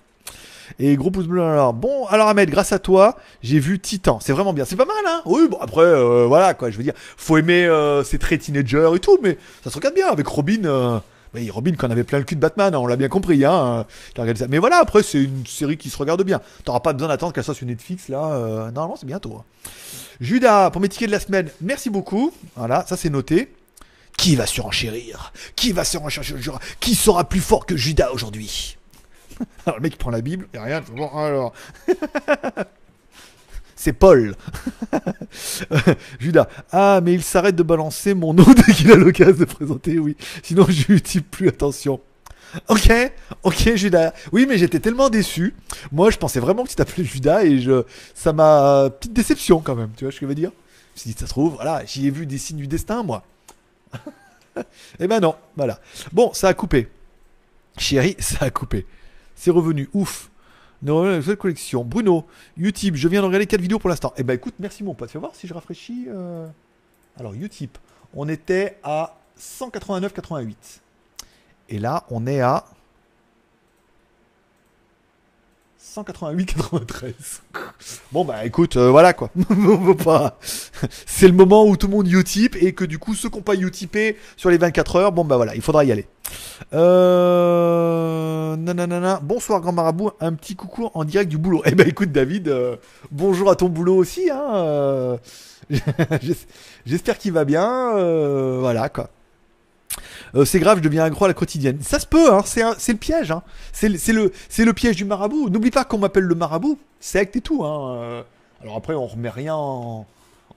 Et 0.78 0.96
gros 0.96 1.10
pouce 1.10 1.26
bleu 1.26 1.42
alors. 1.42 1.72
Bon, 1.72 2.06
alors 2.06 2.28
Ahmed, 2.28 2.48
grâce 2.50 2.72
à 2.72 2.78
toi, 2.78 3.16
j'ai 3.42 3.58
vu 3.58 3.78
Titan. 3.78 4.18
C'est 4.20 4.32
vraiment 4.32 4.52
bien. 4.52 4.64
C'est 4.64 4.76
pas 4.76 4.84
mal, 4.84 4.96
hein? 5.06 5.22
Oui, 5.26 5.48
bon, 5.50 5.58
après, 5.60 5.82
euh, 5.82 6.26
voilà, 6.26 6.54
quoi. 6.54 6.70
Je 6.70 6.76
veux 6.76 6.84
dire, 6.84 6.94
faut 7.16 7.36
aimer 7.36 7.66
euh, 7.66 8.04
ces 8.04 8.18
traits 8.18 8.42
teenager 8.42 8.90
et 8.94 9.00
tout, 9.00 9.18
mais 9.22 9.38
ça 9.64 9.70
se 9.70 9.76
regarde 9.76 9.94
bien 9.94 10.08
avec 10.08 10.26
Robin. 10.26 10.64
Euh... 10.64 10.98
Oui, 11.32 11.48
Robin, 11.48 11.72
qu'on 11.76 11.90
avait 11.92 12.02
plein 12.02 12.18
le 12.18 12.24
cul 12.24 12.34
de 12.34 12.40
Batman, 12.40 12.74
hein, 12.74 12.78
on 12.78 12.88
l'a 12.88 12.96
bien 12.96 13.06
compris, 13.08 13.44
hein. 13.44 13.86
euh, 14.18 14.34
ça. 14.34 14.48
Mais 14.48 14.58
voilà, 14.58 14.78
après, 14.78 15.04
c'est 15.04 15.22
une 15.22 15.46
série 15.46 15.76
qui 15.76 15.88
se 15.88 15.96
regarde 15.96 16.22
bien. 16.24 16.40
T'auras 16.64 16.80
pas 16.80 16.92
besoin 16.92 17.06
d'attendre 17.06 17.32
qu'elle 17.32 17.44
soit 17.44 17.54
sur 17.54 17.66
Netflix, 17.66 18.08
là. 18.08 18.32
euh, 18.32 18.70
normalement, 18.72 18.96
c'est 18.98 19.06
bientôt. 19.06 19.36
hein. 19.38 19.44
Judas, 20.20 20.70
pour 20.70 20.80
mes 20.80 20.88
tickets 20.88 21.06
de 21.06 21.12
la 21.12 21.20
semaine, 21.20 21.48
merci 21.60 21.88
beaucoup. 21.88 22.32
Voilà, 22.56 22.84
ça 22.86 22.96
c'est 22.96 23.10
noté. 23.10 23.52
Qui 24.18 24.34
va 24.34 24.44
surenchérir? 24.44 25.32
Qui 25.54 25.72
va 25.72 25.84
surenchérir 25.84 26.58
Qui 26.80 26.96
sera 26.96 27.24
plus 27.24 27.40
fort 27.40 27.64
que 27.64 27.76
Judas 27.76 28.10
aujourd'hui? 28.12 28.76
alors 29.66 29.78
le 29.78 29.82
mec 29.82 29.94
il 29.94 29.98
prend 29.98 30.10
la 30.10 30.20
Bible 30.20 30.48
et 30.54 30.58
rien. 30.58 30.82
Bon 30.94 31.08
alors. 31.08 31.52
C'est 33.76 33.94
Paul. 33.94 34.34
Judas. 36.20 36.48
Ah 36.70 37.00
mais 37.02 37.14
il 37.14 37.22
s'arrête 37.22 37.56
de 37.56 37.62
balancer 37.62 38.14
mon 38.14 38.34
nom 38.34 38.44
dès 38.44 38.72
qu'il 38.72 38.92
a 38.92 38.96
l'occasion 38.96 39.36
de 39.38 39.44
présenter, 39.44 39.98
oui. 39.98 40.16
Sinon 40.42 40.66
je 40.68 40.92
lui 40.92 41.00
plus 41.00 41.48
attention. 41.48 42.00
Ok, 42.68 42.90
ok 43.42 43.74
Judas. 43.76 44.12
Oui 44.32 44.46
mais 44.48 44.58
j'étais 44.58 44.80
tellement 44.80 45.08
déçu. 45.08 45.54
Moi 45.92 46.10
je 46.10 46.18
pensais 46.18 46.40
vraiment 46.40 46.64
que 46.64 46.68
tu 46.68 46.76
t'appelais 46.76 47.04
Judas 47.04 47.44
et 47.44 47.60
je, 47.60 47.84
ça 48.14 48.32
m'a 48.32 48.90
petite 48.90 49.12
déception 49.12 49.60
quand 49.60 49.76
même. 49.76 49.90
Tu 49.96 50.04
vois 50.04 50.12
ce 50.12 50.16
que 50.18 50.26
je 50.26 50.28
veux 50.28 50.34
dire? 50.34 50.52
Je 50.96 51.08
me 51.08 51.12
dit 51.14 51.18
ça 51.18 51.26
se 51.26 51.30
trouve, 51.30 51.54
voilà, 51.54 51.82
j'y 51.86 52.06
ai 52.06 52.10
vu 52.10 52.26
des 52.26 52.38
signes 52.38 52.58
du 52.58 52.66
destin 52.66 53.02
moi. 53.02 53.24
Eh 54.98 55.06
ben 55.06 55.20
non, 55.20 55.34
voilà. 55.56 55.80
Bon, 56.12 56.32
ça 56.32 56.48
a 56.48 56.54
coupé. 56.54 56.88
Chérie, 57.78 58.16
ça 58.18 58.46
a 58.46 58.50
coupé. 58.50 58.86
C'est 59.40 59.50
revenu, 59.50 59.88
ouf. 59.94 60.30
Nouvelle 60.82 61.34
collection. 61.38 61.82
Bruno, 61.82 62.26
Utip, 62.58 62.94
je 62.94 63.08
viens 63.08 63.22
de 63.22 63.26
regarder 63.26 63.46
4 63.46 63.58
vidéos 63.58 63.78
pour 63.78 63.88
l'instant. 63.88 64.12
Eh 64.18 64.22
ben 64.22 64.34
écoute, 64.34 64.52
merci 64.58 64.84
mon 64.84 64.92
pote. 64.92 65.10
Fais 65.10 65.18
voir 65.18 65.34
si 65.34 65.46
je 65.46 65.54
rafraîchis. 65.54 66.08
euh. 66.08 66.46
Alors, 67.18 67.32
Utip, 67.32 67.78
on 68.12 68.28
était 68.28 68.76
à 68.82 69.16
189,88. 69.38 70.54
Et 71.70 71.78
là, 71.78 72.04
on 72.10 72.26
est 72.26 72.42
à 72.42 72.66
188,93. 75.80 77.12
Bon 78.12 78.24
bah 78.24 78.44
écoute, 78.44 78.76
euh, 78.76 78.90
voilà 78.90 79.14
quoi. 79.14 79.30
Pas. 80.04 80.38
C'est 81.06 81.26
le 81.26 81.32
moment 81.32 81.66
où 81.66 81.76
tout 81.76 81.86
le 81.86 81.92
monde 81.94 82.06
Utip 82.06 82.54
et 82.60 82.74
que 82.74 82.84
du 82.84 82.98
coup 82.98 83.14
ceux 83.14 83.30
qui 83.30 83.36
n'ont 83.36 83.42
pas 83.42 83.54
Utipé 83.54 84.16
sur 84.36 84.50
les 84.50 84.58
24 84.58 84.96
heures, 84.96 85.12
bon 85.12 85.24
bah 85.24 85.36
voilà, 85.36 85.54
il 85.54 85.62
faudra 85.62 85.84
y 85.84 85.90
aller. 85.90 86.06
Euh... 86.74 88.56
Nanana. 88.56 89.20
Bonsoir 89.22 89.60
grand 89.60 89.72
marabout, 89.72 90.10
un 90.20 90.34
petit 90.34 90.54
coucou 90.54 90.90
en 90.92 91.04
direct 91.04 91.30
du 91.30 91.38
boulot. 91.38 91.62
Eh 91.64 91.74
ben 91.74 91.88
écoute 91.88 92.12
David, 92.12 92.48
euh, 92.48 92.76
bonjour 93.10 93.50
à 93.50 93.56
ton 93.56 93.68
boulot 93.68 93.96
aussi. 93.96 94.30
Hein, 94.30 94.54
euh, 94.54 95.16
J'espère 96.86 97.16
qu'il 97.16 97.32
va 97.32 97.44
bien. 97.44 97.92
voilà 98.60 98.90
quoi. 98.90 99.08
Euh, 100.34 100.44
c'est 100.44 100.60
grave, 100.60 100.78
je 100.78 100.82
deviens 100.82 101.04
accro 101.04 101.24
à 101.24 101.28
la 101.28 101.34
quotidienne. 101.34 101.78
Ça 101.82 101.98
se 101.98 102.06
peut, 102.06 102.32
hein, 102.32 102.42
c'est 102.44 102.62
c'est 102.78 102.92
le 102.92 102.98
piège. 102.98 103.30
Hein. 103.30 103.42
C'est 103.72 103.88
le, 103.88 103.98
c'est 103.98 104.14
c'est 104.48 104.72
piège 104.72 104.96
du 104.96 105.04
marabout. 105.04 105.50
N'oublie 105.50 105.70
pas 105.70 105.84
qu'on 105.84 105.98
m'appelle 105.98 106.24
le 106.24 106.34
marabout, 106.34 106.78
secte 107.00 107.36
et 107.36 107.40
tout. 107.40 107.64
Hein. 107.64 107.96
euh. 107.96 108.22
Alors 108.62 108.76
après, 108.76 108.94
on 108.94 109.06
remet 109.06 109.30
rien 109.30 109.54
en... 109.54 110.06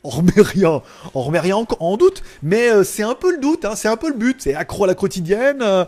On 0.05 0.09
remet 0.09 0.33
rien, 0.35 0.81
on 1.13 1.21
remet 1.21 1.39
rien 1.39 1.65
en, 1.79 1.95
doute, 1.95 2.23
mais 2.41 2.69
euh, 2.69 2.83
c'est 2.83 3.03
un 3.03 3.15
peu 3.15 3.31
le 3.31 3.37
doute, 3.37 3.63
hein, 3.63 3.71
c'est 3.77 3.87
un 3.87 3.95
peu 3.95 4.09
le 4.09 4.17
but, 4.17 4.41
c'est 4.41 4.53
accro 4.53 4.83
à 4.83 4.87
la 4.87 4.95
quotidienne. 4.95 5.61
euh, 5.61 5.85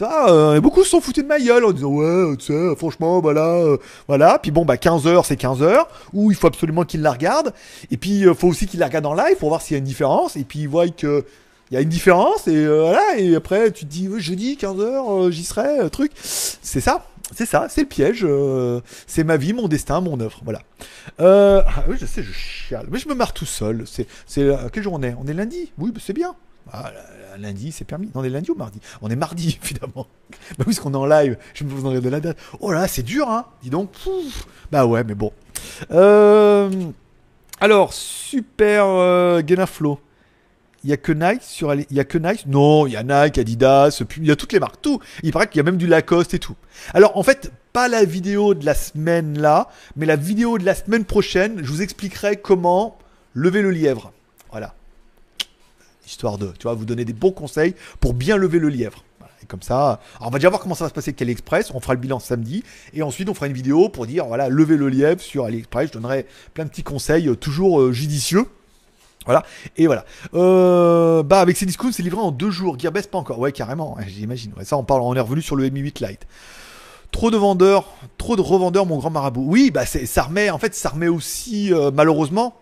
euh, 0.00 0.60
beaucoup 0.60 0.84
se 0.84 0.90
sont 0.90 1.00
foutus 1.00 1.24
de 1.24 1.28
ma 1.28 1.38
gueule 1.38 1.64
en 1.64 1.72
disant 1.72 1.88
ouais, 1.88 2.36
tu 2.36 2.46
sais, 2.46 2.76
franchement, 2.76 3.20
voilà, 3.20 3.46
euh, 3.46 3.76
voilà. 4.06 4.38
Puis 4.38 4.50
bon, 4.50 4.64
bah 4.64 4.76
15 4.76 5.06
heures, 5.06 5.26
c'est 5.26 5.36
15 5.36 5.62
heures, 5.62 5.88
où 6.12 6.30
il 6.30 6.36
faut 6.36 6.46
absolument 6.46 6.84
qu'il 6.84 7.02
la 7.02 7.12
regarde. 7.12 7.52
Et 7.90 7.96
puis, 7.96 8.20
il 8.20 8.34
faut 8.34 8.48
aussi 8.48 8.66
qu'il 8.66 8.80
la 8.80 8.86
regarde 8.86 9.06
en 9.06 9.14
live 9.14 9.36
pour 9.38 9.48
voir 9.48 9.60
s'il 9.60 9.74
y 9.74 9.76
a 9.76 9.78
une 9.78 9.84
différence. 9.84 10.36
Et 10.36 10.44
puis, 10.44 10.60
il 10.60 10.68
voit 10.68 10.88
que 10.88 11.24
il 11.70 11.74
y 11.74 11.76
a 11.76 11.80
une 11.80 11.88
différence 11.88 12.48
et 12.48 12.56
euh, 12.56 12.80
voilà. 12.80 13.18
Et 13.18 13.34
après, 13.34 13.70
tu 13.70 13.84
te 13.84 13.90
dis 13.90 14.08
jeudi 14.18 14.56
15 14.56 14.80
heures, 14.80 15.12
euh, 15.12 15.30
j'y 15.30 15.44
serai, 15.44 15.80
euh, 15.80 15.88
truc. 15.88 16.12
C'est 16.22 16.80
ça, 16.80 17.06
c'est 17.34 17.46
ça, 17.46 17.66
c'est 17.68 17.82
le 17.82 17.88
piège. 17.88 18.26
c'est 19.06 19.24
ma 19.24 19.36
vie, 19.36 19.52
mon 19.52 19.68
destin, 19.68 20.00
mon 20.00 20.18
œuvre, 20.20 20.40
voilà. 20.44 20.60
Ah 21.18 21.84
oui, 21.88 21.96
je 22.00 22.06
sais, 22.06 22.22
je 22.22 22.32
chiale, 22.32 22.86
mais 22.90 22.98
je 22.98 23.08
me 23.08 23.14
marre 23.14 23.32
tout 23.32 23.46
seul. 23.46 23.84
C'est, 23.86 24.06
c'est 24.26 24.48
quel 24.72 24.82
jour 24.82 24.94
on 24.94 25.02
est 25.02 25.14
On 25.20 25.26
est 25.26 25.34
lundi? 25.34 25.72
Oui, 25.78 25.90
bah, 25.92 26.00
c'est 26.02 26.12
bien. 26.12 26.34
Ah, 26.72 26.92
lundi, 27.38 27.72
c'est 27.72 27.84
permis. 27.84 28.06
Non, 28.08 28.20
on 28.20 28.24
est 28.24 28.30
lundi 28.30 28.50
ou 28.50 28.54
mardi? 28.54 28.80
On 29.00 29.10
est 29.10 29.16
mardi, 29.16 29.58
évidemment. 29.64 30.06
Bah 30.30 30.36
oui, 30.60 30.64
parce 30.66 30.80
qu'on 30.80 30.92
est 30.92 30.96
en 30.96 31.06
live. 31.06 31.36
Je 31.54 31.64
me 31.64 31.70
souviens 31.70 32.00
de 32.00 32.08
la 32.08 32.20
date. 32.20 32.38
Oh 32.60 32.72
là, 32.72 32.88
c'est 32.88 33.02
dur, 33.02 33.28
hein 33.28 33.46
Dis 33.62 33.70
donc. 33.70 33.90
Bah 34.72 34.86
ouais, 34.86 35.04
mais 35.04 35.14
bon. 35.14 35.32
Alors, 37.60 37.92
super 37.92 39.46
Genaflow. 39.46 39.98
Il 40.84 40.90
y 40.90 40.92
a 40.92 40.96
que 40.96 41.12
Nike 41.12 41.42
sur 41.42 41.74
il 41.74 41.86
y 41.90 41.98
a 41.98 42.04
que 42.04 42.18
Nike? 42.18 42.46
Non, 42.46 42.86
il 42.86 42.92
y 42.92 42.96
a 42.96 43.02
Nike, 43.02 43.38
Adidas, 43.38 44.00
il 44.16 44.26
y 44.26 44.30
a 44.30 44.36
toutes 44.36 44.52
les 44.52 44.60
marques, 44.60 44.80
tout. 44.80 45.00
Il 45.22 45.32
paraît 45.32 45.48
qu'il 45.48 45.56
y 45.56 45.60
a 45.60 45.64
même 45.64 45.76
du 45.76 45.88
Lacoste 45.88 46.34
et 46.34 46.38
tout. 46.38 46.54
Alors 46.94 47.16
en 47.16 47.22
fait, 47.22 47.52
pas 47.72 47.88
la 47.88 48.04
vidéo 48.04 48.54
de 48.54 48.64
la 48.64 48.74
semaine 48.74 49.40
là, 49.40 49.68
mais 49.96 50.06
la 50.06 50.16
vidéo 50.16 50.56
de 50.56 50.64
la 50.64 50.74
semaine 50.74 51.04
prochaine, 51.04 51.58
je 51.62 51.70
vous 51.70 51.82
expliquerai 51.82 52.36
comment 52.36 52.96
lever 53.34 53.60
le 53.62 53.70
lièvre. 53.70 54.12
Voilà. 54.50 54.74
Histoire 56.06 56.38
de, 56.38 56.52
tu 56.58 56.62
vois, 56.62 56.74
vous 56.74 56.84
donner 56.84 57.04
des 57.04 57.12
bons 57.12 57.32
conseils 57.32 57.74
pour 58.00 58.14
bien 58.14 58.36
lever 58.36 58.58
le 58.58 58.68
lièvre. 58.68 59.04
Et 59.42 59.46
comme 59.46 59.62
ça, 59.62 60.00
on 60.20 60.30
va 60.30 60.38
déjà 60.38 60.48
voir 60.48 60.60
comment 60.60 60.74
ça 60.74 60.84
va 60.84 60.88
se 60.88 60.94
passer 60.94 61.10
avec 61.10 61.22
AliExpress, 61.22 61.72
on 61.74 61.80
fera 61.80 61.94
le 61.94 62.00
bilan 62.00 62.18
samedi, 62.18 62.64
et 62.94 63.02
ensuite 63.02 63.28
on 63.28 63.34
fera 63.34 63.46
une 63.46 63.52
vidéo 63.52 63.88
pour 63.88 64.06
dire, 64.06 64.26
voilà, 64.26 64.48
lever 64.48 64.76
le 64.76 64.88
lièvre 64.88 65.20
sur 65.20 65.44
AliExpress, 65.44 65.88
je 65.88 65.92
donnerai 65.92 66.26
plein 66.54 66.64
de 66.64 66.70
petits 66.70 66.82
conseils, 66.82 67.28
euh, 67.28 67.36
toujours 67.36 67.80
euh, 67.80 67.92
judicieux. 67.92 68.46
Voilà, 69.24 69.42
et 69.76 69.86
voilà. 69.86 70.04
Euh, 70.34 71.22
bah, 71.22 71.40
avec 71.40 71.56
ces 71.56 71.66
discounts, 71.66 71.92
c'est 71.92 72.02
livré 72.02 72.20
en 72.20 72.30
deux 72.30 72.50
jours. 72.50 72.78
Gearbest, 72.78 73.10
pas 73.10 73.18
encore. 73.18 73.38
Ouais, 73.38 73.52
carrément, 73.52 73.96
ouais, 73.96 74.06
j'imagine. 74.08 74.52
Ça, 74.62 74.76
on 74.76 74.84
parle, 74.84 75.02
on 75.02 75.14
est 75.14 75.20
revenu 75.20 75.42
sur 75.42 75.56
le 75.56 75.68
Mi 75.68 75.80
8 75.80 76.00
Lite. 76.00 76.26
Trop 77.10 77.30
de 77.30 77.36
vendeurs, 77.36 77.88
trop 78.16 78.36
de 78.36 78.40
revendeurs, 78.40 78.86
mon 78.86 78.98
grand 78.98 79.10
marabout. 79.10 79.44
Oui, 79.46 79.70
bah, 79.70 79.86
ça 79.86 80.22
remet, 80.22 80.50
en 80.50 80.58
fait, 80.58 80.74
ça 80.74 80.90
remet 80.90 81.08
aussi, 81.08 81.72
euh, 81.72 81.90
malheureusement, 81.92 82.54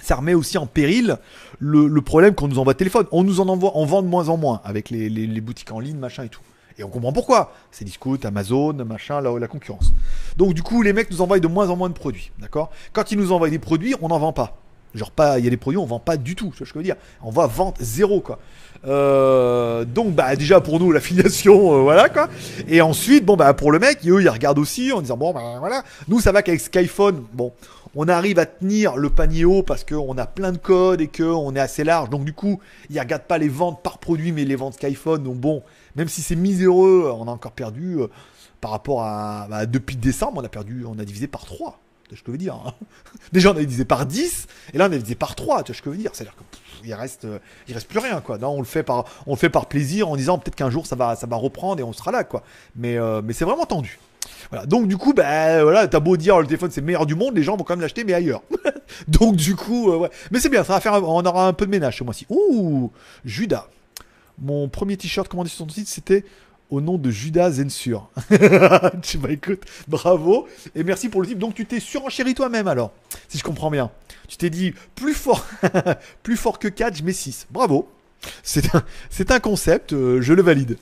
ça 0.00 0.16
remet 0.16 0.34
aussi 0.34 0.58
en 0.58 0.66
péril 0.66 1.18
le, 1.58 2.00
problème 2.00 2.34
qu'on 2.34 2.48
nous 2.48 2.58
envoie 2.58 2.74
de 2.74 2.78
téléphone. 2.78 3.06
On 3.12 3.22
nous 3.22 3.40
en 3.40 3.48
envoie, 3.48 3.72
on 3.74 3.86
vend 3.86 4.02
de 4.02 4.08
moins 4.08 4.28
en 4.28 4.36
moins 4.36 4.60
avec 4.64 4.90
les, 4.90 5.40
boutiques 5.40 5.72
en 5.72 5.80
ligne, 5.80 5.96
machin 5.96 6.24
et 6.24 6.28
tout. 6.28 6.40
Et 6.78 6.84
on 6.84 6.88
comprend 6.88 7.12
pourquoi. 7.12 7.52
C'est 7.70 7.86
Amazon, 8.24 8.72
machin, 8.72 9.20
la, 9.20 9.38
la 9.38 9.46
concurrence. 9.46 9.92
Donc 10.36 10.54
du 10.54 10.62
coup, 10.62 10.82
les 10.82 10.92
mecs 10.92 11.10
nous 11.10 11.20
envoient 11.20 11.38
de 11.38 11.48
moins 11.48 11.68
en 11.68 11.76
moins 11.76 11.88
de 11.88 11.94
produits, 11.94 12.32
d'accord? 12.38 12.70
Quand 12.92 13.12
ils 13.12 13.18
nous 13.18 13.30
envoient 13.32 13.50
des 13.50 13.58
produits, 13.58 13.94
on 14.00 14.08
n'en 14.08 14.18
vend 14.18 14.32
pas. 14.32 14.61
Genre 14.94 15.10
pas, 15.10 15.38
il 15.38 15.44
y 15.44 15.48
a 15.48 15.50
des 15.50 15.56
produits, 15.56 15.78
on 15.78 15.86
vend 15.86 15.98
pas 15.98 16.16
du 16.16 16.34
tout. 16.34 16.52
Ce 16.54 16.60
que 16.60 16.64
je 16.64 16.74
veux 16.74 16.82
dire 16.82 16.96
On 17.22 17.30
va 17.30 17.46
vendre 17.46 17.74
zéro, 17.80 18.20
quoi. 18.20 18.38
Euh, 18.84 19.84
donc 19.84 20.14
bah 20.14 20.34
déjà 20.34 20.60
pour 20.60 20.80
nous 20.80 20.90
l'affiliation, 20.90 21.74
euh, 21.74 21.82
voilà 21.82 22.08
quoi. 22.08 22.28
Et 22.66 22.80
ensuite 22.80 23.24
bon 23.24 23.36
bah 23.36 23.54
pour 23.54 23.70
le 23.70 23.78
mec, 23.78 24.00
eux 24.04 24.20
ils 24.20 24.28
regardent 24.28 24.58
aussi 24.58 24.90
en 24.92 25.00
disant 25.00 25.16
bon 25.16 25.32
bah 25.32 25.58
voilà. 25.60 25.84
Nous 26.08 26.18
ça 26.18 26.32
va 26.32 26.42
qu'avec 26.42 26.60
Skyphone, 26.60 27.22
bon, 27.32 27.52
on 27.94 28.08
arrive 28.08 28.38
à 28.38 28.46
tenir 28.46 28.96
le 28.96 29.10
panier 29.10 29.44
haut 29.44 29.62
parce 29.62 29.84
qu'on 29.84 30.16
a 30.18 30.26
plein 30.26 30.52
de 30.52 30.58
codes 30.58 31.00
et 31.00 31.08
qu'on 31.08 31.54
est 31.54 31.60
assez 31.60 31.84
large. 31.84 32.10
Donc 32.10 32.24
du 32.24 32.32
coup, 32.32 32.60
ils 32.90 32.98
regardent 32.98 33.22
pas 33.22 33.38
les 33.38 33.48
ventes 33.48 33.82
par 33.82 33.98
produit, 33.98 34.32
mais 34.32 34.44
les 34.44 34.56
ventes 34.56 34.74
Skyphone. 34.74 35.22
Donc 35.22 35.36
bon, 35.36 35.62
même 35.94 36.08
si 36.08 36.22
c'est 36.22 36.36
miséreux, 36.36 37.12
on 37.14 37.28
a 37.28 37.30
encore 37.30 37.52
perdu 37.52 38.00
euh, 38.00 38.08
par 38.60 38.70
rapport 38.70 39.02
à 39.02 39.46
bah, 39.48 39.66
depuis 39.66 39.96
décembre, 39.96 40.40
on 40.40 40.44
a 40.44 40.48
perdu, 40.48 40.84
on 40.86 40.98
a 40.98 41.04
divisé 41.04 41.26
par 41.26 41.44
3 41.44 41.78
Tu 41.78 41.81
vois 42.12 42.18
ce 42.18 42.22
que 42.22 42.28
je 42.28 42.32
veux 42.32 42.38
dire 42.38 42.54
hein. 42.54 42.74
Déjà, 43.32 43.50
on 43.50 43.52
avait 43.52 43.66
divisé 43.66 43.84
par 43.84 44.06
10, 44.06 44.46
et 44.72 44.78
là, 44.78 44.84
on 44.84 44.86
avait 44.86 44.98
divisé 44.98 45.14
par 45.14 45.34
3. 45.34 45.62
Tu 45.62 45.72
vois 45.72 45.76
ce 45.76 45.82
que 45.82 45.90
je 45.90 45.96
veux 45.96 46.02
dire 46.02 46.10
C'est-à-dire 46.14 46.34
qu'il 46.82 46.94
reste, 46.94 47.24
euh, 47.24 47.38
il 47.68 47.74
reste 47.74 47.88
plus 47.88 47.98
rien, 47.98 48.20
quoi. 48.20 48.38
Non, 48.38 48.50
on 48.50 48.58
le 48.58 48.66
fait 48.66 48.82
par, 48.82 49.04
on 49.26 49.32
le 49.32 49.38
fait 49.38 49.50
par 49.50 49.66
plaisir 49.66 50.08
en 50.08 50.16
disant 50.16 50.38
peut-être 50.38 50.56
qu'un 50.56 50.70
jour 50.70 50.86
ça 50.86 50.96
va, 50.96 51.16
ça 51.16 51.26
va 51.26 51.36
reprendre 51.36 51.80
et 51.80 51.82
on 51.82 51.92
sera 51.92 52.10
là, 52.10 52.24
quoi. 52.24 52.42
Mais, 52.76 52.96
euh, 52.96 53.22
mais 53.24 53.32
c'est 53.32 53.44
vraiment 53.44 53.66
tendu. 53.66 53.98
Voilà. 54.50 54.66
Donc 54.66 54.86
du 54.86 54.96
coup, 54.96 55.14
bah 55.14 55.62
voilà, 55.62 55.88
t'as 55.88 56.00
beau 56.00 56.16
dire 56.16 56.38
le 56.38 56.46
téléphone 56.46 56.70
c'est 56.70 56.80
le 56.80 56.86
meilleur 56.86 57.06
du 57.06 57.14
monde, 57.14 57.36
les 57.36 57.42
gens 57.42 57.56
vont 57.56 57.64
quand 57.64 57.74
même 57.74 57.80
l'acheter 57.80 58.04
mais 58.04 58.12
ailleurs. 58.12 58.42
Donc 59.08 59.36
du 59.36 59.56
coup, 59.56 59.90
euh, 59.90 59.96
ouais. 59.96 60.10
Mais 60.30 60.40
c'est 60.40 60.48
bien, 60.48 60.64
ça 60.64 60.74
va 60.74 60.80
faire, 60.80 60.94
on 61.02 61.24
aura 61.24 61.48
un 61.48 61.52
peu 61.52 61.66
de 61.66 61.70
ménage 61.70 61.98
ce 61.98 62.04
mois-ci. 62.04 62.26
Ouh, 62.28 62.90
Judas. 63.24 63.66
Mon 64.38 64.68
premier 64.68 64.96
t-shirt 64.96 65.28
commandé 65.28 65.48
sur 65.48 65.66
ton 65.66 65.72
site, 65.72 65.88
c'était 65.88 66.24
au 66.72 66.80
nom 66.80 66.96
de 66.96 67.10
Judas 67.10 67.52
Zensur. 67.52 68.08
tu 69.02 69.18
bah 69.18 69.28
bravo 69.88 70.48
et 70.74 70.82
merci 70.82 71.10
pour 71.10 71.20
le 71.20 71.28
type. 71.28 71.38
Donc 71.38 71.54
tu 71.54 71.66
t'es 71.66 71.80
surenchéri 71.80 72.34
toi-même 72.34 72.66
alors, 72.66 72.92
si 73.28 73.36
je 73.36 73.44
comprends 73.44 73.70
bien. 73.70 73.90
Tu 74.26 74.38
t'es 74.38 74.48
dit 74.48 74.72
plus 74.94 75.12
fort, 75.12 75.46
plus 76.22 76.36
fort 76.36 76.58
que 76.58 76.68
4, 76.68 76.96
je 76.96 77.02
mets 77.04 77.12
6. 77.12 77.46
Bravo. 77.50 77.88
C'est 78.42 78.74
un, 78.74 78.82
c'est 79.10 79.30
un 79.30 79.40
concept, 79.40 79.92
euh, 79.92 80.22
je 80.22 80.32
le 80.32 80.42
valide. 80.42 80.78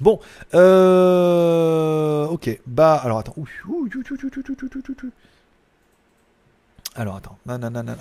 Bon, 0.00 0.20
euh, 0.52 2.26
ok, 2.26 2.60
bah 2.66 2.96
alors 2.96 3.18
attends. 3.18 3.34
Alors 6.96 7.16
attends, 7.16 7.38
nanana, 7.46 7.96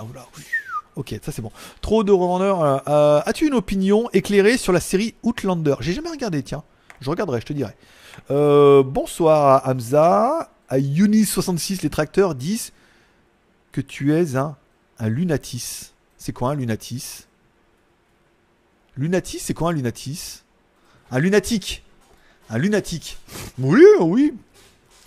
Ok, 0.96 1.16
ça 1.24 1.32
c'est 1.32 1.42
bon. 1.42 1.52
Trop 1.82 2.04
de 2.04 2.12
revendeurs. 2.12 2.88
Euh, 2.90 3.22
As-tu 3.26 3.48
une 3.48 3.54
opinion 3.54 4.10
éclairée 4.12 4.58
sur 4.58 4.74
la 4.74 4.80
série 4.80 5.16
Outlander? 5.24 5.76
J'ai 5.80 5.94
jamais 5.94 6.10
regardé, 6.10 6.44
tiens. 6.44 6.64
Je 7.04 7.10
regarderai, 7.10 7.42
je 7.42 7.46
te 7.46 7.54
dirai. 7.54 7.74
Euh, 8.32 8.82
bonsoir 8.82 9.66
à 9.66 9.70
Hamza. 9.70 10.50
À 10.70 10.80
Unis66, 10.80 11.84
les 11.84 11.90
tracteurs 11.90 12.34
disent 12.34 12.72
que 13.74 13.82
tu 13.82 14.14
es 14.14 14.38
un, 14.38 14.56
un 15.00 15.10
lunatis. 15.10 15.92
C'est 16.18 16.32
quoi 16.32 16.52
un 16.52 16.56
lunatis? 16.56 17.26
Lunatis, 18.96 19.40
c'est 19.40 19.54
quoi 19.54 19.72
un 19.72 19.74
lunatis? 19.74 20.44
Un 21.12 21.20
lunatique. 21.20 21.84
Un 22.50 22.58
lunatique. 22.58 23.18
Oui, 23.60 23.84
oui. 24.00 24.34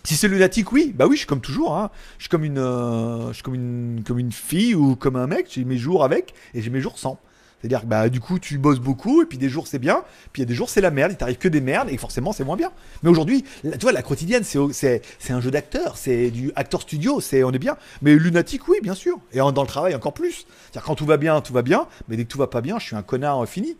Si 0.05 0.17
c'est 0.17 0.29
lunatique, 0.29 0.73
oui. 0.73 0.93
Bah 0.95 1.07
oui, 1.07 1.17
je 1.17 1.21
suis 1.21 1.27
comme 1.27 1.41
toujours. 1.41 1.77
Hein. 1.77 1.91
Je 2.19 2.25
suis 2.25 2.29
comme 2.29 2.45
une, 2.45 2.59
euh, 2.59 3.29
je 3.29 3.33
suis 3.33 3.43
comme 3.43 3.55
une, 3.55 4.05
comme 4.07 4.19
une 4.19 4.33
fille 4.33 4.75
ou 4.75 4.97
comme 4.97 5.17
un 5.17 5.27
mec. 5.27 5.47
J'ai 5.51 5.65
mes 5.65 5.79
jours 5.79 6.05
avec 6.05 6.35
et 6.53 6.61
j'ai 6.61 6.71
mes 6.71 6.81
jours 6.81 6.99
sans. 6.99 7.19
C'est-à-dire 7.61 7.83
que 7.83 7.87
bah, 7.87 8.09
du 8.09 8.21
coup, 8.21 8.39
tu 8.39 8.59
bosses 8.59 8.81
beaucoup, 8.81 9.23
et 9.23 9.27
puis 9.27 9.39
des 9.39 9.49
jours 9.49 9.67
c'est 9.67 9.79
bien, 9.79 10.05
puis 10.33 10.43
il 10.43 10.45
y 10.45 10.47
a 10.47 10.49
des 10.49 10.55
jours 10.55 10.69
c'est 10.69 10.81
la 10.81 10.91
merde, 10.91 11.13
il 11.13 11.17
t'arrive 11.17 11.39
que 11.39 11.49
des 11.49 11.61
merdes, 11.61 11.89
et 11.91 11.97
forcément 11.97 12.33
c'est 12.33 12.45
moins 12.45 12.57
bien. 12.57 12.71
Mais 13.03 13.11
aujourd'hui, 13.11 13.45
tu 13.63 13.79
vois, 13.81 13.93
la 13.93 14.03
quotidienne, 14.03 14.45
c'est 14.45 15.03
un 15.31 15.41
jeu 15.41 15.51
d'acteur, 15.51 15.97
c'est 15.97 16.31
du 16.31 16.53
acteur 16.55 16.83
studio, 16.83 17.21
c'est 17.21 17.43
on 17.43 17.53
est 17.53 17.59
bien. 17.59 17.77
Mais 18.03 18.15
lunatique, 18.15 18.69
oui, 18.69 18.79
bien 18.83 18.95
sûr. 18.95 19.19
Et 19.33 19.39
dans 19.39 19.51
le 19.51 19.67
travail, 19.67 19.95
encore 19.95 20.15
plus. 20.15 20.47
C'est-à-dire 20.71 20.83
quand 20.83 20.95
tout 20.95 21.07
va 21.07 21.17
bien, 21.17 21.41
tout 21.41 21.53
va 21.53 21.63
bien, 21.63 21.87
mais 22.09 22.17
dès 22.17 22.25
que 22.25 22.29
tout 22.29 22.39
va 22.39 22.47
pas 22.47 22.61
bien, 22.61 22.79
je 22.79 22.87
suis 22.87 22.97
un 22.97 23.03
connard 23.03 23.47
fini. 23.47 23.77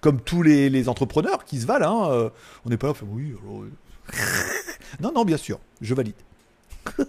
Comme 0.00 0.20
tous 0.20 0.42
les, 0.42 0.88
entrepreneurs 0.88 1.44
qui 1.44 1.60
se 1.60 1.66
valent, 1.66 1.84
hein, 1.84 2.12
euh, 2.12 2.30
on 2.66 2.70
n'est 2.70 2.76
pas 2.76 2.88
là, 2.88 2.92
on 2.92 2.94
fait 2.94 3.06
oui, 3.08 3.34
alors, 3.42 3.64
non, 5.00 5.12
non, 5.14 5.24
bien 5.24 5.36
sûr, 5.36 5.58
je 5.80 5.94
valide. 5.94 6.14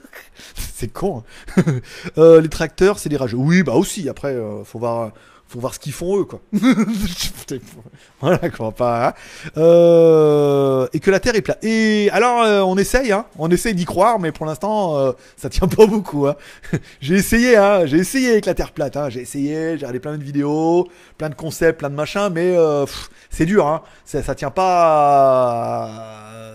c'est 0.55 0.91
con. 0.91 1.23
Hein. 1.57 1.63
Euh, 2.17 2.41
les 2.41 2.49
tracteurs, 2.49 2.99
c'est 2.99 3.09
des 3.09 3.17
rageux. 3.17 3.37
Oui, 3.37 3.63
bah 3.63 3.73
aussi. 3.73 4.09
Après, 4.09 4.33
euh, 4.33 4.63
faut 4.63 4.79
voir 4.79 5.13
faut 5.51 5.59
voir 5.59 5.73
ce 5.73 5.79
qu'ils 5.79 5.91
font 5.91 6.17
eux, 6.17 6.23
quoi. 6.23 6.39
voilà, 8.21 8.49
quoi, 8.49 8.71
pas. 8.71 9.07
Hein. 9.09 9.13
Euh, 9.57 10.87
et 10.93 11.01
que 11.01 11.11
la 11.11 11.19
Terre 11.19 11.35
est 11.35 11.41
plate. 11.41 11.61
Et 11.63 12.09
alors, 12.11 12.41
euh, 12.41 12.61
on 12.61 12.77
essaye, 12.77 13.11
hein. 13.11 13.25
On 13.37 13.51
essaye 13.51 13.75
d'y 13.75 13.83
croire, 13.83 14.17
mais 14.17 14.31
pour 14.31 14.45
l'instant, 14.45 14.97
euh, 14.97 15.11
ça 15.35 15.49
tient 15.49 15.67
pas 15.67 15.85
beaucoup. 15.85 16.27
Hein. 16.27 16.35
j'ai 17.01 17.15
essayé, 17.15 17.57
hein. 17.57 17.85
J'ai 17.85 17.97
essayé 17.97 18.31
avec 18.31 18.45
la 18.45 18.53
Terre 18.53 18.71
plate. 18.71 18.95
Hein. 18.95 19.09
J'ai 19.09 19.19
essayé, 19.19 19.71
j'ai 19.71 19.85
regardé 19.85 19.99
plein 19.99 20.17
de 20.17 20.23
vidéos, 20.23 20.87
plein 21.17 21.29
de 21.29 21.35
concepts, 21.35 21.79
plein 21.79 21.89
de 21.89 21.95
machins, 21.95 22.29
mais 22.31 22.55
c'est 23.29 23.45
dur, 23.45 23.67
hein. 23.67 23.81
Ça, 24.05 24.23
ça 24.23 24.35
tient 24.35 24.51
pas, 24.51 25.89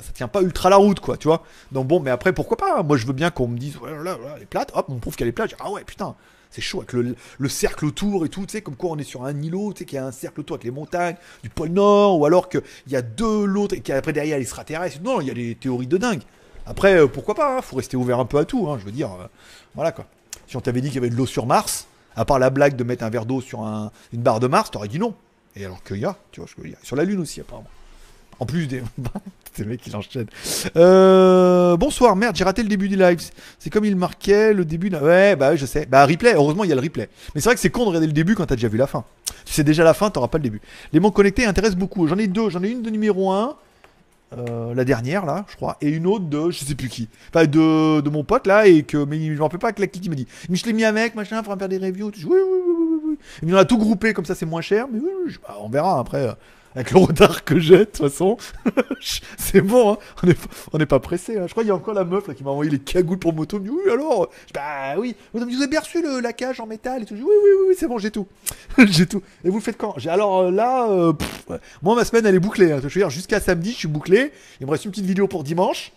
ça 0.00 0.12
tient 0.14 0.28
pas 0.28 0.40
ultra 0.40 0.70
la 0.70 0.76
route, 0.76 1.00
quoi. 1.00 1.18
Tu 1.18 1.28
vois. 1.28 1.42
Donc 1.70 1.86
bon, 1.86 2.00
mais 2.00 2.10
après, 2.10 2.32
pourquoi 2.32 2.56
pas 2.56 2.82
Moi, 2.82 2.96
je 2.96 3.06
veux 3.06 3.12
bien 3.12 3.28
qu'on 3.28 3.48
me 3.48 3.58
dise, 3.58 3.76
voilà, 3.76 4.16
elle 4.36 4.42
est 4.42 4.46
plate. 4.46 4.70
Hop, 4.74 4.86
on 4.88 4.96
prouve 4.96 5.16
qu'elle 5.16 5.28
est 5.28 5.32
plate. 5.32 5.50
Ah 5.60 5.70
ouais, 5.70 5.84
putain 5.84 6.14
c'est 6.50 6.60
chaud 6.60 6.78
avec 6.78 6.92
le, 6.92 7.48
cercle 7.48 7.86
autour 7.86 8.24
et 8.24 8.28
tout, 8.28 8.46
tu 8.46 8.52
sais, 8.52 8.62
comme 8.62 8.76
quoi 8.76 8.90
on 8.90 8.98
est 8.98 9.04
sur 9.04 9.24
un 9.24 9.40
îlot, 9.40 9.72
tu 9.72 9.80
sais, 9.80 9.84
qu'il 9.84 9.96
y 9.96 9.98
a 9.98 10.06
un 10.06 10.12
cercle 10.12 10.40
autour 10.40 10.54
avec 10.54 10.64
les 10.64 10.70
montagnes 10.70 11.16
du 11.42 11.50
pôle 11.50 11.68
Nord, 11.68 12.18
ou 12.18 12.26
alors 12.26 12.48
qu'il 12.48 12.62
y 12.88 12.96
a 12.96 13.02
deux 13.02 13.44
l'autre 13.44 13.74
et 13.74 13.80
qu'après 13.80 14.12
derrière 14.12 14.38
il 14.38 14.46
sera. 14.46 14.64
Non, 15.02 15.20
il 15.20 15.28
y 15.28 15.30
a 15.30 15.34
des 15.34 15.54
théories 15.54 15.86
de 15.86 15.96
dingue. 15.96 16.22
Après, 16.66 16.98
euh, 16.98 17.06
pourquoi 17.06 17.34
pas, 17.34 17.58
hein, 17.58 17.62
faut 17.62 17.76
rester 17.76 17.96
ouvert 17.96 18.18
un 18.18 18.24
peu 18.24 18.38
à 18.38 18.44
tout, 18.44 18.68
hein, 18.68 18.78
je 18.80 18.84
veux 18.84 18.92
dire. 18.92 19.12
Euh, 19.12 19.26
voilà 19.74 19.92
quoi. 19.92 20.06
Si 20.46 20.56
on 20.56 20.60
t'avait 20.60 20.80
dit 20.80 20.88
qu'il 20.88 20.96
y 20.96 20.98
avait 20.98 21.10
de 21.10 21.16
l'eau 21.16 21.26
sur 21.26 21.46
Mars, 21.46 21.86
à 22.14 22.24
part 22.24 22.38
la 22.38 22.50
blague 22.50 22.76
de 22.76 22.84
mettre 22.84 23.04
un 23.04 23.10
verre 23.10 23.26
d'eau 23.26 23.40
sur 23.40 23.60
une 23.60 24.22
barre 24.22 24.40
de 24.40 24.46
Mars, 24.46 24.70
t'aurais 24.70 24.88
dit 24.88 24.98
non. 24.98 25.14
Et 25.54 25.64
alors 25.64 25.82
qu'il 25.82 25.98
y 25.98 26.04
a, 26.04 26.16
tu 26.32 26.40
vois, 26.40 26.48
je 26.48 26.60
veux 26.60 26.68
dire. 26.68 26.78
Sur 26.82 26.96
la 26.96 27.04
Lune 27.04 27.20
aussi, 27.20 27.40
apparemment. 27.40 27.68
En 28.38 28.46
plus 28.46 28.66
des. 28.66 28.82
C'est 29.52 29.62
le 29.62 29.70
mec 29.70 29.80
qui 29.80 29.88
l'enchaîne. 29.88 30.26
Euh, 30.76 31.78
bonsoir, 31.78 32.14
merde, 32.14 32.36
j'ai 32.36 32.44
raté 32.44 32.62
le 32.62 32.68
début 32.68 32.90
du 32.90 32.96
live. 32.96 33.18
C'est 33.58 33.70
comme 33.70 33.86
il 33.86 33.96
marquait 33.96 34.52
le 34.52 34.66
début. 34.66 34.90
Ouais, 34.94 35.34
bah 35.34 35.56
je 35.56 35.64
sais. 35.64 35.86
Bah 35.86 36.04
replay, 36.04 36.34
heureusement 36.34 36.64
il 36.64 36.68
y 36.68 36.72
a 36.72 36.74
le 36.74 36.82
replay. 36.82 37.08
Mais 37.34 37.40
c'est 37.40 37.48
vrai 37.48 37.54
que 37.54 37.60
c'est 37.62 37.70
con 37.70 37.84
de 37.84 37.88
regarder 37.88 38.06
le 38.06 38.12
début 38.12 38.34
quand 38.34 38.44
t'as 38.44 38.56
déjà 38.56 38.68
vu 38.68 38.76
la 38.76 38.86
fin. 38.86 39.04
Tu 39.46 39.54
sais 39.54 39.64
déjà 39.64 39.82
la 39.82 39.94
fin, 39.94 40.10
t'auras 40.10 40.28
pas 40.28 40.36
le 40.36 40.42
début. 40.42 40.60
Les 40.92 41.00
montres 41.00 41.14
connectés 41.14 41.46
intéressent 41.46 41.78
beaucoup. 41.78 42.06
J'en 42.06 42.18
ai 42.18 42.26
deux. 42.26 42.50
J'en 42.50 42.62
ai 42.62 42.68
une 42.68 42.82
de 42.82 42.90
numéro 42.90 43.32
1. 43.32 43.56
Euh, 44.36 44.74
la 44.74 44.84
dernière 44.84 45.24
là, 45.24 45.46
je 45.48 45.54
crois, 45.54 45.76
et 45.80 45.88
une 45.88 46.04
autre 46.04 46.24
de 46.24 46.50
je 46.50 46.64
sais 46.64 46.74
plus 46.74 46.88
qui, 46.88 47.08
enfin 47.32 47.46
de, 47.46 48.00
de 48.00 48.10
mon 48.10 48.24
pote 48.24 48.48
là, 48.48 48.66
et 48.66 48.82
que 48.82 48.96
mais 49.04 49.24
je 49.24 49.38
m'en 49.38 49.44
rappelle 49.44 49.60
pas 49.60 49.72
que 49.72 49.80
la 49.80 49.86
qui 49.86 50.10
m'a 50.10 50.16
dit, 50.16 50.26
mais 50.48 50.56
je 50.56 50.66
l'ai 50.66 50.72
mis 50.72 50.82
avec 50.82 51.14
machin, 51.14 51.44
pour 51.44 51.56
faire 51.56 51.68
des 51.68 51.78
reviews, 51.78 52.10
oui 52.10 52.24
oui 52.24 52.34
oui 52.34 52.74
oui, 52.90 53.00
oui. 53.04 53.18
il 53.44 53.56
a 53.56 53.64
tout 53.64 53.78
groupé 53.78 54.12
comme 54.14 54.24
ça 54.24 54.34
c'est 54.34 54.44
moins 54.44 54.62
cher, 54.62 54.88
mais 54.92 54.98
oui, 54.98 55.36
bah, 55.46 55.56
on 55.60 55.68
verra 55.68 56.00
après 56.00 56.36
avec 56.76 56.90
le 56.90 56.98
retard 56.98 57.42
que 57.42 57.58
j'ai, 57.58 57.78
de 57.78 57.84
toute 57.84 57.96
façon, 57.96 58.36
c'est 59.38 59.62
bon, 59.62 59.94
hein. 59.94 60.28
on 60.74 60.78
n'est 60.78 60.84
pas 60.84 61.00
pressé. 61.00 61.38
Hein. 61.38 61.46
Je 61.46 61.52
crois 61.52 61.62
qu'il 61.62 61.68
y 61.68 61.72
a 61.72 61.74
encore 61.74 61.94
la 61.94 62.04
meuf 62.04 62.28
là, 62.28 62.34
qui 62.34 62.44
m'a 62.44 62.50
envoyé 62.50 62.70
les 62.70 62.78
cagoules 62.78 63.18
pour 63.18 63.32
moto. 63.32 63.58
oui, 63.58 63.90
alors? 63.90 64.28
Bah 64.52 64.98
oui, 64.98 65.16
vous 65.32 65.40
avez 65.40 65.68
bien 65.68 65.80
reçu 65.80 66.02
le, 66.02 66.20
la 66.20 66.34
cage 66.34 66.60
en 66.60 66.66
métal 66.66 67.02
et 67.02 67.06
tout? 67.06 67.14
oui, 67.14 67.22
oui, 67.24 67.50
oui, 67.68 67.74
c'est 67.78 67.88
bon, 67.88 67.96
j'ai 67.96 68.10
tout. 68.10 68.26
j'ai 68.78 69.06
tout. 69.06 69.22
Et 69.42 69.48
vous 69.48 69.56
le 69.56 69.62
faites 69.62 69.78
quand? 69.78 69.96
Alors 70.06 70.40
euh, 70.40 70.50
là, 70.50 70.86
euh, 70.90 71.14
moi, 71.80 71.96
ma 71.96 72.04
semaine, 72.04 72.26
elle 72.26 72.34
est 72.34 72.40
bouclée. 72.40 72.72
Hein. 72.72 72.78
Je 72.82 72.88
veux 72.88 73.00
dire, 73.00 73.08
jusqu'à 73.08 73.40
samedi, 73.40 73.72
je 73.72 73.78
suis 73.78 73.88
bouclé. 73.88 74.32
Il 74.60 74.66
me 74.66 74.70
reste 74.70 74.84
une 74.84 74.90
petite 74.90 75.06
vidéo 75.06 75.28
pour 75.28 75.44
dimanche. 75.44 75.92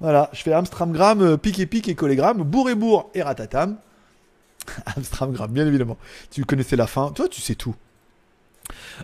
Voilà, 0.00 0.30
je 0.32 0.42
fais 0.42 0.52
Amstramgram, 0.52 1.20
euh, 1.20 1.36
pic 1.36 1.58
et 1.58 1.66
pic 1.66 1.88
et 1.88 1.96
collégramme, 1.96 2.44
bourre 2.44 2.70
et 2.70 2.76
bourre 2.76 3.10
et 3.14 3.22
ratatam. 3.22 3.76
Amstramgram, 4.96 5.50
bien 5.50 5.66
évidemment. 5.66 5.98
Tu 6.30 6.44
connaissais 6.44 6.76
la 6.76 6.86
fin. 6.86 7.10
Toi, 7.10 7.28
tu 7.28 7.40
sais 7.40 7.56
tout. 7.56 7.74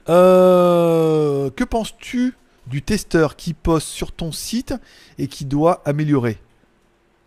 Euh, 0.08 1.50
que 1.50 1.64
penses-tu 1.64 2.34
du 2.66 2.82
testeur 2.82 3.36
qui 3.36 3.54
poste 3.54 3.88
sur 3.88 4.12
ton 4.12 4.32
site 4.32 4.74
et 5.18 5.28
qui 5.28 5.44
doit 5.44 5.82
améliorer? 5.84 6.38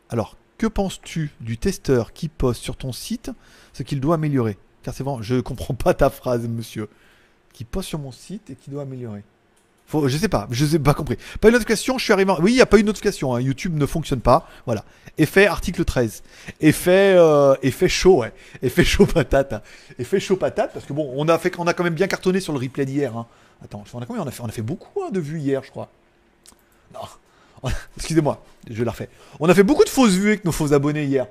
Alors, 0.09 0.37
que 0.57 0.67
penses-tu 0.67 1.31
du 1.39 1.57
testeur 1.57 2.13
qui 2.13 2.27
poste 2.27 2.61
sur 2.61 2.77
ton 2.77 2.91
site 2.91 3.31
ce 3.73 3.83
qu'il 3.83 3.99
doit 3.99 4.15
améliorer? 4.15 4.57
Car 4.83 4.93
c'est 4.93 5.03
bon, 5.03 5.21
je 5.21 5.35
ne 5.35 5.41
comprends 5.41 5.73
pas 5.73 5.93
ta 5.93 6.09
phrase, 6.09 6.47
monsieur. 6.47 6.87
Qui 7.53 7.65
poste 7.65 7.89
sur 7.89 7.99
mon 7.99 8.11
site 8.11 8.49
et 8.49 8.55
qui 8.55 8.69
doit 8.69 8.83
améliorer. 8.83 9.23
Je 10.07 10.17
sais 10.17 10.27
pas, 10.27 10.47
je 10.51 10.65
sais 10.65 10.79
pas 10.79 10.93
compris. 10.93 11.17
Pas 11.39 11.49
une 11.49 11.53
notification, 11.53 11.97
je 11.97 12.03
suis 12.03 12.13
arrivé. 12.13 12.31
Oui, 12.41 12.51
il 12.51 12.55
n'y 12.55 12.61
a 12.61 12.65
pas 12.65 12.77
une 12.77 12.85
notification. 12.85 13.35
Hein. 13.35 13.41
YouTube 13.41 13.77
ne 13.77 13.85
fonctionne 13.85 14.21
pas. 14.21 14.47
Voilà. 14.65 14.85
Effet 15.17 15.47
article 15.47 15.83
13. 15.83 16.23
Effet, 16.61 17.15
euh, 17.17 17.55
effet 17.61 17.89
chaud, 17.89 18.19
ouais. 18.19 18.33
Effet 18.61 18.83
chaud 18.83 19.05
patate. 19.13 19.53
Hein. 19.53 19.61
Effet 19.99 20.19
chaud 20.19 20.37
patate, 20.37 20.71
parce 20.73 20.85
que 20.85 20.93
bon, 20.93 21.11
on 21.15 21.27
a, 21.27 21.37
fait, 21.37 21.53
on 21.57 21.67
a 21.67 21.73
quand 21.73 21.83
même 21.83 21.93
bien 21.93 22.07
cartonné 22.07 22.39
sur 22.39 22.53
le 22.53 22.59
replay 22.59 22.85
d'hier. 22.85 23.15
Hein. 23.15 23.27
Attends, 23.63 23.83
on 23.93 23.99
a 23.99 24.05
combien 24.05 24.23
on 24.23 24.27
a 24.27 24.31
fait, 24.31 24.41
on 24.41 24.47
a 24.47 24.51
fait 24.51 24.61
beaucoup 24.61 25.03
hein, 25.03 25.11
de 25.11 25.19
vues 25.19 25.39
hier, 25.39 25.63
je 25.63 25.71
crois. 25.71 25.89
Non. 26.93 27.69
Excusez-moi, 27.97 28.43
je 28.69 28.83
la 28.83 28.91
refais. 28.91 29.09
On 29.39 29.49
a 29.49 29.53
fait 29.53 29.63
beaucoup 29.63 29.83
de 29.83 29.89
fausses 29.89 30.13
vues 30.13 30.29
avec 30.29 30.45
nos 30.45 30.51
faux 30.51 30.73
abonnés 30.73 31.05
hier. 31.05 31.27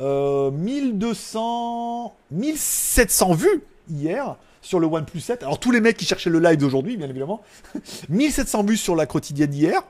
Euh, 0.00 0.50
1200. 0.50 2.14
1700 2.30 3.34
vues 3.34 3.62
hier 3.90 4.36
sur 4.64 4.80
le 4.80 4.86
OnePlus 4.86 5.20
7. 5.20 5.42
Alors 5.42 5.60
tous 5.60 5.70
les 5.70 5.80
mecs 5.80 5.96
qui 5.96 6.06
cherchaient 6.06 6.30
le 6.30 6.40
live 6.40 6.56
d'aujourd'hui, 6.56 6.96
bien 6.96 7.08
évidemment. 7.08 7.42
1700 8.08 8.64
vues 8.64 8.76
sur 8.76 8.96
la 8.96 9.06
quotidienne 9.06 9.50
d'hier. 9.50 9.82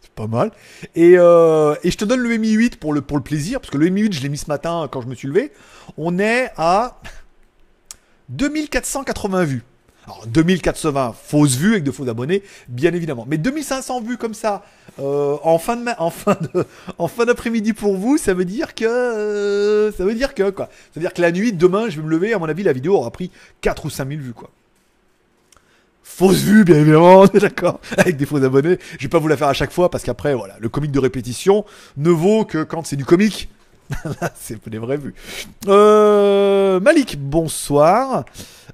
C'est 0.00 0.12
pas 0.12 0.26
mal. 0.26 0.50
Euh, 0.96 1.76
et, 1.84 1.90
je 1.90 1.96
te 1.96 2.04
donne 2.04 2.20
le 2.20 2.36
Mi 2.36 2.50
8 2.50 2.76
pour 2.80 2.92
le, 2.92 3.02
pour 3.02 3.16
le 3.16 3.22
plaisir, 3.22 3.60
parce 3.60 3.70
que 3.70 3.78
le 3.78 3.88
Mi 3.88 4.00
8, 4.00 4.14
je 4.14 4.22
l'ai 4.22 4.28
mis 4.28 4.38
ce 4.38 4.48
matin 4.48 4.88
quand 4.90 5.02
je 5.02 5.06
me 5.06 5.14
suis 5.14 5.28
levé. 5.28 5.52
On 5.96 6.18
est 6.18 6.50
à 6.56 7.00
2480 8.30 9.44
vues. 9.44 9.62
Alors 10.04 10.26
2420 10.26 11.12
fausses 11.12 11.56
vues 11.56 11.72
avec 11.72 11.84
de 11.84 11.92
faux 11.92 12.08
abonnés, 12.08 12.42
bien 12.68 12.92
évidemment. 12.92 13.24
Mais 13.28 13.38
2500 13.38 14.00
vues 14.00 14.16
comme 14.16 14.34
ça 14.34 14.64
euh, 14.98 15.36
en 15.44 15.58
fin 15.58 17.24
d'après-midi 17.24 17.72
pour 17.72 17.96
vous, 17.96 18.18
ça 18.18 18.34
veut 18.34 18.44
dire 18.44 18.74
que 18.74 18.84
euh, 18.84 19.92
ça 19.92 20.04
veut 20.04 20.14
dire 20.14 20.34
que 20.34 20.50
quoi. 20.50 20.66
Ça 20.66 20.96
veut 20.96 21.02
dire 21.02 21.12
que 21.12 21.22
la 21.22 21.30
nuit 21.30 21.52
demain, 21.52 21.88
je 21.88 21.96
vais 21.96 22.02
me 22.06 22.10
lever, 22.10 22.32
à 22.32 22.38
mon 22.38 22.48
avis 22.48 22.64
la 22.64 22.72
vidéo 22.72 22.94
aura 22.96 23.10
pris 23.10 23.30
4 23.60 23.86
ou 23.86 23.90
5000 23.90 24.20
vues 24.20 24.32
quoi. 24.32 24.50
Fausse 26.02 26.42
vue, 26.42 26.64
bien 26.64 26.76
évidemment, 26.76 27.26
d'accord, 27.34 27.80
avec 27.96 28.16
des 28.16 28.26
faux 28.26 28.42
abonnés. 28.42 28.78
Je 28.98 29.04
vais 29.04 29.08
pas 29.08 29.18
vous 29.18 29.28
la 29.28 29.36
faire 29.36 29.48
à 29.48 29.54
chaque 29.54 29.70
fois 29.70 29.88
parce 29.90 30.02
qu'après, 30.04 30.34
voilà, 30.34 30.56
le 30.58 30.68
comique 30.68 30.90
de 30.90 30.98
répétition 30.98 31.64
ne 31.96 32.10
vaut 32.10 32.44
que 32.44 32.64
quand 32.64 32.84
c'est 32.84 32.96
du 32.96 33.04
comique. 33.04 33.48
C'est 34.34 34.68
des 34.68 34.78
vraies 34.78 34.96
vues. 34.96 35.14
Euh, 35.68 36.80
Malik, 36.80 37.18
bonsoir. 37.18 38.24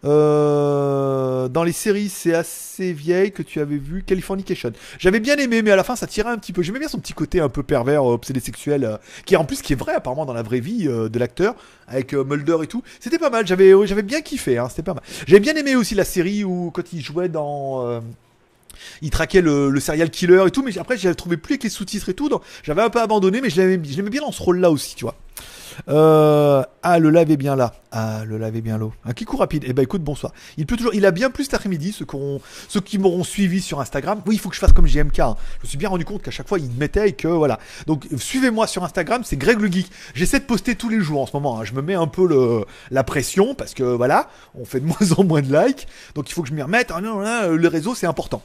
Euh, 0.05 1.49
dans 1.49 1.65
les 1.65 1.73
séries, 1.73 2.09
c'est 2.09 2.35
assez 2.35 2.93
vieille 2.93 3.33
que 3.33 3.43
tu 3.43 3.61
avais 3.61 3.79
vu 3.79 4.05
Californication. 4.05 4.73
J'avais 4.99 5.19
bien 5.19 5.37
aimé, 5.37 5.63
mais 5.63 5.73
à 5.73 5.77
la 5.77 5.83
fin, 5.83 5.97
ça 5.97 6.07
tirait 6.07 6.31
un 6.31 6.39
petit 6.39 6.53
peu. 6.53 6.63
J'aimais 6.63 6.79
bien 6.79 6.89
son 6.89 6.99
petit 6.99 7.15
côté 7.15 7.41
un 7.41 7.49
peu 7.49 7.63
pervers, 7.63 8.09
euh, 8.09 8.15
obsédé 8.15 8.41
sexuel, 8.41 8.99
qui 9.25 9.37
en 9.37 9.45
plus 9.45 9.61
qui 9.61 9.73
est 9.73 9.77
vrai 9.77 9.95
apparemment 9.95 10.27
dans 10.27 10.35
la 10.35 10.43
vraie 10.43 10.61
vie 10.61 10.85
de 10.85 11.19
l'acteur, 11.19 11.55
avec 11.89 12.13
Mulder 12.13 12.59
et 12.63 12.67
tout. 12.67 12.83
C'était 13.01 13.19
pas 13.19 13.31
mal. 13.31 13.47
J'avais, 13.47 13.73
j'avais 13.87 14.03
bien 14.03 14.21
kiffé. 14.21 14.59
Hein, 14.59 14.69
c'était 14.69 14.83
pas 14.83 14.95
mal. 14.95 15.03
J'avais 15.27 15.41
bien 15.41 15.55
aimé 15.55 15.75
aussi 15.75 15.95
la 15.95 16.05
série 16.05 16.45
où 16.45 16.71
quand 16.73 16.93
il 16.93 17.01
jouait 17.01 17.29
dans 17.29 18.01
il 19.03 19.11
traquait 19.11 19.41
le, 19.41 19.79
serial 19.81 20.11
killer 20.11 20.45
et 20.47 20.51
tout, 20.51 20.63
mais 20.63 20.77
après 20.79 20.97
le 20.97 21.15
trouvais 21.15 21.37
plus 21.37 21.55
avec 21.55 21.65
les 21.65 21.71
sous-titres 21.71 22.09
et 22.09 22.15
tout, 22.15 22.29
j'avais 22.63 22.83
un 22.83 22.91
peu 22.91 23.01
abandonné, 23.01 23.41
mais 23.41 23.51
je 23.51 24.03
bien 24.03 24.23
dans 24.23 24.33
ce 24.33 24.43
rôle-là 24.43 24.71
aussi, 24.71 24.95
tu 24.95 25.05
vois. 25.05 25.15
Euh, 25.89 26.63
ah, 26.83 26.99
le 26.99 27.17
est 27.17 27.37
bien 27.37 27.57
là. 27.57 27.75
Ah, 27.93 28.25
le 28.25 28.43
est 28.43 28.61
bien 28.61 28.79
là. 28.79 28.87
Un 29.05 29.13
kikou 29.13 29.37
rapide. 29.37 29.65
Eh 29.67 29.73
ben 29.73 29.83
écoute, 29.83 30.03
bonsoir. 30.03 30.33
Il 30.57 30.67
peut 30.67 30.77
toujours, 30.77 30.95
il 30.95 31.07
a 31.07 31.11
bien 31.11 31.31
plus 31.31 31.45
cet 31.45 31.55
après-midi, 31.55 31.93
ceux, 31.93 32.81
qui 32.81 32.99
m'auront 32.99 33.25
suivi 33.25 33.61
sur 33.61 33.81
Instagram. 33.81 34.21
Oui, 34.27 34.37
il 34.37 34.39
faut 34.39 34.49
que 34.49 34.55
je 34.55 34.61
fasse 34.61 34.73
comme 34.73 34.87
JMK. 34.87 35.19
hein. 35.21 35.37
Je 35.59 35.67
me 35.67 35.69
suis 35.69 35.79
bien 35.79 35.89
rendu 35.89 36.05
compte 36.05 36.23
qu'à 36.23 36.31
chaque 36.31 36.49
fois, 36.49 36.59
il 36.59 36.71
mettait 36.73 37.11
et 37.11 37.13
que 37.13 37.29
voilà. 37.29 37.59
Donc, 37.87 38.07
suivez-moi 38.17 38.67
sur 38.67 38.85
Instagram, 38.85 39.23
c'est 39.25 39.37
Greg 39.37 39.61
le 39.61 39.71
Geek. 39.71 39.91
J'essaie 40.15 40.41
de 40.41 40.45
poster 40.45 40.75
tous 40.75 40.89
les 40.89 41.01
jours 41.01 41.23
en 41.23 41.27
ce 41.27 41.33
moment. 41.35 41.61
hein. 41.61 41.65
Je 41.65 41.75
me 41.75 41.83
mets 41.83 41.95
un 41.95 42.07
peu 42.07 42.65
la 42.91 43.05
pression 43.05 43.55
parce 43.55 43.75
que 43.75 43.83
voilà, 43.83 44.29
on 44.55 44.65
fait 44.65 44.81
de 44.81 44.87
moins 44.87 45.13
en 45.17 45.25
moins 45.25 45.43
de 45.43 45.55
likes. 45.57 45.87
Donc, 46.15 46.29
il 46.31 46.33
faut 46.33 46.43
que 46.43 46.49
je 46.49 46.55
m'y 46.55 46.63
remette. 46.63 46.91
Ah 46.95 47.01
non, 47.01 47.21
là, 47.21 47.49
le 47.49 47.69
réseau, 47.69 47.95
c'est 47.95 48.07
important. 48.07 48.43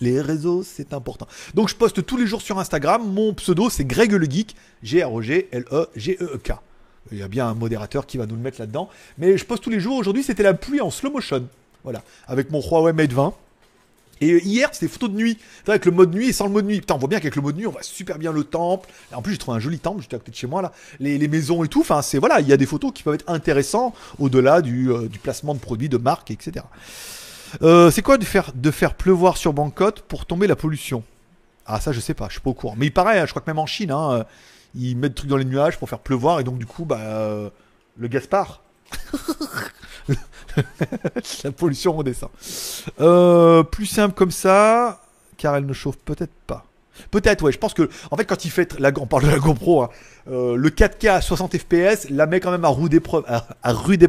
Les 0.00 0.20
réseaux, 0.20 0.62
c'est 0.62 0.92
important. 0.92 1.26
Donc 1.54 1.68
je 1.68 1.76
poste 1.76 2.04
tous 2.04 2.16
les 2.16 2.26
jours 2.26 2.42
sur 2.42 2.58
Instagram. 2.58 3.02
Mon 3.12 3.34
pseudo, 3.34 3.70
c'est 3.70 3.84
Greg 3.84 4.12
le 4.12 4.28
Geek. 4.28 4.56
G-R-O-G-L-E-G-E-E-K. 4.82 6.52
Il 7.10 7.18
y 7.18 7.22
a 7.22 7.28
bien 7.28 7.46
un 7.46 7.54
modérateur 7.54 8.06
qui 8.06 8.16
va 8.16 8.26
nous 8.26 8.36
le 8.36 8.40
mettre 8.40 8.60
là-dedans. 8.60 8.88
Mais 9.18 9.36
je 9.36 9.44
poste 9.44 9.62
tous 9.62 9.70
les 9.70 9.80
jours. 9.80 9.96
Aujourd'hui, 9.96 10.22
c'était 10.22 10.42
la 10.42 10.54
pluie 10.54 10.80
en 10.80 10.90
slow 10.90 11.10
motion. 11.10 11.46
Voilà. 11.84 12.02
Avec 12.26 12.50
mon 12.50 12.60
Huawei 12.60 12.92
Mate 12.92 13.12
20. 13.12 13.34
Et 14.22 14.38
hier, 14.44 14.68
c'était 14.72 14.86
photo 14.86 15.08
de 15.08 15.16
nuit. 15.16 15.36
Avec 15.66 15.84
le 15.84 15.90
mode 15.90 16.14
nuit 16.14 16.28
et 16.28 16.32
sans 16.32 16.46
le 16.46 16.52
mode 16.52 16.66
nuit. 16.66 16.80
Putain, 16.80 16.94
on 16.94 16.98
voit 16.98 17.08
bien 17.08 17.18
qu'avec 17.18 17.36
le 17.36 17.42
mode 17.42 17.56
nuit, 17.56 17.66
on 17.66 17.72
voit 17.72 17.82
super 17.82 18.18
bien 18.18 18.32
le 18.32 18.44
temple. 18.44 18.88
En 19.12 19.20
plus, 19.20 19.32
j'ai 19.32 19.38
trouvé 19.38 19.56
un 19.56 19.60
joli 19.60 19.78
temple 19.80 19.98
juste 19.98 20.14
à 20.14 20.18
côté 20.18 20.30
de 20.30 20.36
chez 20.36 20.46
moi, 20.46 20.62
là. 20.62 20.72
Les, 21.00 21.28
maisons 21.28 21.64
et 21.64 21.68
tout. 21.68 21.80
Enfin, 21.80 22.02
c'est 22.02 22.18
voilà, 22.18 22.40
il 22.40 22.46
y 22.46 22.52
a 22.52 22.56
des 22.56 22.66
photos 22.66 22.92
qui 22.92 23.02
peuvent 23.02 23.14
être 23.14 23.28
intéressantes 23.28 23.94
au-delà 24.18 24.62
du, 24.62 24.90
euh, 24.90 25.08
du 25.08 25.18
placement 25.18 25.54
de 25.54 25.58
produits, 25.58 25.88
de 25.88 25.96
marques, 25.96 26.30
etc. 26.30 26.64
Euh, 27.60 27.90
c'est 27.90 28.02
quoi 28.02 28.18
de 28.18 28.24
faire, 28.24 28.94
pleuvoir 28.94 29.36
sur 29.36 29.52
Bangkok 29.52 30.00
pour 30.02 30.26
tomber 30.26 30.46
la 30.46 30.56
pollution? 30.56 31.02
Ah, 31.66 31.80
ça, 31.80 31.92
je 31.92 32.00
sais 32.00 32.14
pas, 32.14 32.26
je 32.28 32.32
suis 32.32 32.40
pas 32.40 32.50
au 32.50 32.54
courant. 32.54 32.74
Mais 32.76 32.86
il 32.86 32.92
paraît, 32.92 33.18
hein, 33.18 33.26
je 33.26 33.30
crois 33.30 33.42
que 33.42 33.50
même 33.50 33.58
en 33.58 33.66
Chine, 33.66 33.90
hein, 33.90 34.12
euh, 34.12 34.24
ils 34.74 34.96
mettent 34.96 35.12
des 35.12 35.16
trucs 35.16 35.30
dans 35.30 35.36
les 35.36 35.44
nuages 35.44 35.78
pour 35.78 35.88
faire 35.88 36.00
pleuvoir 36.00 36.40
et 36.40 36.44
donc, 36.44 36.58
du 36.58 36.66
coup, 36.66 36.84
bah, 36.84 36.98
euh, 37.00 37.50
le 37.96 38.08
Gaspard. 38.08 38.62
la 41.44 41.52
pollution 41.52 41.92
redescend. 41.92 42.30
Plus 43.70 43.86
simple 43.86 44.14
comme 44.14 44.30
ça, 44.30 45.02
car 45.36 45.56
elle 45.56 45.66
ne 45.66 45.72
chauffe 45.72 45.98
peut-être 45.98 46.34
pas. 46.46 46.66
Peut-être, 47.10 47.42
ouais. 47.42 47.52
Je 47.52 47.58
pense 47.58 47.74
que, 47.74 47.88
en 48.10 48.16
fait, 48.16 48.24
quand 48.24 48.44
il 48.44 48.50
fait, 48.50 48.78
la, 48.78 48.90
on 48.98 49.06
parle 49.06 49.24
de 49.24 49.30
la 49.30 49.38
GoPro, 49.38 49.82
hein, 49.82 49.90
euh, 50.30 50.56
le 50.56 50.70
4K 50.70 51.10
à 51.10 51.20
60 51.20 51.56
FPS 51.56 52.10
la 52.10 52.26
met 52.26 52.40
quand 52.40 52.50
même 52.50 52.64
à 52.64 52.68
rude 52.68 52.94
épreuve, 52.94 53.24
à, 53.28 53.72
rude 53.72 54.08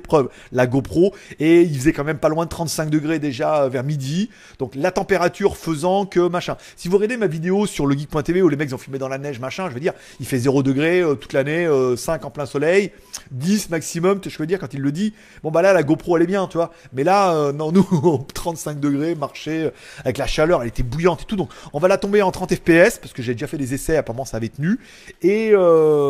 la 0.51 0.67
GoPro, 0.67 1.13
et 1.39 1.61
il 1.61 1.77
faisait 1.77 1.93
quand 1.93 2.03
même 2.03 2.17
pas 2.17 2.29
loin 2.29 2.45
de 2.45 2.49
35 2.49 2.89
degrés 2.89 3.19
déjà 3.19 3.63
euh, 3.63 3.69
vers 3.69 3.83
midi. 3.83 4.29
Donc 4.59 4.75
la 4.75 4.91
température 4.91 5.57
faisant 5.57 6.05
que 6.05 6.27
machin. 6.27 6.57
Si 6.75 6.87
vous 6.87 6.97
regardez 6.97 7.17
ma 7.17 7.27
vidéo 7.27 7.65
sur 7.65 7.85
le 7.85 7.95
geek.tv 7.97 8.41
où 8.41 8.49
les 8.49 8.57
mecs 8.57 8.73
ont 8.73 8.77
filmé 8.77 8.99
dans 8.99 9.07
la 9.07 9.17
neige, 9.17 9.39
machin, 9.39 9.69
je 9.69 9.73
veux 9.73 9.79
dire, 9.79 9.93
il 10.19 10.25
fait 10.25 10.37
0 10.37 10.63
degré 10.63 11.01
euh, 11.01 11.15
toute 11.15 11.33
l'année, 11.33 11.65
euh, 11.65 11.95
5 11.95 12.25
en 12.25 12.31
plein 12.31 12.45
soleil, 12.45 12.91
10 13.31 13.69
maximum, 13.69 14.19
je 14.25 14.37
veux 14.37 14.47
dire, 14.47 14.59
quand 14.59 14.73
il 14.73 14.81
le 14.81 14.91
dit. 14.91 15.13
Bon 15.43 15.51
bah 15.51 15.61
là, 15.61 15.73
la 15.73 15.83
GoPro 15.83 16.17
elle 16.17 16.23
est 16.23 16.27
bien, 16.27 16.47
tu 16.47 16.57
vois. 16.57 16.71
Mais 16.93 17.03
là, 17.03 17.51
non, 17.53 17.71
nous, 17.71 17.83
35 18.33 18.79
degrés, 18.79 19.15
marcher, 19.15 19.71
avec 20.03 20.17
la 20.17 20.27
chaleur, 20.27 20.61
elle 20.61 20.67
était 20.67 20.83
bouillante 20.83 21.21
et 21.21 21.25
tout. 21.25 21.35
Donc 21.35 21.49
on 21.73 21.79
va 21.79 21.87
la 21.87 21.97
tomber 21.97 22.21
en 22.21 22.31
30 22.31 22.55
FPS, 22.55 22.97
parce 22.99 23.13
que 23.13 23.21
j'ai 23.21 23.33
déjà 23.33 23.47
fait 23.47 23.57
des 23.57 23.73
essais, 23.73 23.97
apparemment 23.97 24.25
ça 24.25 24.37
avait 24.37 24.49
tenu. 24.49 24.79
Et, 25.21 25.53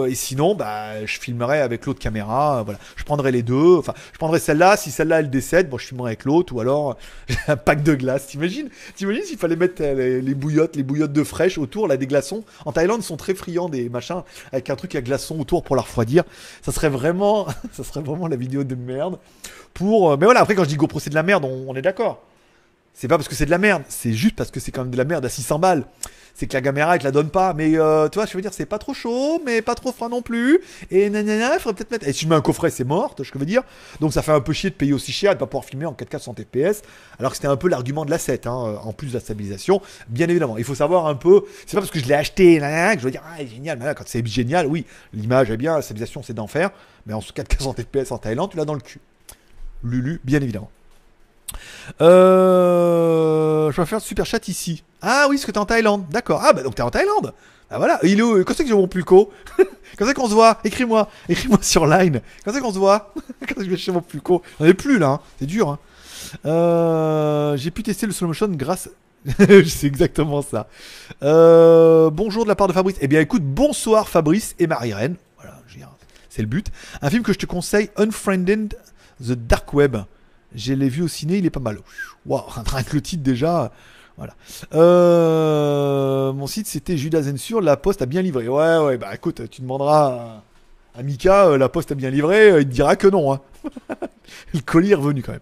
et 0.08 0.16
sinon, 0.16 0.56
bah, 0.56 1.06
je 1.06 1.20
filmerai 1.20 1.60
avec 1.60 1.86
l'autre 1.86 2.00
caméra. 2.00 2.60
euh, 2.60 2.64
voilà, 2.64 2.80
je 2.96 3.04
prendrai 3.04 3.32
les 3.32 3.44
deux. 3.44 3.78
Enfin, 3.78 3.94
je 4.12 4.18
prendrai 4.18 4.40
celle-là. 4.40 4.78
Si 4.78 4.92
celle-là 4.92 5.20
elle 5.20 5.30
décède, 5.30 5.70
bon, 5.70 5.78
je 5.78 5.88
filmerai 5.88 6.12
avec 6.12 6.26
l'autre. 6.26 6.54
Ou 6.54 6.60
alors 6.60 6.98
j'ai 7.28 7.38
un 7.48 7.58
pack 7.58 7.84
de 7.84 7.96
glace. 7.96 8.28
T'imagines 8.28 8.70
T'imagines 8.96 9.24
s'il 9.24 9.38
fallait 9.38 9.56
mettre 9.56 9.82
euh, 9.82 10.22
les, 10.22 10.36
bouillottes, 10.36 10.76
les 10.76 10.84
bouillottes 10.84 11.14
de 11.14 11.24
fraîche 11.24 11.58
autour, 11.58 11.88
là, 11.88 11.98
des 11.98 12.08
glaçons? 12.08 12.44
En 12.66 12.72
Thaïlande, 12.72 13.02
ils 13.02 13.06
sont 13.06 13.18
très 13.18 13.34
friands 13.34 13.70
des 13.70 13.90
machins 13.90 14.24
avec 14.52 14.70
un 14.70 14.76
truc 14.76 14.96
à 14.96 15.02
glaçons 15.02 15.40
autour 15.40 15.64
pour 15.64 15.76
la 15.76 15.82
refroidir. 15.82 16.24
Ça 16.62 16.72
serait 16.72 16.90
vraiment, 16.90 17.48
ça 17.72 17.84
serait 17.84 18.02
vraiment 18.02 18.28
la 18.28 18.36
vidéo 18.36 18.64
de 18.64 18.76
merde. 18.76 19.20
Pour, 19.74 20.12
euh, 20.12 20.18
mais 20.18 20.26
voilà. 20.26 20.42
Après, 20.42 20.56
quand 20.56 20.64
je 20.64 20.70
dis 20.70 20.78
GoPro 20.78 21.00
c'est 21.00 21.10
de 21.10 21.16
la 21.16 21.24
merde, 21.24 21.46
on 21.46 21.76
est 21.76 21.82
d'accord. 21.82 22.22
C'est 22.94 23.08
pas 23.08 23.18
parce 23.18 23.28
que 23.28 23.36
c'est 23.36 23.46
de 23.46 23.52
la 23.52 23.58
merde, 23.58 23.84
c'est 23.90 24.14
juste 24.14 24.36
parce 24.36 24.52
que 24.52 24.60
c'est 24.60 24.72
quand 24.72 24.84
même 24.84 24.92
de 24.92 24.98
la 24.98 25.04
merde 25.04 25.26
à 25.26 25.30
600 25.30 25.60
balles. 25.60 25.86
C'est 26.36 26.48
que 26.48 26.54
la 26.54 26.62
caméra, 26.62 26.96
elle 26.96 27.00
te 27.00 27.04
la 27.04 27.12
donne 27.12 27.30
pas. 27.30 27.54
Mais 27.54 27.78
euh, 27.78 28.10
tu 28.10 28.18
vois, 28.18 28.26
je 28.26 28.34
veux 28.34 28.42
dire, 28.42 28.54
c'est 28.54 28.66
pas 28.66 28.80
trop 28.80 28.94
chaud, 28.94 29.42
mais 29.46 29.62
pas 29.62 29.76
trop 29.76 29.92
froid 29.92 30.10
non 30.10 30.22
plus. 30.22 30.60
Et 30.90 31.10
nanana, 31.10 31.60
faudrait 31.60 31.76
peut-être 31.76 31.92
mettre. 31.92 32.08
Et 32.08 32.14
si 32.14 32.26
je 32.26 32.30
mets 32.30 32.36
un 32.36 32.42
coffret, 32.42 32.72
c'est 32.72 32.84
mort, 32.84 33.16
je 33.20 33.32
veux 33.38 33.46
dire. 33.46 33.62
Donc 34.00 34.14
ça 34.14 34.24
fait 34.24 34.32
un 34.32 34.40
peu 34.42 34.52
chier 34.52 34.72
de 34.72 34.76
payer 34.76 34.94
aussi 34.94 35.12
cher 35.12 35.32
et 35.32 35.36
de 35.36 35.40
pas 35.40 35.46
pouvoir 35.46 35.66
filmer 35.66 35.86
en 35.86 35.94
4K 35.94 36.12
60 36.14 36.42
FPS. 36.42 36.82
Alors 37.20 37.32
que 37.32 37.38
c'était 37.38 37.48
un 37.48 37.56
peu 37.56 37.68
l'argument 37.68 38.04
de 38.04 38.10
la 38.10 38.18
7, 38.18 38.48
hein, 38.48 38.80
en 38.84 38.94
plus 38.94 39.10
de 39.10 39.14
la 39.14 39.20
stabilisation. 39.20 39.82
Bien 40.08 40.28
évidemment, 40.28 40.58
il 40.58 40.64
faut 40.64 40.76
savoir 40.76 41.06
un 41.06 41.16
peu. 41.16 41.44
C'est 41.68 41.76
pas 41.76 41.82
parce 41.82 41.92
que 41.92 42.00
je 42.00 42.06
l'ai 42.06 42.16
acheté, 42.16 42.60
nanana, 42.60 42.96
que 42.96 43.02
je 43.02 43.06
veux 43.06 43.12
dire, 43.12 43.24
ah, 43.26 43.46
génial. 43.46 43.78
Là, 43.78 43.94
quand 43.94 44.06
c'est 44.08 44.26
génial, 44.26 44.66
oui, 44.66 44.86
l'image 45.14 45.52
est 45.52 45.58
bien, 45.58 45.76
la 45.76 45.82
stabilisation, 45.84 46.24
c'est 46.24 46.34
d'enfer. 46.34 46.72
Mais 47.06 47.14
en 47.14 47.20
4K 47.20 47.58
60 47.58 47.82
FPS 47.82 48.12
en 48.12 48.18
Thaïlande, 48.18 48.50
tu 48.52 48.58
l'as 48.58 48.66
dans 48.66 48.74
le 48.74 48.82
cul. 48.82 49.00
Lulu, 49.84 50.20
bien 50.24 50.42
évidemment. 50.42 50.72
Euh, 52.02 53.72
je 53.72 53.82
vais 53.82 53.86
faire 53.86 54.02
super 54.02 54.26
chat 54.26 54.48
ici. 54.48 54.84
Ah 55.02 55.26
oui, 55.30 55.36
parce 55.36 55.46
que 55.46 55.52
t'es 55.52 55.58
en 55.58 55.66
Thaïlande. 55.66 56.06
D'accord. 56.10 56.42
Ah 56.44 56.54
bah 56.54 56.64
donc 56.64 56.76
t'es 56.76 56.82
en 56.82 56.90
Thaïlande. 56.90 57.34
Ah 57.70 57.78
voilà. 57.78 58.00
Il 58.04 58.20
est 58.20 58.22
où 58.22 58.44
Quand 58.44 58.54
c'est 58.56 58.64
que 58.64 58.70
j'ai 58.70 58.76
mon 58.76 58.88
pulco 58.88 59.32
Quand 59.98 60.06
c'est 60.06 60.14
qu'on 60.14 60.28
se 60.30 60.34
voit? 60.34 60.60
Écris-moi. 60.64 61.10
Écris-moi 61.30 61.60
sur 61.62 61.86
Line. 61.88 62.22
Quand 62.46 62.54
c'est 62.54 62.62
qu'on 62.62 62.74
se 62.74 62.80
voit? 62.80 63.14
Quand 63.42 63.48
est-ce 63.48 63.54
que 63.56 63.66
je 63.66 63.70
vais 63.70 63.78
chez 63.78 63.92
mon 63.92 64.02
pulco 64.02 64.42
On 64.60 64.66
est 64.66 64.74
plus 64.74 64.98
là. 65.00 65.08
hein. 65.08 65.20
C'est 65.40 65.46
dur. 65.46 65.70
Hein. 65.70 65.80
Euh, 66.46 67.58
j'ai 67.58 67.72
pu 67.72 67.84
tester 67.84 68.06
le 68.06 68.12
slow 68.12 68.28
motion 68.28 68.48
grâce. 68.50 68.90
c'est 69.66 69.88
exactement 69.88 70.42
ça. 70.42 70.68
Euh, 71.22 72.10
bonjour 72.10 72.44
de 72.44 72.50
la 72.50 72.56
part 72.56 72.68
de 72.68 72.74
Fabrice. 72.74 72.98
Eh 73.02 73.08
bien 73.08 73.22
écoute, 73.22 73.44
bonsoir 73.44 74.10
Fabrice 74.10 74.56
et 74.60 74.68
Marie-Reine. 74.68 75.16
Voilà, 75.38 75.62
c'est 76.30 76.42
le 76.42 76.48
but. 76.48 76.68
Un 77.02 77.10
film 77.10 77.22
que 77.24 77.32
je 77.32 77.38
te 77.38 77.46
conseille, 77.46 77.90
Unfriended 77.96 78.76
the 79.22 79.34
Dark 79.34 79.74
Web. 79.74 79.98
Je 80.56 80.74
l'ai 80.74 80.90
vu 80.90 81.04
au 81.04 81.08
ciné, 81.08 81.38
il 81.38 81.46
est 81.46 81.50
pas 81.50 81.60
mal. 81.60 81.80
Waouh, 82.26 82.44
rien 82.66 82.84
que 82.84 82.94
le 82.94 83.02
titre 83.02 83.24
déjà. 83.24 83.72
Voilà. 84.18 84.36
Euh, 84.74 86.34
mon 86.34 86.46
site 86.46 86.68
c'était 86.68 86.98
Judas 86.98 87.32
Ensure, 87.32 87.62
la 87.62 87.78
poste 87.78 88.02
a 88.02 88.06
bien 88.06 88.22
livré. 88.22 88.48
Ouais, 88.48 88.78
ouais, 88.78 88.98
bah 88.98 89.14
écoute, 89.14 89.50
tu 89.50 89.62
demanderas 89.62 90.42
à, 90.96 91.04
Mika, 91.04 91.48
euh, 91.48 91.58
la 91.58 91.70
poste 91.70 91.92
a 91.92 91.96
bien 91.96 92.12
livré, 92.12 92.52
euh, 92.52 92.62
il 92.62 92.68
te 92.68 92.74
dira 92.74 92.96
que 92.96 93.08
non. 93.08 93.34
Hein. 93.34 93.42
le 94.54 94.60
colis 94.60 94.92
est 94.92 94.96
revenu 94.96 95.24
quand 95.24 95.32
même. 95.32 95.42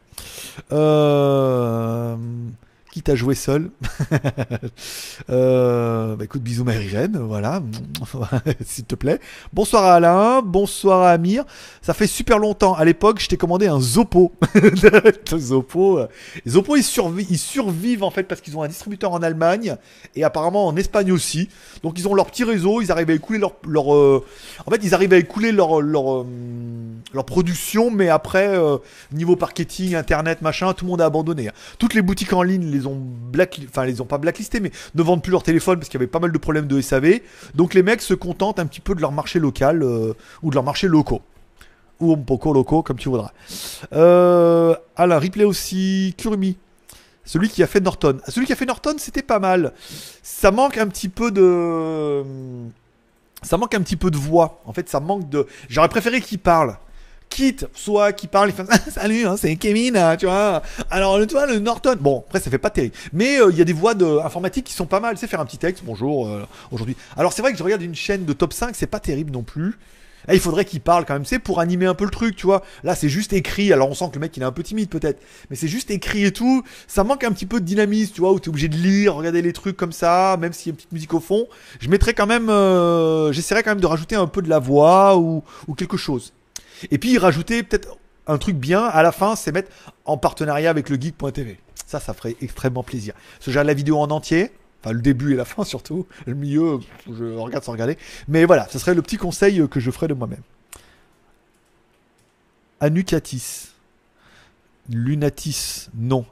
Quitte 2.91 3.07
à 3.07 3.15
jouer 3.15 3.35
seul. 3.35 3.71
euh, 5.29 6.17
bah 6.17 6.25
écoute, 6.25 6.41
bisous 6.41 6.65
Marie-Jeanne, 6.65 7.17
voilà, 7.25 7.61
s'il 8.65 8.83
te 8.83 8.95
plaît. 8.95 9.21
Bonsoir 9.53 9.85
à 9.85 9.93
Alain, 9.95 10.41
bonsoir 10.41 11.03
à 11.03 11.11
Amir. 11.11 11.45
Ça 11.81 11.93
fait 11.93 12.05
super 12.05 12.37
longtemps. 12.37 12.73
À 12.73 12.83
l'époque, 12.83 13.21
je 13.21 13.29
t'ai 13.29 13.37
commandé 13.37 13.67
un 13.67 13.79
Zopo. 13.79 14.33
Zopo. 15.37 15.99
euh, 15.99 16.07
Zopo, 16.45 16.75
ils, 16.75 16.81
survi- 16.81 17.27
ils 17.29 17.37
survivent 17.37 18.03
en 18.03 18.11
fait 18.11 18.23
parce 18.23 18.41
qu'ils 18.41 18.57
ont 18.57 18.63
un 18.63 18.67
distributeur 18.67 19.13
en 19.13 19.21
Allemagne 19.23 19.77
et 20.15 20.25
apparemment 20.25 20.67
en 20.67 20.75
Espagne 20.75 21.13
aussi. 21.13 21.47
Donc 21.83 21.97
ils 21.97 22.09
ont 22.09 22.13
leur 22.13 22.25
petit 22.25 22.43
réseau, 22.43 22.81
ils 22.81 22.91
arrivent 22.91 23.09
à 23.09 23.13
écouler 23.13 23.39
leur, 23.39 23.95
euh, 23.95 24.25
en 24.65 24.69
fait 24.71 24.81
ils 24.83 24.93
arrivent 24.93 25.13
à 25.13 25.17
écouler 25.17 25.53
leur 25.53 25.81
leur 25.81 26.25
production, 27.25 27.89
mais 27.89 28.09
après 28.09 28.53
niveau 29.13 29.37
marketing, 29.37 29.95
internet, 29.95 30.41
machin, 30.41 30.73
tout 30.73 30.83
le 30.83 30.91
monde 30.91 31.01
a 31.01 31.05
abandonné. 31.05 31.49
Toutes 31.79 31.93
les 31.93 32.01
boutiques 32.01 32.33
en 32.33 32.43
ligne 32.43 32.69
les 32.69 32.80
ont 32.87 32.97
black, 32.97 33.59
enfin 33.67 33.85
les 33.85 34.01
ont 34.01 34.05
pas 34.05 34.17
blacklistés, 34.17 34.59
mais 34.59 34.71
ne 34.95 35.03
vendent 35.03 35.23
plus 35.23 35.31
leur 35.31 35.43
téléphone 35.43 35.77
parce 35.77 35.89
qu'il 35.89 35.99
y 35.99 36.03
avait 36.03 36.11
pas 36.11 36.19
mal 36.19 36.31
de 36.31 36.37
problèmes 36.37 36.67
de 36.67 36.81
SAV. 36.81 37.19
Donc 37.55 37.73
les 37.73 37.83
mecs 37.83 38.01
se 38.01 38.13
contentent 38.13 38.59
un 38.59 38.65
petit 38.65 38.81
peu 38.81 38.95
de 38.95 39.01
leur 39.01 39.11
marché 39.11 39.39
local 39.39 39.83
euh, 39.83 40.13
ou 40.43 40.49
de 40.49 40.55
leur 40.55 40.63
marché 40.63 40.87
locaux 40.87 41.21
ou 42.01 42.13
un 42.13 42.17
poco 42.17 42.51
locaux 42.51 42.83
comme 42.83 42.97
tu 42.97 43.09
voudras. 43.09 43.31
Euh, 43.93 44.75
Alain, 44.95 45.19
replay 45.19 45.45
aussi, 45.45 46.13
Kurumi. 46.17 46.57
Celui 47.23 47.49
qui 47.49 47.63
a 47.63 47.67
fait 47.67 47.79
Norton. 47.79 48.19
Celui 48.27 48.47
qui 48.47 48.53
a 48.53 48.55
fait 48.55 48.65
Norton, 48.65 48.95
c'était 48.97 49.21
pas 49.21 49.39
mal. 49.39 49.73
Ça 50.23 50.51
manque 50.51 50.77
un 50.77 50.87
petit 50.87 51.07
peu 51.07 51.31
de. 51.31 52.23
Ça 53.43 53.57
manque 53.57 53.73
un 53.75 53.81
petit 53.81 53.95
peu 53.95 54.11
de 54.11 54.17
voix. 54.17 54.61
En 54.65 54.73
fait, 54.73 54.89
ça 54.89 54.99
manque 54.99 55.29
de. 55.29 55.45
J'aurais 55.69 55.89
préféré 55.89 56.19
qu'il 56.19 56.39
parle. 56.39 56.77
Quitte 57.31 57.65
soit 57.73 58.11
qui 58.11 58.27
parle, 58.27 58.49
il 58.49 58.53
fait 58.53 58.65
salut, 58.91 59.25
hein, 59.25 59.35
c'est 59.37 59.55
Kevin, 59.55 59.97
hein, 59.97 60.15
tu 60.17 60.27
vois. 60.27 60.61
Alors 60.91 61.17
le 61.17 61.25
toi 61.25 61.47
le 61.47 61.59
Norton, 61.59 61.95
bon 61.99 62.23
après 62.27 62.39
ça 62.39 62.51
fait 62.51 62.59
pas 62.59 62.69
terrible, 62.69 62.93
mais 63.13 63.39
euh, 63.39 63.49
il 63.51 63.57
y 63.57 63.61
a 63.61 63.65
des 63.65 63.73
voix 63.73 63.95
de 63.95 64.19
informatique 64.23 64.65
qui 64.65 64.73
sont 64.73 64.85
pas 64.85 64.99
mal. 64.99 65.17
C'est 65.17 65.27
faire 65.27 65.39
un 65.39 65.45
petit 65.45 65.57
texte, 65.57 65.83
bonjour 65.85 66.27
euh, 66.27 66.45
aujourd'hui. 66.71 66.95
Alors 67.17 67.33
c'est 67.33 67.41
vrai 67.41 67.53
que 67.53 67.57
je 67.57 67.63
regarde 67.63 67.81
une 67.81 67.95
chaîne 67.95 68.25
de 68.25 68.33
top 68.33 68.53
5, 68.53 68.75
c'est 68.75 68.85
pas 68.85 68.99
terrible 68.99 69.31
non 69.31 69.43
plus. 69.43 69.79
Et 70.29 70.35
il 70.35 70.39
faudrait 70.39 70.65
qu'il 70.65 70.81
parle 70.81 71.05
quand 71.05 71.13
même, 71.13 71.25
c'est 71.25 71.39
pour 71.39 71.59
animer 71.59 71.87
un 71.87 71.95
peu 71.95 72.03
le 72.03 72.11
truc, 72.11 72.35
tu 72.35 72.45
vois. 72.45 72.61
Là, 72.83 72.93
c'est 72.93 73.09
juste 73.09 73.33
écrit. 73.33 73.73
Alors, 73.73 73.89
on 73.89 73.95
sent 73.95 74.05
que 74.09 74.15
le 74.15 74.19
mec, 74.19 74.37
il 74.37 74.43
est 74.43 74.45
un 74.45 74.51
peu 74.51 74.61
timide, 74.61 74.87
peut-être. 74.87 75.19
Mais 75.49 75.55
c'est 75.55 75.67
juste 75.67 75.89
écrit 75.89 76.25
et 76.25 76.31
tout. 76.31 76.61
Ça 76.85 77.03
manque 77.03 77.23
un 77.23 77.31
petit 77.31 77.47
peu 77.47 77.59
de 77.59 77.65
dynamisme, 77.65 78.13
tu 78.13 78.21
vois, 78.21 78.31
où 78.31 78.39
t'es 78.39 78.49
obligé 78.49 78.67
de 78.67 78.77
lire, 78.77 79.15
regarder 79.15 79.41
les 79.41 79.51
trucs 79.51 79.77
comme 79.77 79.91
ça, 79.91 80.37
même 80.39 80.53
s'il 80.53 80.67
y 80.67 80.69
a 80.69 80.73
une 80.73 80.75
petite 80.75 80.91
musique 80.91 81.13
au 81.15 81.19
fond. 81.19 81.47
Je 81.79 81.89
mettrais 81.89 82.13
quand 82.13 82.27
même, 82.27 82.51
euh, 82.51 83.31
j'essaierais 83.31 83.63
quand 83.63 83.71
même 83.71 83.81
de 83.81 83.87
rajouter 83.87 84.15
un 84.15 84.27
peu 84.27 84.43
de 84.43 84.49
la 84.49 84.59
voix 84.59 85.17
ou 85.17 85.43
quelque 85.75 85.97
chose. 85.97 86.33
Et 86.89 86.97
puis, 86.97 87.17
rajouter 87.17 87.63
peut-être 87.63 87.97
un 88.27 88.37
truc 88.37 88.55
bien 88.55 88.83
à 88.83 89.03
la 89.03 89.11
fin, 89.11 89.35
c'est 89.35 89.51
mettre 89.51 89.71
en 90.05 90.17
partenariat 90.17 90.69
avec 90.69 90.89
le 90.89 90.99
geek.tv. 90.99 91.59
Ça, 91.85 91.99
ça 91.99 92.13
ferait 92.13 92.35
extrêmement 92.41 92.83
plaisir. 92.83 93.13
Ce 93.39 93.51
genre 93.51 93.63
la 93.63 93.73
vidéo 93.73 93.99
en 93.99 94.09
entier. 94.11 94.51
Enfin, 94.83 94.93
le 94.93 95.01
début 95.01 95.33
et 95.33 95.35
la 95.35 95.45
fin 95.45 95.63
surtout. 95.63 96.07
Le 96.25 96.33
milieu, 96.33 96.79
je 97.07 97.37
regarde 97.37 97.63
sans 97.63 97.73
regarder. 97.73 97.97
Mais 98.27 98.45
voilà, 98.45 98.67
ce 98.69 98.79
serait 98.79 98.93
le 98.93 99.01
petit 99.01 99.17
conseil 99.17 99.67
que 99.69 99.79
je 99.79 99.91
ferais 99.91 100.07
de 100.07 100.13
moi-même. 100.13 100.41
Anucatis. 102.79 103.69
Lunatis. 104.89 105.89
Non. 105.93 106.25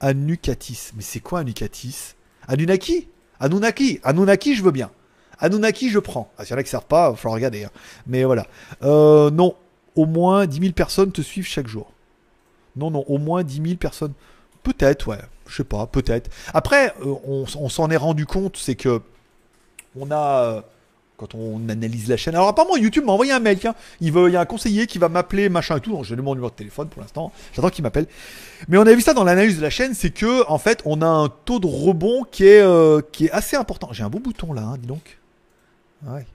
Anucatis. 0.00 0.90
Mais 0.94 1.02
c'est 1.02 1.20
quoi 1.20 1.40
Anucatis 1.40 2.14
Anunaki 2.46 3.08
Anunnaki 3.40 4.00
Anunnaki, 4.04 4.54
je 4.54 4.62
veux 4.62 4.70
bien. 4.70 4.90
Anunnaki, 5.38 5.90
je 5.90 5.98
prends. 5.98 6.30
Ah, 6.38 6.44
s'il 6.44 6.52
y 6.52 6.54
en 6.54 6.58
a 6.58 6.62
qui 6.62 6.68
ne 6.68 6.70
servent 6.70 6.86
pas, 6.86 7.08
il 7.08 7.10
va 7.12 7.16
falloir 7.16 7.34
regarder. 7.34 7.64
Hein. 7.64 7.70
Mais 8.06 8.24
voilà. 8.24 8.46
Euh, 8.82 9.30
non. 9.30 9.56
Au 9.96 10.06
moins 10.06 10.46
10 10.46 10.60
000 10.60 10.72
personnes 10.72 11.10
te 11.10 11.22
suivent 11.22 11.46
chaque 11.46 11.66
jour. 11.66 11.90
Non, 12.76 12.90
non. 12.90 13.04
Au 13.08 13.18
moins 13.18 13.42
10 13.42 13.62
000 13.62 13.76
personnes. 13.76 14.12
Peut-être, 14.62 15.08
ouais. 15.08 15.18
Je 15.48 15.56
sais 15.56 15.64
pas, 15.64 15.86
peut-être. 15.86 16.30
Après, 16.52 16.92
euh, 17.04 17.14
on, 17.24 17.68
s'en 17.68 17.90
est 17.90 17.96
rendu 17.96 18.26
compte, 18.26 18.56
c'est 18.56 18.74
que 18.74 19.00
on 19.98 20.10
a 20.10 20.42
euh, 20.42 20.60
quand 21.16 21.34
on 21.34 21.68
analyse 21.68 22.08
la 22.08 22.16
chaîne. 22.16 22.34
Alors 22.34 22.48
apparemment 22.48 22.76
YouTube 22.76 23.04
m'a 23.04 23.12
envoyé 23.12 23.32
un 23.32 23.38
mail, 23.38 23.58
Il, 24.00 24.12
veut, 24.12 24.28
il 24.28 24.32
y 24.32 24.36
a 24.36 24.40
un 24.40 24.44
conseiller 24.46 24.86
qui 24.86 24.98
va 24.98 25.08
m'appeler, 25.08 25.48
machin 25.48 25.76
et 25.76 25.80
tout. 25.80 25.92
Donc 25.92 26.04
j'ai 26.04 26.16
mon 26.16 26.34
numéro 26.34 26.50
de 26.50 26.56
téléphone 26.56 26.88
pour 26.88 27.00
l'instant. 27.00 27.32
J'attends 27.54 27.70
qu'il 27.70 27.84
m'appelle. 27.84 28.06
Mais 28.68 28.76
on 28.76 28.86
a 28.86 28.92
vu 28.92 29.00
ça 29.00 29.14
dans 29.14 29.24
l'analyse 29.24 29.56
de 29.56 29.62
la 29.62 29.70
chaîne, 29.70 29.94
c'est 29.94 30.10
que 30.10 30.46
en 30.50 30.58
fait 30.58 30.82
on 30.84 31.00
a 31.00 31.06
un 31.06 31.28
taux 31.28 31.60
de 31.60 31.66
rebond 31.66 32.24
qui 32.30 32.44
est, 32.44 32.60
euh, 32.60 33.00
qui 33.12 33.26
est 33.26 33.30
assez 33.30 33.56
important. 33.56 33.90
J'ai 33.92 34.02
un 34.02 34.10
beau 34.10 34.18
bouton 34.18 34.52
là, 34.52 34.62
hein, 34.62 34.76
dis 34.78 34.88
donc. 34.88 35.18
Ouais 36.06 36.26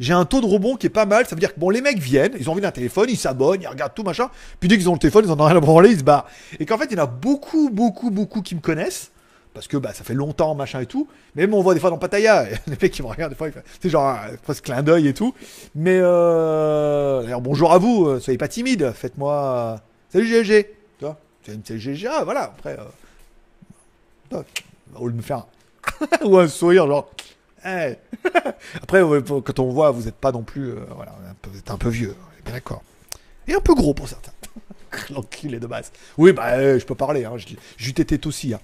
j'ai 0.00 0.12
un 0.12 0.24
taux 0.24 0.40
de 0.40 0.46
rebond 0.46 0.76
qui 0.76 0.86
est 0.86 0.90
pas 0.90 1.06
mal. 1.06 1.26
Ça 1.26 1.34
veut 1.34 1.40
dire 1.40 1.54
que 1.54 1.60
bon, 1.60 1.70
les 1.70 1.80
mecs 1.80 1.98
viennent, 1.98 2.32
ils 2.38 2.48
ont 2.48 2.52
envie 2.52 2.60
d'un 2.60 2.70
téléphone, 2.70 3.06
ils 3.08 3.16
s'abonnent, 3.16 3.62
ils 3.62 3.68
regardent 3.68 3.94
tout 3.94 4.02
machin. 4.02 4.30
Puis 4.60 4.68
dès 4.68 4.76
qu'ils 4.76 4.88
ont 4.88 4.94
le 4.94 4.98
téléphone, 4.98 5.24
ils 5.26 5.30
en 5.30 5.38
ont 5.40 5.44
rien 5.44 5.56
à 5.56 5.60
branler, 5.60 5.90
ils 5.90 5.98
se 5.98 6.04
barrent. 6.04 6.26
Et 6.58 6.66
qu'en 6.66 6.78
fait, 6.78 6.86
il 6.90 6.96
y 6.96 7.00
en 7.00 7.04
a 7.04 7.06
beaucoup, 7.06 7.70
beaucoup, 7.70 8.10
beaucoup 8.10 8.42
qui 8.42 8.54
me 8.54 8.60
connaissent. 8.60 9.10
Parce 9.56 9.68
que 9.68 9.78
bah, 9.78 9.94
ça 9.94 10.04
fait 10.04 10.12
longtemps, 10.12 10.54
machin 10.54 10.80
et 10.80 10.86
tout. 10.86 11.08
Mais 11.34 11.48
on 11.50 11.62
voit 11.62 11.72
des 11.72 11.80
fois 11.80 11.88
dans 11.88 11.96
Pataya, 11.96 12.44
les 12.66 12.76
mecs 12.80 12.92
qui 12.92 13.02
me 13.02 13.06
regardent, 13.06 13.32
des 13.32 13.38
fois, 13.38 13.48
c'est 13.80 13.88
genre 13.88 14.06
un, 14.06 14.36
presque 14.42 14.64
clin 14.64 14.82
d'œil 14.82 15.08
et 15.08 15.14
tout. 15.14 15.32
Mais 15.74 15.98
euh, 15.98 17.24
alors, 17.26 17.40
bonjour 17.40 17.72
à 17.72 17.78
vous, 17.78 18.06
euh, 18.06 18.20
soyez 18.20 18.36
pas 18.36 18.48
timide, 18.48 18.92
faites-moi. 18.92 19.80
Salut 20.10 20.26
GG, 20.26 20.74
tu 20.98 21.04
vois, 21.06 21.18
c'est 21.42 21.78
GG, 21.78 22.06
voilà, 22.24 22.42
après. 22.42 22.76
Euh... 24.32 24.42
Lieu 25.00 25.10
de 25.10 25.16
me 25.16 25.22
faire 25.22 25.46
un... 26.22 26.24
ou 26.26 26.36
un 26.36 26.48
sourire, 26.48 26.86
genre. 26.86 27.10
Après, 28.82 29.02
quand 29.44 29.58
on 29.58 29.70
voit, 29.70 29.90
vous 29.90 30.04
n'êtes 30.04 30.16
pas 30.16 30.32
non 30.32 30.42
plus. 30.42 30.70
Euh, 30.70 30.80
voilà, 30.94 31.14
vous 31.50 31.58
êtes 31.58 31.70
un 31.70 31.78
peu 31.78 31.88
vieux, 31.88 32.14
d'accord. 32.44 32.82
Et 33.48 33.54
un 33.54 33.60
peu 33.60 33.74
gros 33.74 33.94
pour 33.94 34.08
certains. 34.08 34.32
L'enculé 35.14 35.58
de 35.58 35.66
base. 35.66 35.92
Oui, 36.16 36.32
bah, 36.32 36.52
euh, 36.54 36.78
je 36.78 36.84
peux 36.84 36.94
parler. 36.94 37.24
Hein, 37.24 37.36
été 38.00 38.26
aussi. 38.26 38.54
Hein. 38.54 38.60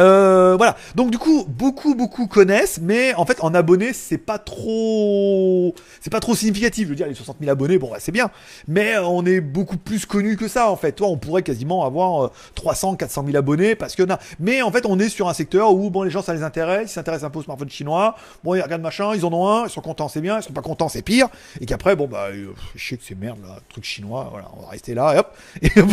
Euh, 0.00 0.56
voilà. 0.56 0.76
Donc 0.94 1.10
du 1.10 1.18
coup, 1.18 1.44
beaucoup 1.46 1.94
beaucoup 1.94 2.26
connaissent, 2.26 2.80
mais 2.80 3.14
en 3.14 3.26
fait 3.26 3.42
en 3.42 3.54
abonnés 3.54 3.92
c'est 3.92 4.18
pas 4.18 4.38
trop, 4.38 5.74
c'est 6.00 6.10
pas 6.10 6.20
trop 6.20 6.34
significatif. 6.34 6.84
Je 6.84 6.90
veux 6.90 6.96
dire, 6.96 7.06
les 7.06 7.14
60 7.14 7.36
000 7.40 7.50
abonnés, 7.50 7.78
bon, 7.78 7.90
c'est 7.98 8.12
bien, 8.12 8.30
mais 8.68 8.96
on 8.98 9.24
est 9.26 9.40
beaucoup 9.40 9.76
plus 9.76 10.06
connu 10.06 10.36
que 10.36 10.48
ça 10.48 10.70
en 10.70 10.76
fait. 10.76 10.92
Toi, 10.92 11.08
on 11.08 11.18
pourrait 11.18 11.42
quasiment 11.42 11.84
avoir 11.84 12.30
300, 12.54 12.96
400 12.96 13.24
000 13.26 13.36
abonnés 13.36 13.74
parce 13.74 13.94
que, 13.94 14.02
mais 14.40 14.62
en 14.62 14.70
fait, 14.72 14.86
on 14.86 14.98
est 14.98 15.08
sur 15.08 15.28
un 15.28 15.34
secteur 15.34 15.72
où 15.74 15.90
bon, 15.90 16.02
les 16.02 16.10
gens 16.10 16.22
ça 16.22 16.34
les 16.34 16.42
intéresse, 16.42 16.90
ils 16.90 16.94
s'intéressent 16.94 17.26
un 17.26 17.30
peu 17.30 17.40
aux 17.40 17.42
smartphones 17.42 17.70
chinois. 17.70 18.16
Bon, 18.44 18.54
ils 18.54 18.62
regardent 18.62 18.82
machin, 18.82 19.14
ils 19.14 19.24
en 19.24 19.32
ont 19.32 19.48
un, 19.48 19.64
ils 19.66 19.70
sont 19.70 19.82
contents, 19.82 20.08
c'est 20.08 20.20
bien, 20.20 20.38
ils 20.38 20.42
sont 20.42 20.52
pas 20.52 20.62
contents, 20.62 20.88
c'est 20.88 21.02
pire. 21.02 21.28
Et 21.60 21.66
qu'après, 21.66 21.96
bon 21.96 22.06
bah, 22.06 22.28
euh, 22.30 22.52
je 22.74 22.88
sais 22.88 22.96
que 22.96 23.04
c'est 23.04 23.18
merde 23.18 23.38
là, 23.42 23.58
truc 23.68 23.84
chinois, 23.84 24.28
voilà, 24.30 24.48
on 24.56 24.62
va 24.62 24.68
rester 24.68 24.94
là, 24.94 25.14
et 25.62 25.80
hop. 25.80 25.92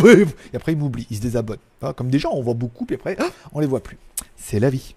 Et 0.52 0.56
après, 0.56 0.72
ils 0.72 0.78
m'oublient, 0.78 1.06
ils 1.10 1.16
se 1.16 1.22
désabonnent. 1.22 1.58
Comme 1.96 2.10
des 2.10 2.18
gens, 2.18 2.30
on 2.32 2.42
voit 2.42 2.54
beaucoup, 2.54 2.84
puis 2.84 2.96
après, 2.96 3.16
on 3.52 3.60
les 3.60 3.66
voit 3.66 3.82
plus. 3.82 3.89
C'est 4.36 4.60
la 4.60 4.70
vie. 4.70 4.94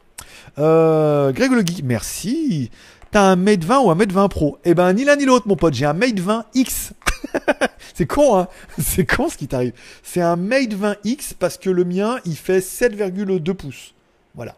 Euh, 0.60 1.32
Greg 1.32 1.52
Le 1.52 1.64
merci. 1.84 2.70
T'as 3.12 3.22
un 3.22 3.36
Mate 3.36 3.64
20 3.64 3.80
ou 3.82 3.92
un 3.92 3.96
Mate 3.96 4.12
20 4.12 4.28
Pro? 4.28 4.58
Eh 4.66 4.74
ben, 4.74 4.92
ni 4.94 5.06
l'un 5.06 5.16
ni 5.16 5.26
l'autre, 5.26 5.48
mon 5.48 5.56
pote. 5.56 5.74
J'ai 5.74 5.86
un 5.86 5.94
Mate 5.94 6.20
20 6.20 6.46
X. 6.56 6.94
c'est 7.94 8.08
con, 8.08 8.38
hein 8.38 8.48
C'est 8.80 9.06
con 9.06 9.30
ce 9.30 9.38
qui 9.38 9.48
t'arrive. 9.48 9.74
C'est 10.02 10.22
un 10.22 10.36
Mate 10.36 10.74
20 10.74 10.96
X 11.04 11.34
parce 11.34 11.58
que 11.58 11.70
le 11.70 11.84
mien, 11.84 12.18
il 12.26 12.36
fait 12.36 12.60
7,2 12.60 13.54
pouces. 13.54 13.94
Voilà. 14.36 14.56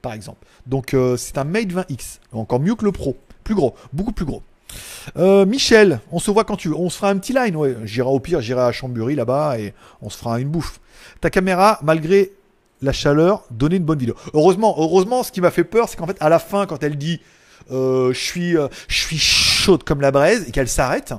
Par 0.00 0.14
exemple. 0.14 0.46
Donc, 0.66 0.94
euh, 0.94 1.16
c'est 1.16 1.38
un 1.38 1.44
Mate 1.44 1.70
20 1.72 1.90
X. 1.90 2.20
Encore 2.32 2.60
mieux 2.60 2.74
que 2.74 2.84
le 2.84 2.92
Pro. 2.92 3.16
Plus 3.44 3.54
gros. 3.54 3.74
Beaucoup 3.92 4.12
plus 4.12 4.24
gros. 4.24 4.42
Euh, 5.16 5.44
Michel, 5.44 6.00
on 6.10 6.18
se 6.18 6.30
voit 6.30 6.44
quand 6.44 6.56
tu 6.56 6.68
veux. 6.68 6.76
On 6.76 6.88
se 6.88 6.96
fera 6.96 7.10
un 7.10 7.18
petit 7.18 7.32
line, 7.32 7.56
ouais. 7.56 7.76
J'irai 7.84 8.08
au 8.08 8.20
pire, 8.20 8.40
j'irai 8.40 8.62
à 8.62 8.72
Chambury 8.72 9.14
là-bas 9.14 9.58
et 9.58 9.74
on 10.00 10.10
se 10.10 10.16
fera 10.16 10.40
une 10.40 10.48
bouffe. 10.48 10.80
Ta 11.20 11.30
caméra, 11.30 11.78
malgré 11.82 12.32
la 12.82 12.92
chaleur, 12.92 13.44
donner 13.50 13.76
une 13.76 13.84
bonne 13.84 13.98
vidéo. 13.98 14.14
Heureusement, 14.34 14.74
heureusement, 14.78 15.22
ce 15.22 15.32
qui 15.32 15.40
m'a 15.40 15.50
fait 15.50 15.64
peur, 15.64 15.88
c'est 15.88 15.96
qu'en 15.96 16.06
fait, 16.06 16.16
à 16.20 16.28
la 16.28 16.38
fin, 16.38 16.66
quand 16.66 16.82
elle 16.82 16.96
dit 16.96 17.20
euh, 17.70 18.12
je 18.12 18.18
suis, 18.18 18.56
euh, 18.56 18.68
je 18.88 18.98
suis 18.98 19.18
chaude 19.18 19.84
comme 19.84 20.00
la 20.00 20.10
braise 20.10 20.44
et 20.48 20.50
qu'elle 20.50 20.68
s'arrête, 20.68 21.14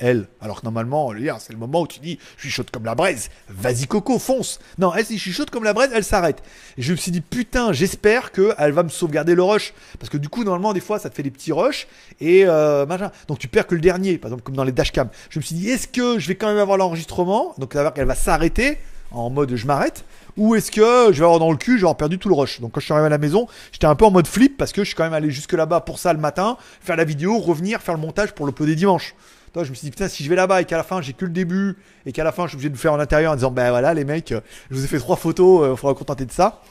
elle, 0.00 0.28
alors 0.40 0.60
que 0.60 0.66
normalement, 0.66 1.12
c'est 1.38 1.52
le 1.52 1.58
moment 1.58 1.82
où 1.82 1.86
tu 1.86 2.00
dis 2.00 2.18
je 2.36 2.42
suis 2.42 2.50
chaude 2.50 2.70
comme 2.70 2.86
la 2.86 2.94
braise, 2.94 3.28
vas-y 3.48 3.86
Coco, 3.86 4.18
fonce. 4.18 4.58
Non, 4.78 4.94
elle, 4.94 5.04
si 5.04 5.18
je 5.18 5.22
suis 5.22 5.32
chaude 5.32 5.50
comme 5.50 5.62
la 5.62 5.74
braise, 5.74 5.90
elle 5.94 6.04
s'arrête. 6.04 6.42
Et 6.78 6.82
je 6.82 6.92
me 6.92 6.96
suis 6.96 7.12
dit 7.12 7.20
putain, 7.20 7.72
j'espère 7.72 8.32
qu'elle 8.32 8.72
va 8.72 8.82
me 8.82 8.88
sauvegarder 8.88 9.34
le 9.34 9.42
rush, 9.42 9.74
parce 9.98 10.08
que 10.08 10.16
du 10.16 10.30
coup, 10.30 10.42
normalement, 10.42 10.72
des 10.72 10.80
fois, 10.80 10.98
ça 10.98 11.10
te 11.10 11.14
fait 11.14 11.22
des 11.22 11.30
petits 11.30 11.52
rushs 11.52 11.86
et 12.18 12.44
euh, 12.46 12.86
machin. 12.86 13.10
Donc 13.28 13.38
tu 13.38 13.48
perds 13.48 13.66
que 13.66 13.74
le 13.74 13.82
dernier, 13.82 14.16
par 14.16 14.30
exemple, 14.30 14.42
comme 14.42 14.56
dans 14.56 14.64
les 14.64 14.72
dashcam. 14.72 15.08
Je 15.28 15.38
me 15.38 15.44
suis 15.44 15.54
dit 15.54 15.68
est-ce 15.68 15.86
que 15.86 16.18
je 16.18 16.28
vais 16.28 16.34
quand 16.34 16.48
même 16.48 16.58
avoir 16.58 16.78
l'enregistrement, 16.78 17.54
donc 17.58 17.74
ça 17.74 17.90
qu'elle 17.90 18.06
va 18.06 18.14
s'arrêter 18.14 18.78
en 19.10 19.30
mode 19.30 19.54
je 19.54 19.66
m'arrête 19.66 20.04
ou 20.36 20.54
est-ce 20.54 20.70
que 20.70 21.12
je 21.12 21.18
vais 21.18 21.24
avoir 21.24 21.38
dans 21.38 21.50
le 21.50 21.56
cul, 21.56 21.78
je 21.78 21.86
perdu 21.94 22.18
tout 22.18 22.28
le 22.28 22.34
rush. 22.34 22.60
Donc 22.60 22.72
quand 22.72 22.80
je 22.80 22.86
suis 22.86 22.92
arrivé 22.92 23.06
à 23.06 23.10
la 23.10 23.18
maison, 23.18 23.46
j'étais 23.72 23.86
un 23.86 23.94
peu 23.94 24.04
en 24.04 24.10
mode 24.10 24.26
flip 24.26 24.56
parce 24.56 24.72
que 24.72 24.82
je 24.82 24.88
suis 24.88 24.96
quand 24.96 25.04
même 25.04 25.12
allé 25.12 25.30
jusque 25.30 25.52
là-bas 25.52 25.80
pour 25.80 25.98
ça 25.98 26.12
le 26.12 26.18
matin, 26.18 26.56
faire 26.80 26.96
la 26.96 27.04
vidéo, 27.04 27.38
revenir, 27.38 27.80
faire 27.80 27.94
le 27.94 28.00
montage 28.00 28.32
pour 28.32 28.46
l'uploader 28.46 28.74
dimanche. 28.74 29.14
Toi, 29.52 29.64
je 29.64 29.70
me 29.70 29.74
suis 29.74 29.86
dit, 29.86 29.90
putain, 29.90 30.08
si 30.08 30.22
je 30.22 30.30
vais 30.30 30.36
là-bas 30.36 30.62
et 30.62 30.64
qu'à 30.64 30.76
la 30.76 30.84
fin, 30.84 31.02
j'ai 31.02 31.12
que 31.12 31.24
le 31.24 31.32
début 31.32 31.76
et 32.06 32.12
qu'à 32.12 32.22
la 32.22 32.30
fin, 32.30 32.44
je 32.44 32.50
suis 32.50 32.56
obligé 32.56 32.70
de 32.70 32.76
faire 32.76 32.92
en 32.92 33.00
intérieur 33.00 33.32
en 33.32 33.34
disant, 33.34 33.50
ben 33.50 33.70
voilà, 33.70 33.94
les 33.94 34.04
mecs, 34.04 34.32
je 34.70 34.74
vous 34.76 34.84
ai 34.84 34.86
fait 34.86 34.98
trois 34.98 35.16
photos, 35.16 35.62
il 35.62 35.70
euh, 35.70 35.76
faudra 35.76 35.94
contenter 35.94 36.24
de 36.24 36.30
ça. 36.30 36.62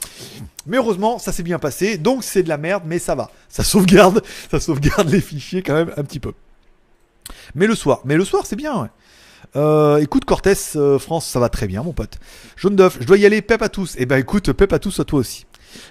Mais 0.66 0.78
heureusement, 0.78 1.18
ça 1.18 1.30
s'est 1.30 1.42
bien 1.42 1.58
passé. 1.58 1.98
Donc, 1.98 2.24
c'est 2.24 2.42
de 2.42 2.48
la 2.48 2.56
merde, 2.56 2.84
mais 2.86 2.98
ça 2.98 3.14
va. 3.14 3.30
Ça 3.50 3.64
sauvegarde, 3.64 4.22
ça 4.50 4.60
sauvegarde 4.60 5.10
les 5.10 5.20
fichiers 5.20 5.62
quand 5.62 5.74
même 5.74 5.92
un 5.98 6.04
petit 6.04 6.20
peu. 6.20 6.32
Mais 7.54 7.66
le 7.66 7.74
soir, 7.74 8.00
mais 8.04 8.16
le 8.16 8.24
soir, 8.24 8.46
c'est 8.46 8.56
bien, 8.56 8.80
ouais. 8.80 8.88
Euh, 9.56 9.98
écoute 9.98 10.24
Cortés 10.24 10.52
euh, 10.76 10.98
France, 10.98 11.26
ça 11.26 11.40
va 11.40 11.48
très 11.48 11.66
bien 11.66 11.82
mon 11.82 11.92
pote. 11.92 12.18
Jaune 12.56 12.76
d'œuf, 12.76 12.98
je 13.00 13.06
dois 13.06 13.16
y 13.16 13.26
aller, 13.26 13.42
pep 13.42 13.62
à 13.62 13.68
tous. 13.68 13.94
Eh 13.98 14.06
ben 14.06 14.18
écoute, 14.18 14.52
pep 14.52 14.72
à 14.72 14.78
tous 14.78 15.00
à 15.00 15.04
toi 15.04 15.18
aussi. 15.18 15.46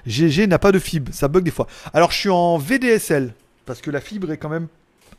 GG 0.06 0.48
n'a 0.48 0.60
pas 0.60 0.72
de 0.72 0.80
fibre, 0.80 1.12
ça 1.14 1.28
bug 1.28 1.44
des 1.44 1.52
fois. 1.52 1.68
Alors 1.94 2.12
je 2.12 2.18
suis 2.18 2.30
en 2.30 2.58
VDSL, 2.58 3.34
parce 3.66 3.82
que 3.82 3.92
la 3.92 4.02
fibre 4.02 4.32
est 4.32 4.38
quand 4.38 4.50
même 4.50 4.68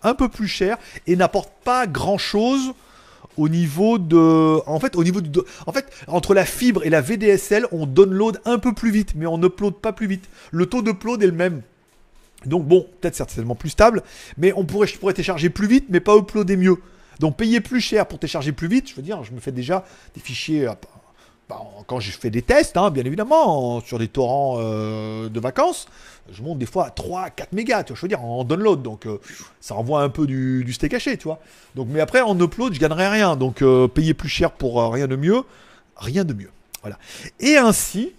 un 0.03 0.15
peu 0.15 0.29
plus 0.29 0.49
chère 0.49 0.79
et 1.07 1.17
n'apporte 1.17 1.53
pas 1.65 1.87
grand 1.87 2.19
chose 2.19 2.73
au 3.37 3.49
niveau 3.49 3.99
de 3.99 4.59
en 4.67 4.81
fait 4.81 4.97
au 4.97 5.05
niveau 5.05 5.21
de 5.21 5.45
en 5.67 5.73
fait 5.73 5.87
entre 6.09 6.35
la 6.35 6.45
fibre 6.45 6.85
et 6.85 6.91
la 6.91 7.01
VDSL 7.01 7.67
on 7.71 7.87
download 7.87 8.41
un 8.45 8.59
peu 8.59 8.75
plus 8.75 8.91
vite 8.91 9.13
mais 9.15 9.27
on 9.27 9.41
upload 9.43 9.75
pas 9.75 9.93
plus 9.93 10.07
vite 10.07 10.29
le 10.51 10.67
taux 10.67 10.83
d'upload 10.83 11.23
est 11.23 11.27
le 11.27 11.33
même 11.33 11.63
donc 12.47 12.67
bon 12.67 12.87
peut-être 13.01 13.15
certainement 13.15 13.55
plus 13.55 13.71
stable 13.71 14.03
mais 14.37 14.53
on 14.57 14.65
pourrait 14.65 14.89
je 14.89 14.99
télécharger 14.99 15.49
plus 15.49 15.69
vite 15.69 15.87
mais 15.91 16.01
pas 16.01 16.17
uploader 16.17 16.57
mieux 16.57 16.79
donc 17.21 17.37
payer 17.37 17.61
plus 17.61 17.81
cher 17.81 18.07
pour 18.07 18.19
télécharger 18.19 18.53
plus 18.53 18.67
vite, 18.67 18.89
je 18.89 18.95
veux 18.95 19.03
dire, 19.03 19.23
je 19.23 19.33
me 19.33 19.41
fais 19.41 19.53
déjà 19.53 19.85
des 20.15 20.21
fichiers. 20.21 20.67
Euh, 20.67 20.73
bah, 21.51 21.61
quand 21.87 22.01
je 22.01 22.13
fais 22.13 22.31
des 22.31 22.43
tests, 22.43 22.77
hein, 22.77 22.91
bien 22.91 23.05
évidemment, 23.05 23.81
sur 23.81 23.99
des 23.99 24.09
torrents 24.09 24.57
euh, 24.59 25.29
de 25.29 25.41
vacances, 25.41 25.87
je 26.31 26.43
monte 26.43 26.59
des 26.59 26.67
fois 26.67 26.87
à 26.87 26.91
3, 26.91 27.31
4 27.31 27.53
mégas, 27.53 27.85
tu 27.85 27.89
vois, 27.93 27.97
je 27.97 28.03
veux 28.03 28.09
dire, 28.09 28.25
en 28.25 28.43
download. 28.45 28.83
Donc 28.83 29.07
euh, 29.07 29.21
ça 29.61 29.75
envoie 29.75 30.03
un 30.03 30.09
peu 30.09 30.27
du, 30.27 30.65
du 30.65 30.73
steak 30.73 30.95
haché, 30.95 31.19
tu 31.19 31.25
vois. 31.25 31.41
Donc, 31.75 31.89
mais 31.91 32.01
après, 32.01 32.23
en 32.23 32.39
upload, 32.41 32.73
je 32.73 32.81
gagnerai 32.81 33.09
rien. 33.09 33.37
Donc 33.37 33.63
payer 33.95 34.15
plus 34.15 34.29
cher 34.29 34.53
pour 34.53 34.83
rien 34.93 35.07
de 35.07 35.17
mieux, 35.17 35.43
rien 35.97 36.25
de 36.25 36.33
mieux. 36.33 36.51
Voilà. 36.83 36.99
Et 37.39 37.59
ainsi. 37.59 38.13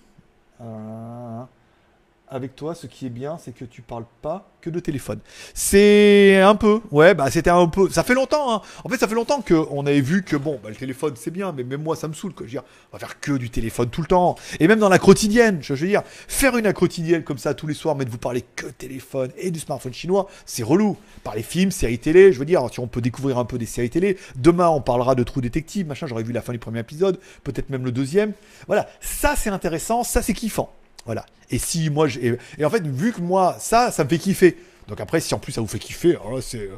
Avec 2.32 2.56
toi, 2.56 2.74
ce 2.74 2.88
qui 2.88 3.06
est 3.06 3.10
bien, 3.10 3.38
c'est 3.38 3.54
que 3.54 3.66
tu 3.66 3.82
parles 3.82 4.06
pas 4.22 4.48
que 4.62 4.70
de 4.70 4.80
téléphone. 4.80 5.20
C'est 5.54 6.40
un 6.40 6.56
peu, 6.56 6.80
ouais, 6.92 7.14
bah 7.14 7.30
c'était 7.30 7.50
un 7.50 7.68
peu. 7.68 7.90
Ça 7.90 8.04
fait 8.04 8.14
longtemps, 8.14 8.54
hein. 8.54 8.62
En 8.86 8.90
fait, 8.90 8.98
ça 8.98 9.08
fait 9.08 9.16
longtemps 9.16 9.42
qu'on 9.42 9.86
avait 9.86 10.02
vu 10.02 10.24
que 10.24 10.38
bon, 10.38 10.60
bah, 10.64 10.70
le 10.70 10.76
téléphone 10.76 11.14
c'est 11.18 11.32
bien, 11.32 11.52
mais 11.52 11.64
même 11.64 11.84
moi 11.84 11.96
ça 11.96 12.08
me 12.08 12.14
saoule. 12.14 12.34
Quoi. 12.34 12.46
Je 12.48 12.52
veux 12.52 12.62
dire, 12.62 12.64
on 12.92 12.96
va 12.96 13.00
faire 13.00 13.20
que 13.20 13.34
du 13.34 13.50
téléphone 13.50 13.90
tout 13.90 14.02
le 14.02 14.08
temps. 14.08 14.36
Et 14.60 14.68
même 14.68 14.80
dans 14.80 14.88
la 14.88 14.98
quotidienne, 15.00 15.60
je 15.62 15.74
veux 15.74 15.88
dire, 15.88 16.04
faire 16.06 16.56
une 16.56 16.72
quotidienne 16.72 17.24
comme 17.24 17.38
ça 17.38 17.54
tous 17.54 17.68
les 17.68 17.74
soirs, 17.74 17.96
mais 17.96 18.06
de 18.06 18.10
vous 18.10 18.18
parler 18.18 18.46
que 18.56 18.68
téléphone 18.68 19.32
et 19.38 19.52
du 19.52 19.60
smartphone 19.60 19.94
chinois, 19.94 20.28
c'est 20.46 20.64
relou. 20.64 20.98
Par 21.24 21.36
les 21.36 21.44
films, 21.44 21.72
séries 21.72 22.00
télé, 22.00 22.32
je 22.32 22.40
veux 22.40 22.46
dire, 22.46 22.66
si 22.72 22.80
on 22.80 22.88
peut 22.88 23.02
découvrir 23.02 23.38
un 23.38 23.46
peu 23.46 23.58
des 23.58 23.66
séries 23.66 23.90
télé. 23.90 24.18
Demain, 24.38 24.70
on 24.70 24.82
parlera 24.82 25.16
de 25.16 25.24
Trou 25.24 25.42
Détective, 25.42 25.86
machin. 25.86 26.08
J'aurais 26.08 26.24
vu 26.24 26.32
la 26.32 26.42
fin 26.42 26.54
du 26.54 26.60
premier 26.60 26.80
épisode, 26.80 27.20
peut-être 27.44 27.70
même 27.70 27.84
le 27.84 27.92
deuxième. 27.92 28.32
Voilà, 28.68 28.88
ça 29.02 29.36
c'est 29.36 29.50
intéressant, 29.50 30.04
ça 30.04 30.22
c'est 30.22 30.34
kiffant. 30.34 30.72
Voilà. 31.06 31.26
Et 31.49 31.58
si 31.58 31.89
moi, 31.89 32.08
et 32.22 32.66
en 32.66 32.70
fait, 32.70 32.86
vu 32.86 33.12
que 33.12 33.22
moi, 33.22 33.58
ça, 33.60 33.91
ça 33.91 34.04
me 34.04 34.10
fait 34.10 34.18
kiffer. 34.18 34.58
Donc 34.88 34.99
après, 34.99 35.20
si 35.20 35.34
en 35.34 35.39
plus 35.39 35.52
ça 35.52 35.62
vous 35.62 35.68
fait 35.68 35.80
kiffer, 35.80 36.18
c'est 36.41 36.70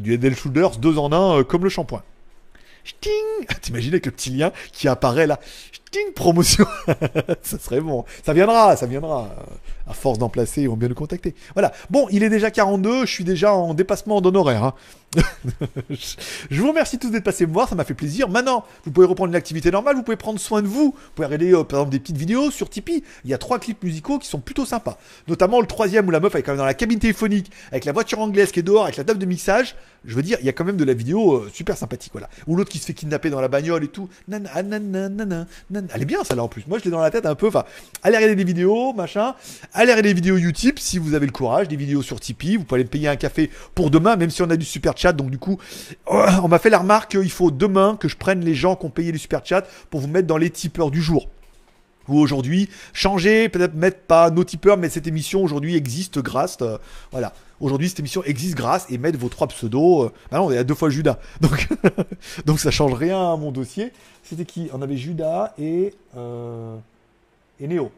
du 0.00 0.14
Head 0.14 0.36
Shoulders 0.36 0.76
deux 0.78 0.98
en 0.98 1.12
un, 1.12 1.40
euh, 1.40 1.44
comme 1.44 1.64
le 1.64 1.70
shampoing. 1.70 2.02
T'imagines 3.62 3.92
avec 3.92 4.06
le 4.06 4.12
petit 4.12 4.30
lien 4.30 4.52
qui 4.72 4.86
apparaît 4.86 5.26
là 5.26 5.40
Sting 5.72 6.12
promotion 6.14 6.66
Ça 7.42 7.58
serait 7.58 7.80
bon. 7.80 8.04
Ça 8.24 8.32
viendra, 8.32 8.76
ça 8.76 8.86
viendra. 8.86 9.30
À 9.88 9.92
force 9.92 10.18
d'en 10.18 10.28
placer, 10.28 10.62
ils 10.62 10.68
vont 10.68 10.76
bien 10.76 10.88
nous 10.88 10.94
contacter. 10.94 11.34
Voilà. 11.54 11.72
Bon, 11.90 12.06
il 12.10 12.22
est 12.22 12.28
déjà 12.28 12.50
42, 12.50 13.06
je 13.06 13.10
suis 13.10 13.24
déjà 13.24 13.52
en 13.52 13.74
dépassement 13.74 14.20
d'honoraires. 14.20 14.64
Hein. 14.64 14.74
je 16.50 16.60
vous 16.60 16.68
remercie 16.68 16.98
tous 16.98 17.10
d'être 17.10 17.24
passés 17.24 17.46
me 17.46 17.52
voir, 17.52 17.68
ça 17.68 17.74
m'a 17.74 17.84
fait 17.84 17.94
plaisir. 17.94 18.28
Maintenant, 18.28 18.64
vous 18.84 18.90
pouvez 18.90 19.06
reprendre 19.06 19.30
une 19.30 19.36
activité 19.36 19.70
normale, 19.70 19.96
vous 19.96 20.02
pouvez 20.02 20.16
prendre 20.16 20.38
soin 20.38 20.62
de 20.62 20.66
vous. 20.66 20.94
Vous 20.96 21.10
pouvez 21.14 21.26
regarder 21.26 21.52
euh, 21.52 21.64
par 21.64 21.80
exemple 21.80 21.92
des 21.92 22.00
petites 22.00 22.16
vidéos 22.16 22.50
sur 22.50 22.68
Tipeee. 22.68 23.02
Il 23.24 23.30
y 23.30 23.34
a 23.34 23.38
trois 23.38 23.58
clips 23.58 23.82
musicaux 23.82 24.18
qui 24.18 24.28
sont 24.28 24.40
plutôt 24.40 24.66
sympas. 24.66 24.98
Notamment 25.28 25.60
le 25.60 25.66
troisième 25.66 26.06
où 26.08 26.10
la 26.10 26.20
meuf 26.20 26.34
est 26.34 26.42
quand 26.42 26.52
même 26.52 26.58
dans 26.58 26.64
la 26.64 26.74
cabine 26.74 26.98
téléphonique, 26.98 27.50
avec 27.70 27.84
la 27.84 27.92
voiture 27.92 28.18
anglaise 28.20 28.52
qui 28.52 28.60
est 28.60 28.62
dehors, 28.62 28.84
avec 28.84 28.96
la 28.96 29.04
table 29.04 29.18
de 29.18 29.26
mixage. 29.26 29.74
Je 30.04 30.14
veux 30.14 30.22
dire, 30.22 30.38
il 30.40 30.46
y 30.46 30.48
a 30.48 30.52
quand 30.52 30.64
même 30.64 30.76
de 30.76 30.84
la 30.84 30.94
vidéo 30.94 31.34
euh, 31.34 31.50
super 31.52 31.76
sympathique. 31.76 32.12
Voilà. 32.12 32.28
Ou 32.46 32.56
l'autre 32.56 32.70
qui 32.70 32.78
se 32.78 32.86
fait 32.86 32.94
kidnapper 32.94 33.30
dans 33.30 33.40
la 33.40 33.48
bagnole 33.48 33.84
et 33.84 33.88
tout. 33.88 34.08
Ah, 34.30 34.38
Elle 34.54 36.02
est 36.02 36.04
bien 36.04 36.22
ça 36.24 36.34
là 36.34 36.42
en 36.42 36.48
plus. 36.48 36.64
Moi 36.66 36.78
je 36.78 36.84
l'ai 36.84 36.90
dans 36.90 37.00
la 37.00 37.10
tête 37.10 37.26
un 37.26 37.34
peu. 37.34 37.48
Enfin, 37.48 37.64
allez 38.02 38.16
regarder 38.16 38.36
des 38.36 38.44
vidéos, 38.44 38.92
machin. 38.92 39.34
Allez 39.72 39.92
regarder 39.92 40.10
des 40.10 40.14
vidéos 40.14 40.36
YouTube 40.36 40.76
si 40.78 40.98
vous 40.98 41.14
avez 41.14 41.26
le 41.26 41.32
courage, 41.32 41.68
des 41.68 41.76
vidéos 41.76 42.02
sur 42.02 42.20
Tipeee. 42.20 42.56
Vous 42.56 42.64
pouvez 42.64 42.80
aller 42.80 42.84
me 42.84 42.90
payer 42.90 43.08
un 43.08 43.16
café 43.16 43.50
pour 43.74 43.90
demain, 43.90 44.16
même 44.16 44.30
si 44.30 44.42
on 44.42 44.50
a 44.50 44.56
du 44.56 44.64
super 44.64 44.94
chat. 44.96 45.12
Donc 45.12 45.30
du 45.30 45.38
coup, 45.38 45.58
on 46.06 46.48
m'a 46.48 46.58
fait 46.58 46.70
la 46.70 46.78
remarque 46.78 47.12
qu'il 47.12 47.30
faut 47.30 47.50
demain 47.50 47.96
que 47.98 48.08
je 48.08 48.16
prenne 48.16 48.44
les 48.44 48.54
gens 48.54 48.76
qui 48.76 48.86
ont 48.86 48.90
payé 48.90 49.12
le 49.12 49.18
super 49.18 49.44
chat 49.44 49.66
pour 49.90 50.00
vous 50.00 50.08
mettre 50.08 50.26
dans 50.26 50.38
les 50.38 50.50
tipeurs 50.50 50.90
du 50.90 51.02
jour 51.02 51.28
ou 52.08 52.18
aujourd'hui, 52.18 52.68
changer, 52.92 53.48
peut-être 53.48 53.74
mettre 53.74 54.00
pas 54.00 54.30
nos 54.30 54.44
tipeurs, 54.44 54.76
mais 54.76 54.88
cette 54.88 55.06
émission 55.06 55.42
aujourd'hui 55.42 55.76
existe 55.76 56.18
grâce. 56.20 56.58
Euh, 56.62 56.78
voilà. 57.10 57.32
Aujourd'hui, 57.58 57.88
cette 57.88 58.00
émission 58.00 58.22
existe 58.24 58.54
grâce 58.54 58.86
et 58.90 58.98
mettre 58.98 59.18
vos 59.18 59.28
trois 59.28 59.46
pseudos. 59.48 60.06
Euh, 60.06 60.12
bah 60.30 60.38
non, 60.38 60.46
on 60.46 60.52
est 60.52 60.58
à 60.58 60.64
deux 60.64 60.74
fois 60.74 60.90
Judas. 60.90 61.18
Donc, 61.40 61.68
donc 62.44 62.60
ça 62.60 62.70
change 62.70 62.92
rien 62.92 63.32
à 63.32 63.36
mon 63.36 63.50
dossier. 63.50 63.92
C'était 64.22 64.44
qui? 64.44 64.68
On 64.72 64.82
avait 64.82 64.96
Judas 64.96 65.54
et, 65.58 65.94
euh, 66.16 66.76
et 67.60 67.66
Néo. 67.66 67.90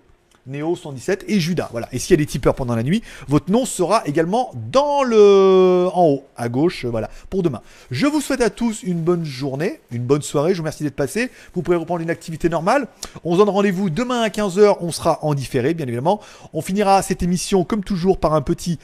Néo 0.49 0.75
117 0.75 1.25
et 1.29 1.39
Judas. 1.41 1.69
Voilà. 1.71 1.89
Et 1.93 1.99
s'il 1.99 2.11
y 2.11 2.15
a 2.15 2.17
des 2.17 2.27
tipeurs 2.27 2.55
pendant 2.55 2.75
la 2.75 2.83
nuit, 2.83 3.03
votre 3.29 3.51
nom 3.51 3.65
sera 3.65 4.03
également 4.07 4.51
dans 4.71 5.03
le 5.03 5.89
en 5.93 6.07
haut, 6.07 6.25
à 6.37 6.49
gauche, 6.49 6.85
euh, 6.85 6.89
voilà, 6.89 7.11
pour 7.31 7.43
demain. 7.43 7.63
Je 7.91 8.07
vous 8.07 8.21
souhaite 8.21 8.41
à 8.41 8.51
tous 8.51 8.83
une 8.83 9.01
bonne 9.01 9.25
journée, 9.25 9.81
une 9.91 10.03
bonne 10.03 10.23
soirée. 10.23 10.53
Je 10.53 10.57
vous 10.57 10.63
remercie 10.63 10.83
d'être 10.83 10.97
passé. 10.97 11.31
Vous 11.55 11.63
pouvez 11.63 11.77
reprendre 11.77 12.01
une 12.01 12.11
activité 12.11 12.49
normale. 12.49 12.89
On 13.25 13.35
se 13.35 13.39
donne 13.39 13.51
rendez-vous 13.51 13.91
demain 13.91 14.23
à 14.23 14.29
15h. 14.29 14.79
On 14.81 14.91
sera 14.91 15.19
en 15.23 15.35
différé, 15.35 15.75
bien 15.75 15.87
évidemment. 15.87 16.21
On 16.53 16.63
finira 16.63 17.03
cette 17.03 17.23
émission, 17.23 17.65
comme 17.65 17.85
toujours, 17.85 18.19
par 18.19 18.35
un 18.35 18.43
petit 18.43 18.79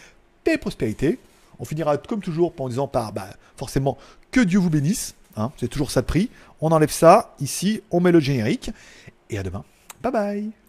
paix 0.44 0.54
et 0.54 0.58
prospérité. 0.58 1.18
On 1.58 1.64
finira, 1.64 1.96
comme 1.96 2.20
toujours, 2.20 2.52
en 2.58 2.68
disant 2.68 2.88
par, 2.88 3.12
bah, 3.12 3.28
forcément, 3.56 3.96
que 4.30 4.40
Dieu 4.40 4.58
vous 4.58 4.70
bénisse. 4.70 5.14
Hein, 5.36 5.50
c'est 5.56 5.68
toujours 5.68 5.90
ça 5.90 6.00
de 6.00 6.06
prix. 6.06 6.30
On 6.60 6.70
enlève 6.70 6.90
ça 6.90 7.34
ici, 7.40 7.82
on 7.90 8.00
met 8.00 8.12
le 8.12 8.20
générique. 8.20 8.70
Et 9.30 9.38
à 9.38 9.42
demain. 9.42 9.64
Bye 10.02 10.12
bye 10.12 10.63